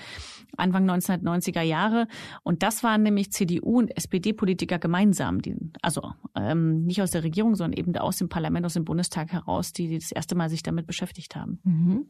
Anfang 0.56 0.88
1990er 0.90 1.62
Jahre. 1.62 2.08
Und 2.42 2.62
das 2.62 2.82
waren 2.82 3.02
nämlich 3.02 3.32
CDU 3.32 3.78
und 3.78 3.96
SPD-Politiker 3.96 4.78
gemeinsam, 4.78 5.40
die, 5.48 5.56
also 5.82 6.12
ähm, 6.34 6.84
nicht 6.84 7.02
aus 7.02 7.10
der 7.10 7.24
Regierung, 7.24 7.54
sondern 7.54 7.78
eben 7.78 7.96
aus 7.96 8.16
dem 8.16 8.28
Parlament, 8.28 8.66
aus 8.66 8.74
dem 8.74 8.84
Bundestag 8.84 9.32
heraus, 9.32 9.72
die, 9.72 9.88
die 9.88 9.98
das 9.98 10.12
erste 10.12 10.34
Mal 10.34 10.50
sich 10.50 10.62
damit 10.62 10.86
beschäftigt 10.86 11.36
haben. 11.36 11.60
Mhm. 11.64 12.06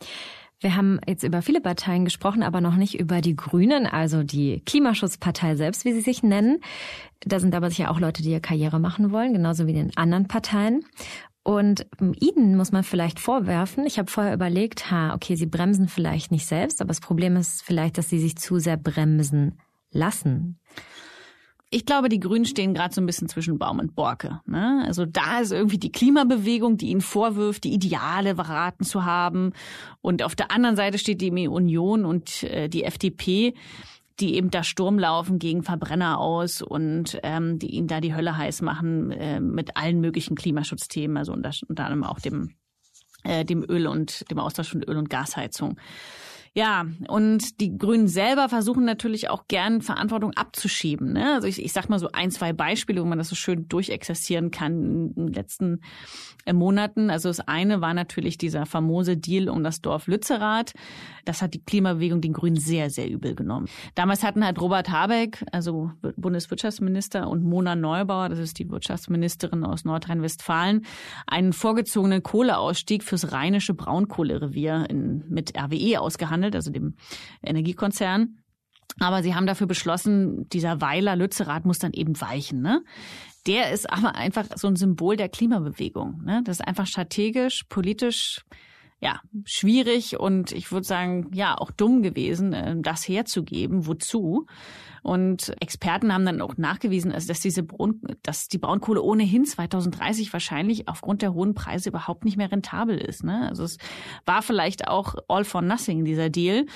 Wir 0.61 0.75
haben 0.75 0.99
jetzt 1.07 1.23
über 1.23 1.41
viele 1.41 1.61
Parteien 1.61 2.05
gesprochen, 2.05 2.43
aber 2.43 2.61
noch 2.61 2.75
nicht 2.75 2.99
über 2.99 3.21
die 3.21 3.37
Grünen, 3.37 3.87
also 3.87 4.25
die 4.25 4.61
Klimaschutzpartei 4.67 5.55
selbst, 5.55 5.85
wie 5.85 5.93
sie 5.93 6.01
sich 6.01 6.23
nennen. 6.23 6.59
Da 7.21 7.39
sind 7.39 7.55
aber 7.55 7.71
sicher 7.71 7.91
auch 7.91 8.01
Leute, 8.01 8.23
die 8.23 8.31
ihr 8.31 8.41
Karriere 8.41 8.81
machen 8.81 9.13
wollen, 9.13 9.33
genauso 9.33 9.67
wie 9.67 9.73
den 9.73 9.97
anderen 9.97 10.27
Parteien. 10.27 10.85
Und 11.45 11.87
Ihnen 12.21 12.57
muss 12.57 12.73
man 12.73 12.85
vielleicht 12.85 13.21
vorwerfen, 13.21 13.87
ich 13.87 13.99
habe 13.99 14.11
vorher 14.11 14.35
überlegt, 14.35 14.91
ha, 14.91 15.15
okay, 15.15 15.35
Sie 15.35 15.47
bremsen 15.47 15.89
vielleicht 15.89 16.31
nicht 16.31 16.45
selbst, 16.45 16.83
aber 16.83 16.89
das 16.89 17.01
Problem 17.01 17.37
ist 17.37 17.63
vielleicht, 17.63 17.97
dass 17.97 18.11
Sie 18.11 18.19
sich 18.19 18.37
zu 18.37 18.59
sehr 18.59 18.77
bremsen 18.77 19.59
lassen. 19.91 20.59
Ich 21.71 21.85
glaube, 21.85 22.09
die 22.09 22.21
Grünen 22.21 22.47
stehen 22.47 22.73
gerade 22.73 22.95
so 22.95 23.01
ein 23.01 23.07
bisschen 23.07 23.29
zwischen 23.29 23.59
Baum 23.59 23.79
und 23.79 23.95
Borke. 23.95 24.41
Ne? 24.47 24.85
Also 24.87 25.05
da 25.05 25.41
ist 25.41 25.53
irgendwie 25.53 25.77
die 25.77 25.93
Klimabewegung, 25.93 26.79
die 26.79 26.89
ihnen 26.89 27.03
vorwirft, 27.03 27.65
die 27.65 27.75
Ideale 27.75 28.37
verraten 28.37 28.85
zu 28.85 29.05
haben. 29.05 29.53
Und 30.01 30.23
auf 30.23 30.35
der 30.35 30.51
anderen 30.51 30.77
Seite 30.77 30.97
steht 30.97 31.21
die 31.21 31.49
Union 31.49 32.07
und 32.07 32.43
äh, 32.45 32.69
die 32.69 32.85
FDP, 32.85 33.53
die 34.19 34.37
eben 34.37 34.51
da 34.51 34.65
Sturm 34.65 34.99
laufen 34.99 35.39
gegen 35.39 35.63
Verbrenner 35.63 36.19
aus 36.19 36.63
und 36.63 37.19
ähm, 37.23 37.59
die 37.59 37.75
ihnen 37.75 37.87
da 37.87 38.01
die 38.01 38.15
Hölle 38.15 38.37
heiß 38.37 38.63
machen 38.63 39.11
äh, 39.11 39.39
mit 39.39 39.77
allen 39.77 40.01
möglichen 40.01 40.37
Klimaschutzthemen, 40.37 41.19
also 41.19 41.33
unter, 41.33 41.51
unter 41.69 41.85
anderem 41.85 42.05
auch 42.05 42.19
dem, 42.19 42.55
äh, 43.25 43.45
dem 43.45 43.63
Öl 43.69 43.87
und 43.87 44.29
dem 44.31 44.39
Austausch 44.39 44.71
von 44.71 44.83
Öl- 44.83 44.97
und 44.97 45.11
Gasheizung. 45.11 45.79
Ja, 46.59 46.87
und 47.07 47.61
die 47.61 47.79
Grünen 47.79 48.09
selber 48.09 48.49
versuchen 48.49 48.85
natürlich 48.85 49.31
auch 49.31 49.47
gern 49.47 49.81
Verantwortung 49.81 50.33
abzuschieben. 50.33 51.13
Ne? 51.13 51.35
Also 51.35 51.47
ich, 51.47 51.65
ich 51.65 51.73
sag 51.73 51.89
mal 51.89 52.01
so 52.01 52.09
ein, 52.13 52.33
zwei 52.33 52.53
Beispiele, 52.53 53.01
wo 53.01 53.05
man 53.05 53.17
das 53.17 53.29
so 53.29 53.37
schön 53.37 53.69
durchexerzieren 53.69 54.51
kann 54.51 55.13
in 55.15 55.27
den 55.27 55.33
letzten 55.33 55.83
Monaten. 56.57 57.11
Also 57.11 57.29
das 57.29 57.41
eine 57.41 57.81
war 57.81 57.95
natürlich 57.95 58.39
dieser 58.39 58.67
famose 58.67 59.17
Deal 59.17 59.49
um 59.49 59.63
das 59.63 59.81
Dorf 59.81 60.07
Lützerath. 60.07 60.73
Das 61.25 61.43
hat 61.43 61.55
die 61.55 61.63
Klimabewegung 61.63 62.21
den 62.21 62.33
Grünen 62.33 62.57
sehr, 62.57 62.91
sehr 62.91 63.09
übel 63.09 63.35
genommen. 63.35 63.69
Damals 63.95 64.23
hatten 64.23 64.45
halt 64.45 64.61
Robert 64.61 64.91
Habeck, 64.91 65.45
also 65.53 65.91
Bundeswirtschaftsminister, 66.17 67.29
und 67.29 67.45
Mona 67.45 67.77
Neubauer, 67.77 68.29
das 68.29 68.39
ist 68.39 68.59
die 68.59 68.69
Wirtschaftsministerin 68.71 69.65
aus 69.65 69.85
Nordrhein-Westfalen, 69.85 70.87
einen 71.27 71.53
vorgezogenen 71.53 72.23
Kohleausstieg 72.23 73.03
fürs 73.05 73.33
rheinische 73.33 73.75
Braunkohlerevier 73.75 74.87
in, 74.89 75.25
mit 75.29 75.59
RWE 75.59 76.01
ausgehandelt, 76.01 76.55
also 76.55 76.71
dem 76.71 76.95
Energiekonzern. 77.43 78.39
Aber 79.01 79.23
sie 79.23 79.35
haben 79.35 79.47
dafür 79.47 79.67
beschlossen, 79.67 80.49
dieser 80.49 80.81
Weiler 80.81 81.15
Lützerath 81.15 81.65
muss 81.65 81.79
dann 81.79 81.93
eben 81.93 82.21
weichen. 82.21 82.63
Ne? 82.63 82.83
Der 83.49 83.73
ist 83.73 83.91
aber 83.91 84.15
einfach 84.15 84.47
so 84.57 84.69
ein 84.69 84.77
Symbol 84.77 85.17
der 85.17 85.31
Klimabewegung. 85.31 86.23
Ne? 86.23 86.43
Das 86.45 86.61
ist 86.61 86.67
einfach 86.67 86.87
strategisch, 86.87 87.65
politisch 87.71 88.45
ja, 89.01 89.21
schwierig 89.45 90.19
und 90.19 90.51
ich 90.51 90.73
würde 90.73 90.87
sagen, 90.87 91.31
ja, 91.33 91.57
auch 91.57 91.71
dumm 91.71 92.03
gewesen, 92.03 92.53
äh, 92.53 92.77
das 92.81 93.07
herzugeben. 93.07 93.87
Wozu? 93.87 94.47
Und 95.03 95.55
Experten 95.61 96.13
haben 96.13 96.27
dann 96.27 96.41
auch 96.41 96.57
nachgewiesen, 96.57 97.13
also 97.13 97.29
dass 97.29 97.41
diese 97.41 97.63
Braun, 97.63 98.01
dass 98.23 98.49
die 98.49 98.59
Braunkohle 98.59 99.01
ohnehin 99.01 99.45
2030 99.45 100.33
wahrscheinlich 100.33 100.89
aufgrund 100.89 101.23
der 101.23 101.33
hohen 101.33 101.55
Preise 101.55 101.91
überhaupt 101.91 102.25
nicht 102.25 102.37
mehr 102.37 102.51
rentabel 102.51 102.99
ist. 102.99 103.23
Ne? 103.23 103.49
Also 103.49 103.63
es 103.65 103.79
war 104.27 104.43
vielleicht 104.43 104.89
auch 104.89 105.15
all 105.29 105.45
for 105.45 105.63
nothing, 105.63 106.05
dieser 106.05 106.29
Deal. 106.29 106.67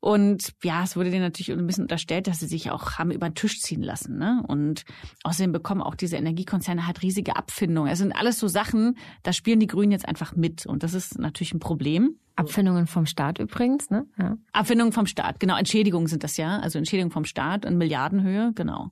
Und 0.00 0.52
ja, 0.62 0.84
es 0.84 0.96
wurde 0.96 1.10
denen 1.10 1.22
natürlich 1.22 1.50
ein 1.50 1.66
bisschen 1.66 1.84
unterstellt, 1.84 2.28
dass 2.28 2.38
sie 2.38 2.46
sich 2.46 2.70
auch 2.70 2.92
haben 2.92 3.10
über 3.10 3.28
den 3.28 3.34
Tisch 3.34 3.60
ziehen 3.60 3.82
lassen. 3.82 4.18
Ne? 4.18 4.42
Und 4.46 4.84
außerdem 5.24 5.52
bekommen 5.52 5.82
auch 5.82 5.96
diese 5.96 6.16
Energiekonzerne 6.16 6.86
halt 6.86 7.02
riesige 7.02 7.34
Abfindungen. 7.34 7.90
Es 7.90 7.98
sind 7.98 8.12
alles 8.12 8.38
so 8.38 8.46
Sachen, 8.46 8.96
da 9.24 9.32
spielen 9.32 9.58
die 9.58 9.66
Grünen 9.66 9.90
jetzt 9.90 10.06
einfach 10.06 10.36
mit. 10.36 10.64
Und 10.64 10.82
das 10.82 10.94
ist 10.94 11.18
natürlich 11.18 11.54
ein 11.56 11.60
Problem. 11.60 12.16
Abfindungen 12.36 12.86
vom 12.86 13.06
Staat 13.06 13.38
übrigens, 13.38 13.88
ne? 13.90 14.06
Ja. 14.18 14.36
Abfindungen 14.52 14.92
vom 14.92 15.06
Staat, 15.06 15.40
genau. 15.40 15.56
Entschädigungen 15.56 16.06
sind 16.06 16.22
das 16.22 16.36
ja. 16.36 16.58
Also 16.58 16.78
Entschädigungen 16.78 17.12
vom 17.12 17.24
Staat 17.24 17.64
in 17.64 17.78
Milliardenhöhe, 17.78 18.52
genau. 18.54 18.90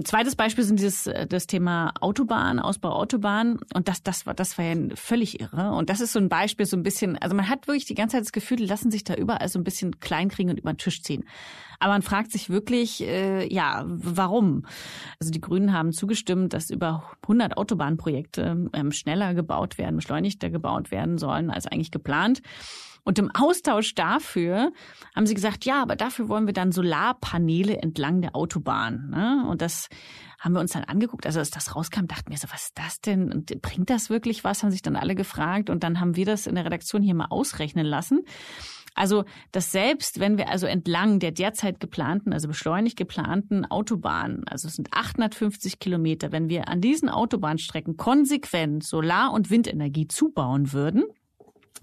Ein 0.00 0.06
zweites 0.06 0.34
Beispiel 0.34 0.64
sind 0.64 0.78
dieses 0.78 1.06
äh, 1.08 1.26
das 1.26 1.46
Thema 1.46 1.92
Autobahn, 2.00 2.58
Ausbau 2.58 2.92
Autobahn 2.92 3.58
und 3.74 3.86
das 3.86 4.02
das 4.02 4.24
war 4.24 4.32
das 4.32 4.56
war 4.56 4.64
ja 4.64 4.74
völlig 4.94 5.40
irre 5.40 5.72
und 5.72 5.90
das 5.90 6.00
ist 6.00 6.14
so 6.14 6.18
ein 6.18 6.30
Beispiel 6.30 6.64
so 6.64 6.74
ein 6.74 6.82
bisschen, 6.82 7.18
also 7.18 7.36
man 7.36 7.50
hat 7.50 7.66
wirklich 7.66 7.84
die 7.84 7.94
ganze 7.94 8.16
Zeit 8.16 8.22
das 8.22 8.32
Gefühl, 8.32 8.56
die 8.56 8.64
lassen 8.64 8.90
sich 8.90 9.04
da 9.04 9.14
überall 9.14 9.46
so 9.50 9.58
ein 9.58 9.64
bisschen 9.64 10.00
kleinkriegen 10.00 10.52
und 10.52 10.58
über 10.58 10.72
den 10.72 10.78
Tisch 10.78 11.02
ziehen. 11.02 11.24
Aber 11.80 11.92
man 11.92 12.00
fragt 12.00 12.32
sich 12.32 12.48
wirklich, 12.48 13.02
äh, 13.02 13.46
ja, 13.52 13.84
warum? 13.86 14.64
Also 15.18 15.30
die 15.32 15.40
Grünen 15.40 15.74
haben 15.74 15.92
zugestimmt, 15.92 16.54
dass 16.54 16.70
über 16.70 17.10
100 17.24 17.58
Autobahnprojekte 17.58 18.70
ähm, 18.72 18.92
schneller 18.92 19.34
gebaut 19.34 19.76
werden, 19.76 19.96
beschleunigter 19.96 20.48
gebaut 20.48 20.90
werden 20.90 21.18
sollen 21.18 21.50
als 21.50 21.66
eigentlich 21.66 21.90
geplant. 21.90 22.40
Und 23.04 23.18
im 23.18 23.30
Austausch 23.34 23.94
dafür 23.94 24.72
haben 25.14 25.26
sie 25.26 25.34
gesagt, 25.34 25.64
ja, 25.64 25.82
aber 25.82 25.96
dafür 25.96 26.28
wollen 26.28 26.46
wir 26.46 26.52
dann 26.52 26.72
Solarpaneele 26.72 27.78
entlang 27.78 28.20
der 28.20 28.36
Autobahn. 28.36 29.10
Ne? 29.10 29.46
Und 29.48 29.62
das 29.62 29.88
haben 30.38 30.54
wir 30.54 30.60
uns 30.60 30.72
dann 30.72 30.84
angeguckt. 30.84 31.26
Also 31.26 31.38
als 31.38 31.50
das 31.50 31.76
rauskam, 31.76 32.06
dachten 32.06 32.30
wir 32.30 32.38
so, 32.38 32.48
was 32.50 32.64
ist 32.64 32.78
das 32.78 33.00
denn? 33.00 33.32
Und 33.32 33.60
bringt 33.60 33.90
das 33.90 34.10
wirklich 34.10 34.44
was? 34.44 34.62
Haben 34.62 34.70
sich 34.70 34.82
dann 34.82 34.96
alle 34.96 35.14
gefragt. 35.14 35.70
Und 35.70 35.84
dann 35.84 36.00
haben 36.00 36.16
wir 36.16 36.24
das 36.24 36.46
in 36.46 36.54
der 36.54 36.64
Redaktion 36.64 37.02
hier 37.02 37.14
mal 37.14 37.26
ausrechnen 37.26 37.86
lassen. 37.86 38.24
Also, 38.94 39.24
dass 39.52 39.70
selbst 39.70 40.18
wenn 40.18 40.36
wir 40.36 40.48
also 40.48 40.66
entlang 40.66 41.20
der 41.20 41.30
derzeit 41.30 41.78
geplanten, 41.80 42.32
also 42.32 42.48
beschleunigt 42.48 42.96
geplanten 42.96 43.64
Autobahnen, 43.64 44.46
also 44.48 44.68
es 44.68 44.76
sind 44.76 44.92
850 44.92 45.78
Kilometer, 45.78 46.32
wenn 46.32 46.48
wir 46.48 46.68
an 46.68 46.80
diesen 46.80 47.08
Autobahnstrecken 47.08 47.96
konsequent 47.96 48.84
Solar- 48.84 49.32
und 49.32 49.50
Windenergie 49.50 50.08
zubauen 50.08 50.72
würden, 50.72 51.04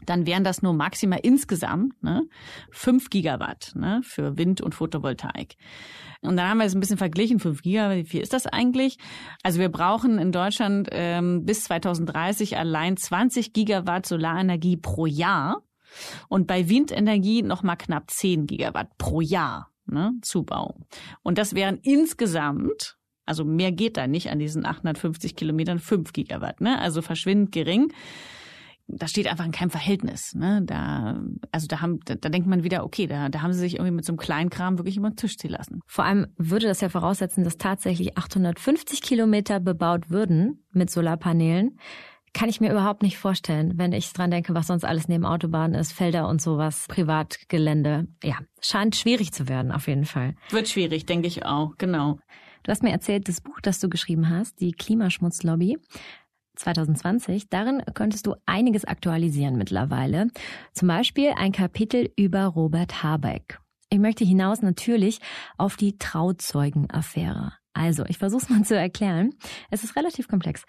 dann 0.06 0.26
wären 0.26 0.43
das 0.43 0.62
nur 0.62 0.73
maximal 0.73 1.19
insgesamt 1.21 2.02
ne, 2.02 2.23
5 2.71 3.10
Gigawatt 3.10 3.71
ne, 3.76 4.02
für 4.04 4.38
Wind 4.38 4.62
und 4.62 4.76
Photovoltaik. 4.76 5.56
Und 6.21 6.38
dann 6.38 6.50
haben 6.50 6.58
wir 6.58 6.65
es 6.65 6.76
ein 6.76 6.80
bisschen 6.80 6.97
verglichen, 6.97 7.39
5 7.39 7.62
Gigawatt, 7.62 7.97
wie 7.97 8.06
viel 8.06 8.21
ist 8.21 8.34
das 8.34 8.47
eigentlich? 8.47 8.97
Also 9.43 9.60
wir 9.60 9.69
brauchen 9.69 10.17
in 10.17 10.32
Deutschland 10.32 10.89
ähm, 10.91 11.45
bis 11.45 11.63
2030 11.63 12.58
allein 12.58 12.97
20 12.97 13.54
Gigawatt 13.54 14.06
Solarenergie 14.06 14.78
pro 14.78 15.06
Jahr 15.06 15.63
und 16.28 16.47
bei 16.47 16.69
Windenergie 16.69 17.41
nochmal 17.41 17.78
knapp 17.78 18.10
10 18.12 18.45
Gigawatt 18.47 18.97
pro 18.97 19.21
Jahr 19.21 19.71
ne, 19.86 20.13
Zubau. 20.21 20.76
Und 21.23 21.38
das 21.38 21.56
wären 21.56 21.80
insgesamt 21.82 22.97
also 23.28 23.43
mehr 23.43 23.73
geht 23.73 23.97
da 23.97 24.08
nicht 24.08 24.30
an 24.30 24.39
diesen 24.39 24.65
850 24.65 25.36
Kilometern, 25.36 25.80
5 25.80 26.13
Gigawatt, 26.13 26.62
ne? 26.62 26.80
Also 26.80 27.02
verschwindend 27.02 27.52
gering 27.52 27.91
das 28.88 29.12
steht 29.12 29.28
einfach 29.28 29.45
in 29.45 29.52
keinem 29.52 29.69
Verhältnis. 29.69 30.34
Ne? 30.34 30.62
Da, 30.63 31.21
also 31.52 31.67
da 31.67 31.82
haben, 31.82 32.00
da, 32.06 32.15
da 32.15 32.30
denkt 32.30 32.47
man 32.47 32.63
wieder, 32.63 32.84
okay, 32.84 33.06
da, 33.06 33.30
da 33.30 33.41
haben 33.41 33.54
sie 33.54 33.60
sich 33.60 33.76
irgendwie 33.76 33.91
mit 33.91 34.06
so 34.06 34.12
einem 34.12 34.17
kleinen 34.17 34.50
Kram 34.50 34.78
wirklich 34.78 34.97
über 34.97 35.10
den 35.10 35.17
Tisch 35.17 35.38
ziehen 35.38 35.52
lassen. 35.52 35.82
Vor 35.86 36.06
allem 36.06 36.28
würde 36.38 36.67
das 36.67 36.82
ja 36.82 36.89
voraussetzen, 36.89 37.43
dass 37.43 37.58
tatsächlich 37.58 38.17
850 38.17 39.02
Kilometer 39.02 39.60
bebaut 39.60 40.10
würden 40.10 40.65
mit 40.71 40.89
Solarpanelen. 40.89 41.78
Kann 42.34 42.50
ich 42.50 42.62
mir 42.62 42.71
überhaupt 42.71 43.04
nicht 43.04 43.17
vorstellen, 43.17 43.73
wenn 43.78 43.93
ich 43.93 44.13
dran 44.13 44.32
denke, 44.32 44.54
was 44.54 44.67
sonst 44.67 44.86
alles 44.86 45.08
neben 45.08 45.26
Autobahnen 45.26 45.80
ist, 45.80 45.91
Felder 45.91 46.28
und 46.28 46.41
sowas, 46.41 46.86
Privatgelände. 46.88 48.08
Ja, 48.23 48.38
scheint 48.62 48.95
schwierig 48.95 49.32
zu 49.32 49.50
werden, 49.50 49.71
auf 49.71 49.88
jeden 49.88 50.06
Fall. 50.06 50.36
Wird 50.50 50.69
schwierig, 50.69 51.06
denke 51.06 51.28
ich 51.28 51.45
auch, 51.45 51.76
genau. 51.78 52.19
Du 52.63 52.71
hast 52.71 52.84
mir 52.84 52.91
erzählt, 52.91 53.28
das 53.28 53.41
Buch, 53.41 53.60
das 53.62 53.80
du 53.80 53.89
geschrieben 53.89 54.30
hast, 54.30 54.60
die 54.60 54.73
Klimaschmutzlobby, 54.73 55.78
2020. 56.58 57.50
Darin 57.50 57.84
könntest 57.93 58.28
du 58.28 58.36
einiges 58.46 58.86
aktualisieren 58.86 59.58
mittlerweile. 59.58 60.28
Zum 60.74 60.88
Beispiel 60.88 61.32
ein 61.38 61.52
Kapitel 61.52 62.12
über 62.17 62.46
Robert 62.46 63.04
Habeck. 63.04 63.60
Ich 63.89 64.00
möchte 64.00 64.26
hinaus 64.26 64.62
natürlich 64.62 65.20
auf 65.58 65.78
die 65.78 65.97
Trauzeugenaffäre. 65.97 67.53
Also, 67.74 68.03
ich 68.08 68.18
versuche 68.18 68.41
es 68.43 68.49
mal 68.49 68.64
zu 68.64 68.76
erklären. 68.76 69.36
Es 69.70 69.84
ist 69.84 69.95
relativ 69.95 70.28
komplex. 70.28 70.64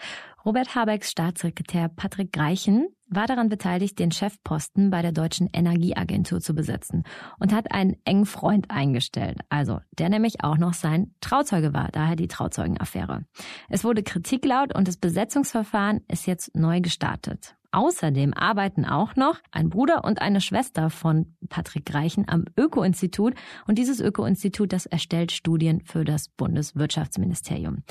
Robert 0.45 0.75
Habecks 0.75 1.11
Staatssekretär 1.11 1.89
Patrick 1.89 2.33
Greichen 2.33 2.89
war 3.09 3.27
daran 3.27 3.49
beteiligt, 3.49 3.99
den 3.99 4.13
Chefposten 4.13 4.91
bei 4.91 5.03
der 5.03 5.13
Deutschen 5.13 5.49
Energieagentur 5.53 6.41
zu 6.41 6.55
besetzen 6.55 7.05
und 7.39 7.53
hat 7.53 7.73
einen 7.73 7.97
engen 8.05 8.27
Freund 8.27 8.71
eingestellt. 8.71 9.41
Also, 9.49 9.81
der 9.99 10.09
nämlich 10.09 10.45
auch 10.45 10.59
noch 10.59 10.75
sein 10.75 11.15
Trauzeuge 11.21 11.75
war, 11.75 11.89
daher 11.93 12.17
die 12.17 12.29
Trauzeugenaffäre. 12.29 13.25
Es 13.69 13.85
wurde 13.85 14.03
Kritik 14.03 14.45
laut 14.45 14.75
und 14.75 14.89
das 14.89 14.97
Besetzungsverfahren 14.97 16.01
ist 16.09 16.27
jetzt 16.27 16.55
neu 16.55 16.81
gestartet. 16.81 17.58
Außerdem 17.71 18.33
arbeiten 18.33 18.87
auch 18.87 19.15
noch 19.15 19.41
ein 19.51 19.69
Bruder 19.69 20.05
und 20.05 20.23
eine 20.23 20.41
Schwester 20.41 20.89
von 20.89 21.35
Patrick 21.51 21.93
Reichen 21.93 22.27
am 22.27 22.47
Öko-Institut. 22.57 23.35
Und 23.67 23.77
dieses 23.77 24.01
Öko-Institut, 24.01 24.73
das 24.73 24.87
erstellt 24.87 25.33
Studien 25.33 25.83
für 25.85 26.05
das 26.05 26.29
Bundeswirtschaftsministerium. 26.29 27.83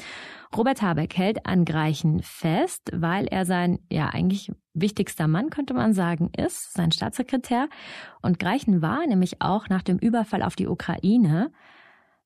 Robert 0.55 0.81
Habeck 0.81 1.15
hält 1.15 1.45
an 1.45 1.63
Greichen 1.63 2.23
fest, 2.23 2.89
weil 2.91 3.27
er 3.27 3.45
sein, 3.45 3.77
ja, 3.91 4.07
eigentlich 4.09 4.51
wichtigster 4.73 5.27
Mann, 5.27 5.51
könnte 5.51 5.75
man 5.75 5.93
sagen, 5.93 6.31
ist, 6.35 6.73
sein 6.73 6.91
Staatssekretär. 6.91 7.69
Und 8.23 8.39
Greichen 8.39 8.81
war 8.81 9.05
nämlich 9.05 9.41
auch 9.41 9.69
nach 9.69 9.83
dem 9.83 9.99
Überfall 9.99 10.41
auf 10.41 10.55
die 10.55 10.67
Ukraine 10.67 11.51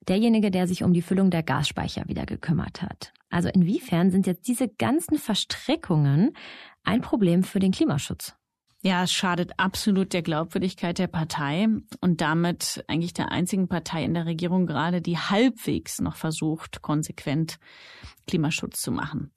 derjenige, 0.07 0.51
der 0.51 0.67
sich 0.67 0.83
um 0.83 0.93
die 0.93 1.01
Füllung 1.01 1.29
der 1.29 1.43
Gasspeicher 1.43 2.03
wieder 2.07 2.25
gekümmert 2.25 2.81
hat. 2.81 3.13
Also 3.29 3.49
inwiefern 3.49 4.11
sind 4.11 4.27
jetzt 4.27 4.47
diese 4.47 4.67
ganzen 4.67 5.17
Verstrickungen 5.17 6.33
ein 6.83 7.01
Problem 7.01 7.43
für 7.43 7.59
den 7.59 7.71
Klimaschutz? 7.71 8.35
Ja, 8.83 9.03
es 9.03 9.11
schadet 9.11 9.51
absolut 9.57 10.11
der 10.11 10.23
Glaubwürdigkeit 10.23 10.97
der 10.97 11.05
Partei 11.05 11.67
und 11.99 12.19
damit 12.19 12.83
eigentlich 12.87 13.13
der 13.13 13.31
einzigen 13.31 13.67
Partei 13.67 14.03
in 14.03 14.15
der 14.15 14.25
Regierung 14.25 14.65
gerade, 14.65 15.03
die 15.03 15.19
halbwegs 15.19 16.01
noch 16.01 16.15
versucht, 16.15 16.81
konsequent 16.81 17.59
Klimaschutz 18.25 18.81
zu 18.81 18.91
machen. 18.91 19.31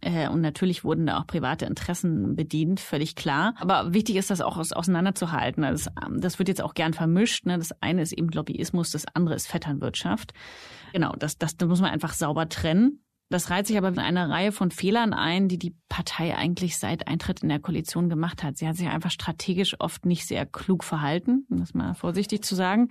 Äh, 0.00 0.28
und 0.30 0.40
natürlich 0.40 0.84
wurden 0.84 1.04
da 1.04 1.18
auch 1.18 1.26
private 1.26 1.66
Interessen 1.66 2.34
bedient, 2.34 2.80
völlig 2.80 3.14
klar. 3.14 3.54
Aber 3.58 3.92
wichtig 3.92 4.16
ist 4.16 4.30
das 4.30 4.40
auch 4.40 4.56
auseinanderzuhalten. 4.56 5.64
Das, 5.64 5.90
das 6.16 6.38
wird 6.38 6.48
jetzt 6.48 6.62
auch 6.62 6.72
gern 6.72 6.94
vermischt. 6.94 7.44
Ne? 7.44 7.58
Das 7.58 7.72
eine 7.82 8.00
ist 8.00 8.12
eben 8.12 8.28
Lobbyismus, 8.28 8.90
das 8.90 9.04
andere 9.12 9.34
ist 9.34 9.48
Vetternwirtschaft. 9.48 10.32
Genau, 10.94 11.12
das, 11.12 11.36
das 11.36 11.56
muss 11.62 11.82
man 11.82 11.90
einfach 11.90 12.14
sauber 12.14 12.48
trennen. 12.48 13.02
Das 13.30 13.50
reiht 13.50 13.66
sich 13.66 13.76
aber 13.76 13.88
in 13.88 13.98
eine 13.98 14.30
Reihe 14.30 14.52
von 14.52 14.70
Fehlern 14.70 15.12
ein, 15.12 15.48
die 15.48 15.58
die 15.58 15.74
Partei 15.88 16.34
eigentlich 16.34 16.78
seit 16.78 17.08
Eintritt 17.08 17.42
in 17.42 17.50
der 17.50 17.58
Koalition 17.58 18.08
gemacht 18.08 18.42
hat. 18.42 18.56
Sie 18.56 18.66
hat 18.66 18.76
sich 18.76 18.88
einfach 18.88 19.10
strategisch 19.10 19.76
oft 19.80 20.06
nicht 20.06 20.26
sehr 20.26 20.46
klug 20.46 20.82
verhalten, 20.82 21.46
um 21.50 21.58
das 21.58 21.74
mal 21.74 21.94
vorsichtig 21.94 22.42
zu 22.42 22.54
sagen. 22.54 22.88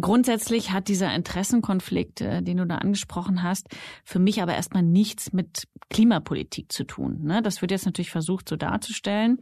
Grundsätzlich 0.00 0.72
hat 0.72 0.88
dieser 0.88 1.14
Interessenkonflikt, 1.14 2.20
äh, 2.22 2.42
den 2.42 2.56
du 2.56 2.66
da 2.66 2.78
angesprochen 2.78 3.42
hast, 3.42 3.68
für 4.04 4.18
mich 4.18 4.42
aber 4.42 4.54
erstmal 4.54 4.82
nichts 4.82 5.32
mit 5.32 5.68
Klimapolitik 5.90 6.72
zu 6.72 6.84
tun. 6.84 7.22
Ne? 7.22 7.42
Das 7.42 7.60
wird 7.60 7.70
jetzt 7.70 7.86
natürlich 7.86 8.10
versucht 8.10 8.48
so 8.48 8.56
darzustellen. 8.56 9.38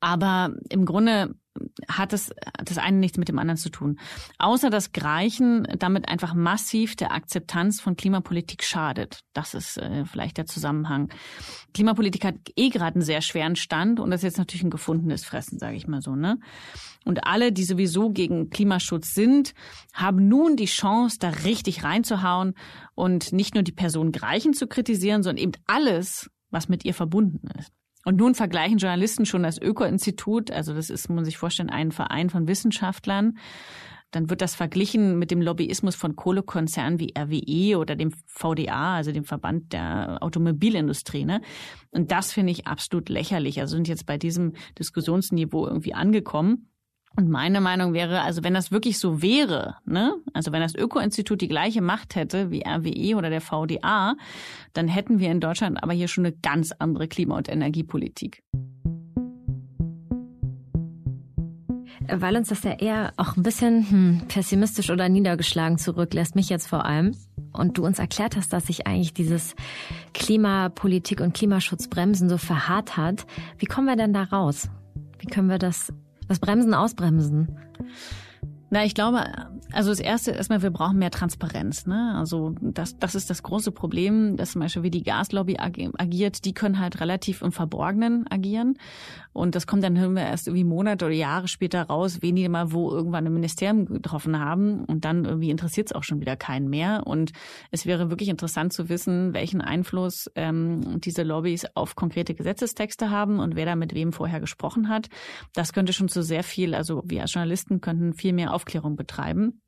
Aber 0.00 0.54
im 0.68 0.84
Grunde 0.84 1.34
hat 1.88 2.12
es 2.12 2.30
das 2.64 2.78
eine 2.78 2.96
nichts 2.96 3.18
mit 3.18 3.28
dem 3.28 3.38
anderen 3.38 3.58
zu 3.58 3.70
tun. 3.70 3.98
Außer 4.38 4.70
dass 4.70 4.92
Greichen 4.92 5.66
damit 5.78 6.08
einfach 6.08 6.34
massiv 6.34 6.96
der 6.96 7.12
Akzeptanz 7.12 7.80
von 7.80 7.96
Klimapolitik 7.96 8.64
schadet. 8.64 9.20
Das 9.34 9.54
ist 9.54 9.76
äh, 9.76 10.04
vielleicht 10.06 10.38
der 10.38 10.46
Zusammenhang. 10.46 11.12
Klimapolitik 11.74 12.24
hat 12.24 12.36
eh 12.56 12.70
gerade 12.70 12.96
einen 12.96 13.04
sehr 13.04 13.20
schweren 13.20 13.56
Stand 13.56 14.00
und 14.00 14.10
das 14.10 14.20
ist 14.20 14.24
jetzt 14.24 14.38
natürlich 14.38 14.64
ein 14.64 14.70
gefundenes 14.70 15.24
Fressen, 15.24 15.58
sage 15.58 15.76
ich 15.76 15.86
mal 15.86 16.00
so. 16.00 16.16
Ne? 16.16 16.38
Und 17.04 17.26
alle, 17.26 17.52
die 17.52 17.64
sowieso 17.64 18.10
gegen 18.10 18.48
Klimaschutz 18.50 19.14
sind, 19.14 19.54
haben 19.92 20.28
nun 20.28 20.56
die 20.56 20.66
Chance, 20.66 21.18
da 21.20 21.28
richtig 21.28 21.84
reinzuhauen 21.84 22.54
und 22.94 23.32
nicht 23.32 23.54
nur 23.54 23.62
die 23.62 23.72
Person 23.72 24.12
Greichen 24.12 24.54
zu 24.54 24.66
kritisieren, 24.66 25.22
sondern 25.22 25.42
eben 25.42 25.62
alles, 25.66 26.30
was 26.50 26.68
mit 26.68 26.84
ihr 26.84 26.94
verbunden 26.94 27.48
ist. 27.58 27.72
Und 28.04 28.16
nun 28.16 28.34
vergleichen 28.34 28.78
Journalisten 28.78 29.26
schon 29.26 29.42
das 29.42 29.60
Öko-Institut, 29.60 30.50
also 30.50 30.74
das 30.74 30.90
ist, 30.90 31.08
muss 31.08 31.16
man 31.16 31.24
sich 31.24 31.38
vorstellen, 31.38 31.70
ein 31.70 31.92
Verein 31.92 32.30
von 32.30 32.48
Wissenschaftlern. 32.48 33.38
Dann 34.10 34.28
wird 34.28 34.42
das 34.42 34.54
verglichen 34.54 35.18
mit 35.18 35.30
dem 35.30 35.40
Lobbyismus 35.40 35.94
von 35.94 36.16
Kohlekonzernen 36.16 36.98
wie 36.98 37.14
RWE 37.16 37.78
oder 37.78 37.96
dem 37.96 38.12
VDA, 38.26 38.96
also 38.96 39.10
dem 39.10 39.24
Verband 39.24 39.72
der 39.72 40.18
Automobilindustrie. 40.20 41.24
Ne? 41.24 41.40
Und 41.90 42.12
das 42.12 42.32
finde 42.32 42.52
ich 42.52 42.66
absolut 42.66 43.08
lächerlich. 43.08 43.58
Also 43.58 43.76
sind 43.76 43.88
jetzt 43.88 44.04
bei 44.04 44.18
diesem 44.18 44.52
Diskussionsniveau 44.78 45.66
irgendwie 45.66 45.94
angekommen. 45.94 46.71
Und 47.14 47.28
meine 47.28 47.60
Meinung 47.60 47.92
wäre, 47.92 48.22
also 48.22 48.42
wenn 48.42 48.54
das 48.54 48.72
wirklich 48.72 48.98
so 48.98 49.20
wäre, 49.20 49.76
ne, 49.84 50.14
also 50.32 50.50
wenn 50.52 50.62
das 50.62 50.74
Öko-Institut 50.74 51.40
die 51.40 51.48
gleiche 51.48 51.82
Macht 51.82 52.14
hätte 52.14 52.50
wie 52.50 52.64
RWE 52.66 53.16
oder 53.16 53.28
der 53.28 53.42
VDA, 53.42 54.14
dann 54.72 54.88
hätten 54.88 55.18
wir 55.18 55.30
in 55.30 55.40
Deutschland 55.40 55.82
aber 55.82 55.92
hier 55.92 56.08
schon 56.08 56.24
eine 56.24 56.34
ganz 56.34 56.72
andere 56.72 57.08
Klima- 57.08 57.36
und 57.36 57.48
Energiepolitik. 57.50 58.42
Weil 62.08 62.36
uns 62.36 62.48
das 62.48 62.62
ja 62.64 62.72
eher 62.72 63.12
auch 63.16 63.36
ein 63.36 63.42
bisschen 63.42 63.88
hm, 63.88 64.22
pessimistisch 64.28 64.90
oder 64.90 65.08
niedergeschlagen 65.08 65.78
zurücklässt, 65.78 66.34
mich 66.34 66.48
jetzt 66.48 66.66
vor 66.66 66.84
allem. 66.84 67.14
Und 67.52 67.76
du 67.76 67.84
uns 67.84 67.98
erklärt 67.98 68.36
hast, 68.36 68.52
dass 68.52 68.66
sich 68.66 68.86
eigentlich 68.86 69.12
dieses 69.12 69.54
Klimapolitik 70.14 71.20
und 71.20 71.34
Klimaschutzbremsen 71.34 72.28
so 72.30 72.38
verharrt 72.38 72.96
hat. 72.96 73.26
Wie 73.58 73.66
kommen 73.66 73.86
wir 73.86 73.96
denn 73.96 74.14
da 74.14 74.24
raus? 74.24 74.70
Wie 75.18 75.26
können 75.26 75.48
wir 75.48 75.58
das 75.58 75.92
das 76.28 76.38
Bremsen 76.38 76.74
ausbremsen? 76.74 77.56
Na, 78.72 78.86
ich 78.86 78.94
glaube, 78.94 79.26
also 79.70 79.90
das 79.90 80.00
erste 80.00 80.30
erstmal, 80.30 80.62
wir 80.62 80.70
brauchen 80.70 80.98
mehr 80.98 81.10
Transparenz. 81.10 81.84
Ne? 81.86 82.14
Also 82.16 82.54
das, 82.62 82.98
das 82.98 83.14
ist 83.14 83.28
das 83.28 83.42
große 83.42 83.70
Problem, 83.70 84.38
dass 84.38 84.52
zum 84.52 84.62
Beispiel 84.62 84.82
wie 84.82 84.90
die 84.90 85.02
Gaslobby 85.02 85.58
agiert, 85.58 86.46
die 86.46 86.54
können 86.54 86.78
halt 86.78 86.98
relativ 86.98 87.42
im 87.42 87.52
Verborgenen 87.52 88.24
agieren. 88.30 88.78
Und 89.34 89.54
das 89.54 89.66
kommt 89.66 89.82
dann 89.84 89.98
hören 89.98 90.14
wir 90.14 90.22
erst 90.22 90.46
irgendwie 90.46 90.64
Monate 90.64 91.04
oder 91.04 91.14
Jahre 91.14 91.48
später 91.48 91.82
raus, 91.82 92.18
wen 92.20 92.36
die 92.36 92.48
mal 92.48 92.72
wo 92.72 92.90
irgendwann 92.90 93.26
im 93.26 93.34
Ministerium 93.34 93.84
getroffen 93.84 94.38
haben. 94.38 94.86
Und 94.86 95.04
dann 95.04 95.26
irgendwie 95.26 95.50
interessiert 95.50 95.88
es 95.88 95.92
auch 95.92 96.02
schon 96.02 96.20
wieder 96.20 96.36
keinen 96.36 96.70
mehr. 96.70 97.06
Und 97.06 97.32
es 97.70 97.84
wäre 97.84 98.08
wirklich 98.08 98.30
interessant 98.30 98.72
zu 98.72 98.88
wissen, 98.88 99.34
welchen 99.34 99.60
Einfluss 99.60 100.30
ähm, 100.34 100.98
diese 101.00 101.24
Lobbys 101.24 101.66
auf 101.74 101.94
konkrete 101.94 102.34
Gesetzestexte 102.34 103.10
haben 103.10 103.38
und 103.38 103.54
wer 103.54 103.66
da 103.66 103.76
mit 103.76 103.94
wem 103.94 104.14
vorher 104.14 104.40
gesprochen 104.40 104.88
hat. 104.88 105.08
Das 105.54 105.74
könnte 105.74 105.92
schon 105.92 106.08
zu 106.08 106.22
sehr 106.22 106.42
viel, 106.42 106.74
also 106.74 107.02
wir 107.04 107.20
als 107.20 107.34
Journalisten 107.34 107.82
könnten 107.82 108.14
viel 108.14 108.32
mehr 108.32 108.54
Aufklärung 108.62 108.96
betreiben. 108.96 109.60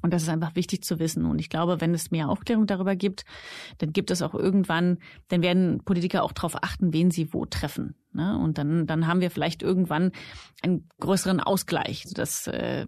Und 0.00 0.14
das 0.14 0.22
ist 0.22 0.28
einfach 0.28 0.54
wichtig 0.54 0.84
zu 0.84 1.00
wissen. 1.00 1.24
Und 1.24 1.40
ich 1.40 1.50
glaube, 1.50 1.80
wenn 1.80 1.92
es 1.92 2.10
mehr 2.10 2.28
Aufklärung 2.28 2.66
darüber 2.66 2.94
gibt, 2.94 3.24
dann 3.78 3.92
gibt 3.92 4.10
es 4.10 4.22
auch 4.22 4.32
irgendwann, 4.32 4.98
dann 5.26 5.42
werden 5.42 5.82
Politiker 5.84 6.22
auch 6.22 6.32
darauf 6.32 6.62
achten, 6.62 6.92
wen 6.92 7.10
sie 7.10 7.32
wo 7.32 7.46
treffen. 7.46 7.96
Ne? 8.12 8.38
Und 8.38 8.58
dann, 8.58 8.86
dann 8.86 9.08
haben 9.08 9.20
wir 9.20 9.30
vielleicht 9.30 9.62
irgendwann 9.62 10.12
einen 10.62 10.88
größeren 11.00 11.40
Ausgleich, 11.40 12.04
dass 12.14 12.46
äh, 12.46 12.86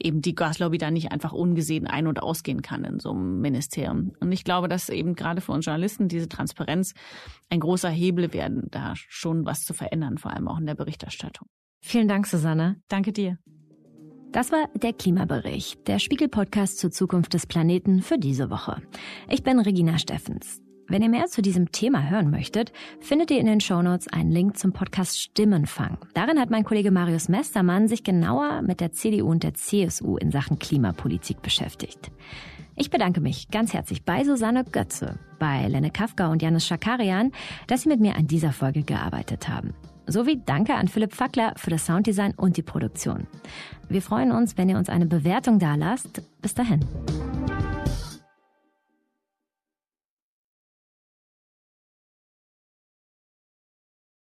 eben 0.00 0.22
die 0.22 0.34
Gaslobby 0.34 0.78
da 0.78 0.90
nicht 0.90 1.12
einfach 1.12 1.32
ungesehen 1.32 1.86
ein- 1.86 2.06
und 2.06 2.22
ausgehen 2.22 2.62
kann 2.62 2.84
in 2.84 3.00
so 3.00 3.10
einem 3.10 3.40
Ministerium. 3.40 4.12
Und 4.20 4.32
ich 4.32 4.44
glaube, 4.44 4.68
dass 4.68 4.88
eben 4.88 5.14
gerade 5.14 5.42
für 5.42 5.52
uns 5.52 5.66
Journalisten 5.66 6.08
diese 6.08 6.28
Transparenz 6.28 6.94
ein 7.50 7.60
großer 7.60 7.90
Hebel 7.90 8.32
werden, 8.32 8.68
da 8.70 8.94
schon 8.96 9.44
was 9.44 9.60
zu 9.64 9.74
verändern, 9.74 10.16
vor 10.16 10.32
allem 10.32 10.48
auch 10.48 10.58
in 10.58 10.66
der 10.66 10.74
Berichterstattung. 10.74 11.48
Vielen 11.80 12.08
Dank, 12.08 12.26
Susanne. 12.26 12.80
Danke 12.88 13.12
dir. 13.12 13.38
Das 14.32 14.52
war 14.52 14.68
der 14.74 14.92
Klimabericht, 14.92 15.86
der 15.88 15.98
Spiegel-Podcast 15.98 16.78
zur 16.78 16.90
Zukunft 16.90 17.32
des 17.34 17.46
Planeten 17.46 18.02
für 18.02 18.18
diese 18.18 18.50
Woche. 18.50 18.82
Ich 19.30 19.42
bin 19.42 19.58
Regina 19.58 19.98
Steffens. 19.98 20.60
Wenn 20.88 21.02
ihr 21.02 21.08
mehr 21.08 21.26
zu 21.26 21.42
diesem 21.42 21.72
Thema 21.72 22.08
hören 22.10 22.30
möchtet, 22.30 22.72
findet 23.00 23.30
ihr 23.30 23.38
in 23.38 23.46
den 23.46 23.60
Shownotes 23.60 24.08
einen 24.08 24.30
Link 24.30 24.56
zum 24.56 24.72
Podcast 24.72 25.18
Stimmenfang. 25.18 25.98
Darin 26.14 26.38
hat 26.38 26.50
mein 26.50 26.64
Kollege 26.64 26.92
Marius 26.92 27.28
Mestermann 27.28 27.88
sich 27.88 28.04
genauer 28.04 28.62
mit 28.62 28.80
der 28.80 28.92
CDU 28.92 29.28
und 29.30 29.42
der 29.42 29.54
CSU 29.54 30.16
in 30.16 30.30
Sachen 30.30 30.58
Klimapolitik 30.58 31.42
beschäftigt. 31.42 32.12
Ich 32.76 32.90
bedanke 32.90 33.20
mich 33.20 33.48
ganz 33.48 33.72
herzlich 33.72 34.04
bei 34.04 34.22
Susanne 34.22 34.64
Götze, 34.64 35.18
bei 35.38 35.66
Lenne 35.66 35.90
Kafka 35.90 36.28
und 36.30 36.42
Janis 36.42 36.66
Schakarian, 36.66 37.32
dass 37.66 37.82
sie 37.82 37.88
mit 37.88 38.00
mir 38.00 38.16
an 38.16 38.26
dieser 38.26 38.52
Folge 38.52 38.82
gearbeitet 38.82 39.48
haben. 39.48 39.74
Sowie 40.06 40.40
danke 40.44 40.74
an 40.74 40.88
Philipp 40.88 41.14
Fackler 41.14 41.54
für 41.56 41.70
das 41.70 41.86
Sounddesign 41.86 42.34
und 42.36 42.56
die 42.56 42.62
Produktion. 42.62 43.26
Wir 43.88 44.02
freuen 44.02 44.32
uns, 44.32 44.56
wenn 44.56 44.68
ihr 44.68 44.76
uns 44.76 44.88
eine 44.88 45.06
Bewertung 45.06 45.58
dalasst. 45.58 46.22
Bis 46.40 46.54
dahin. 46.54 46.80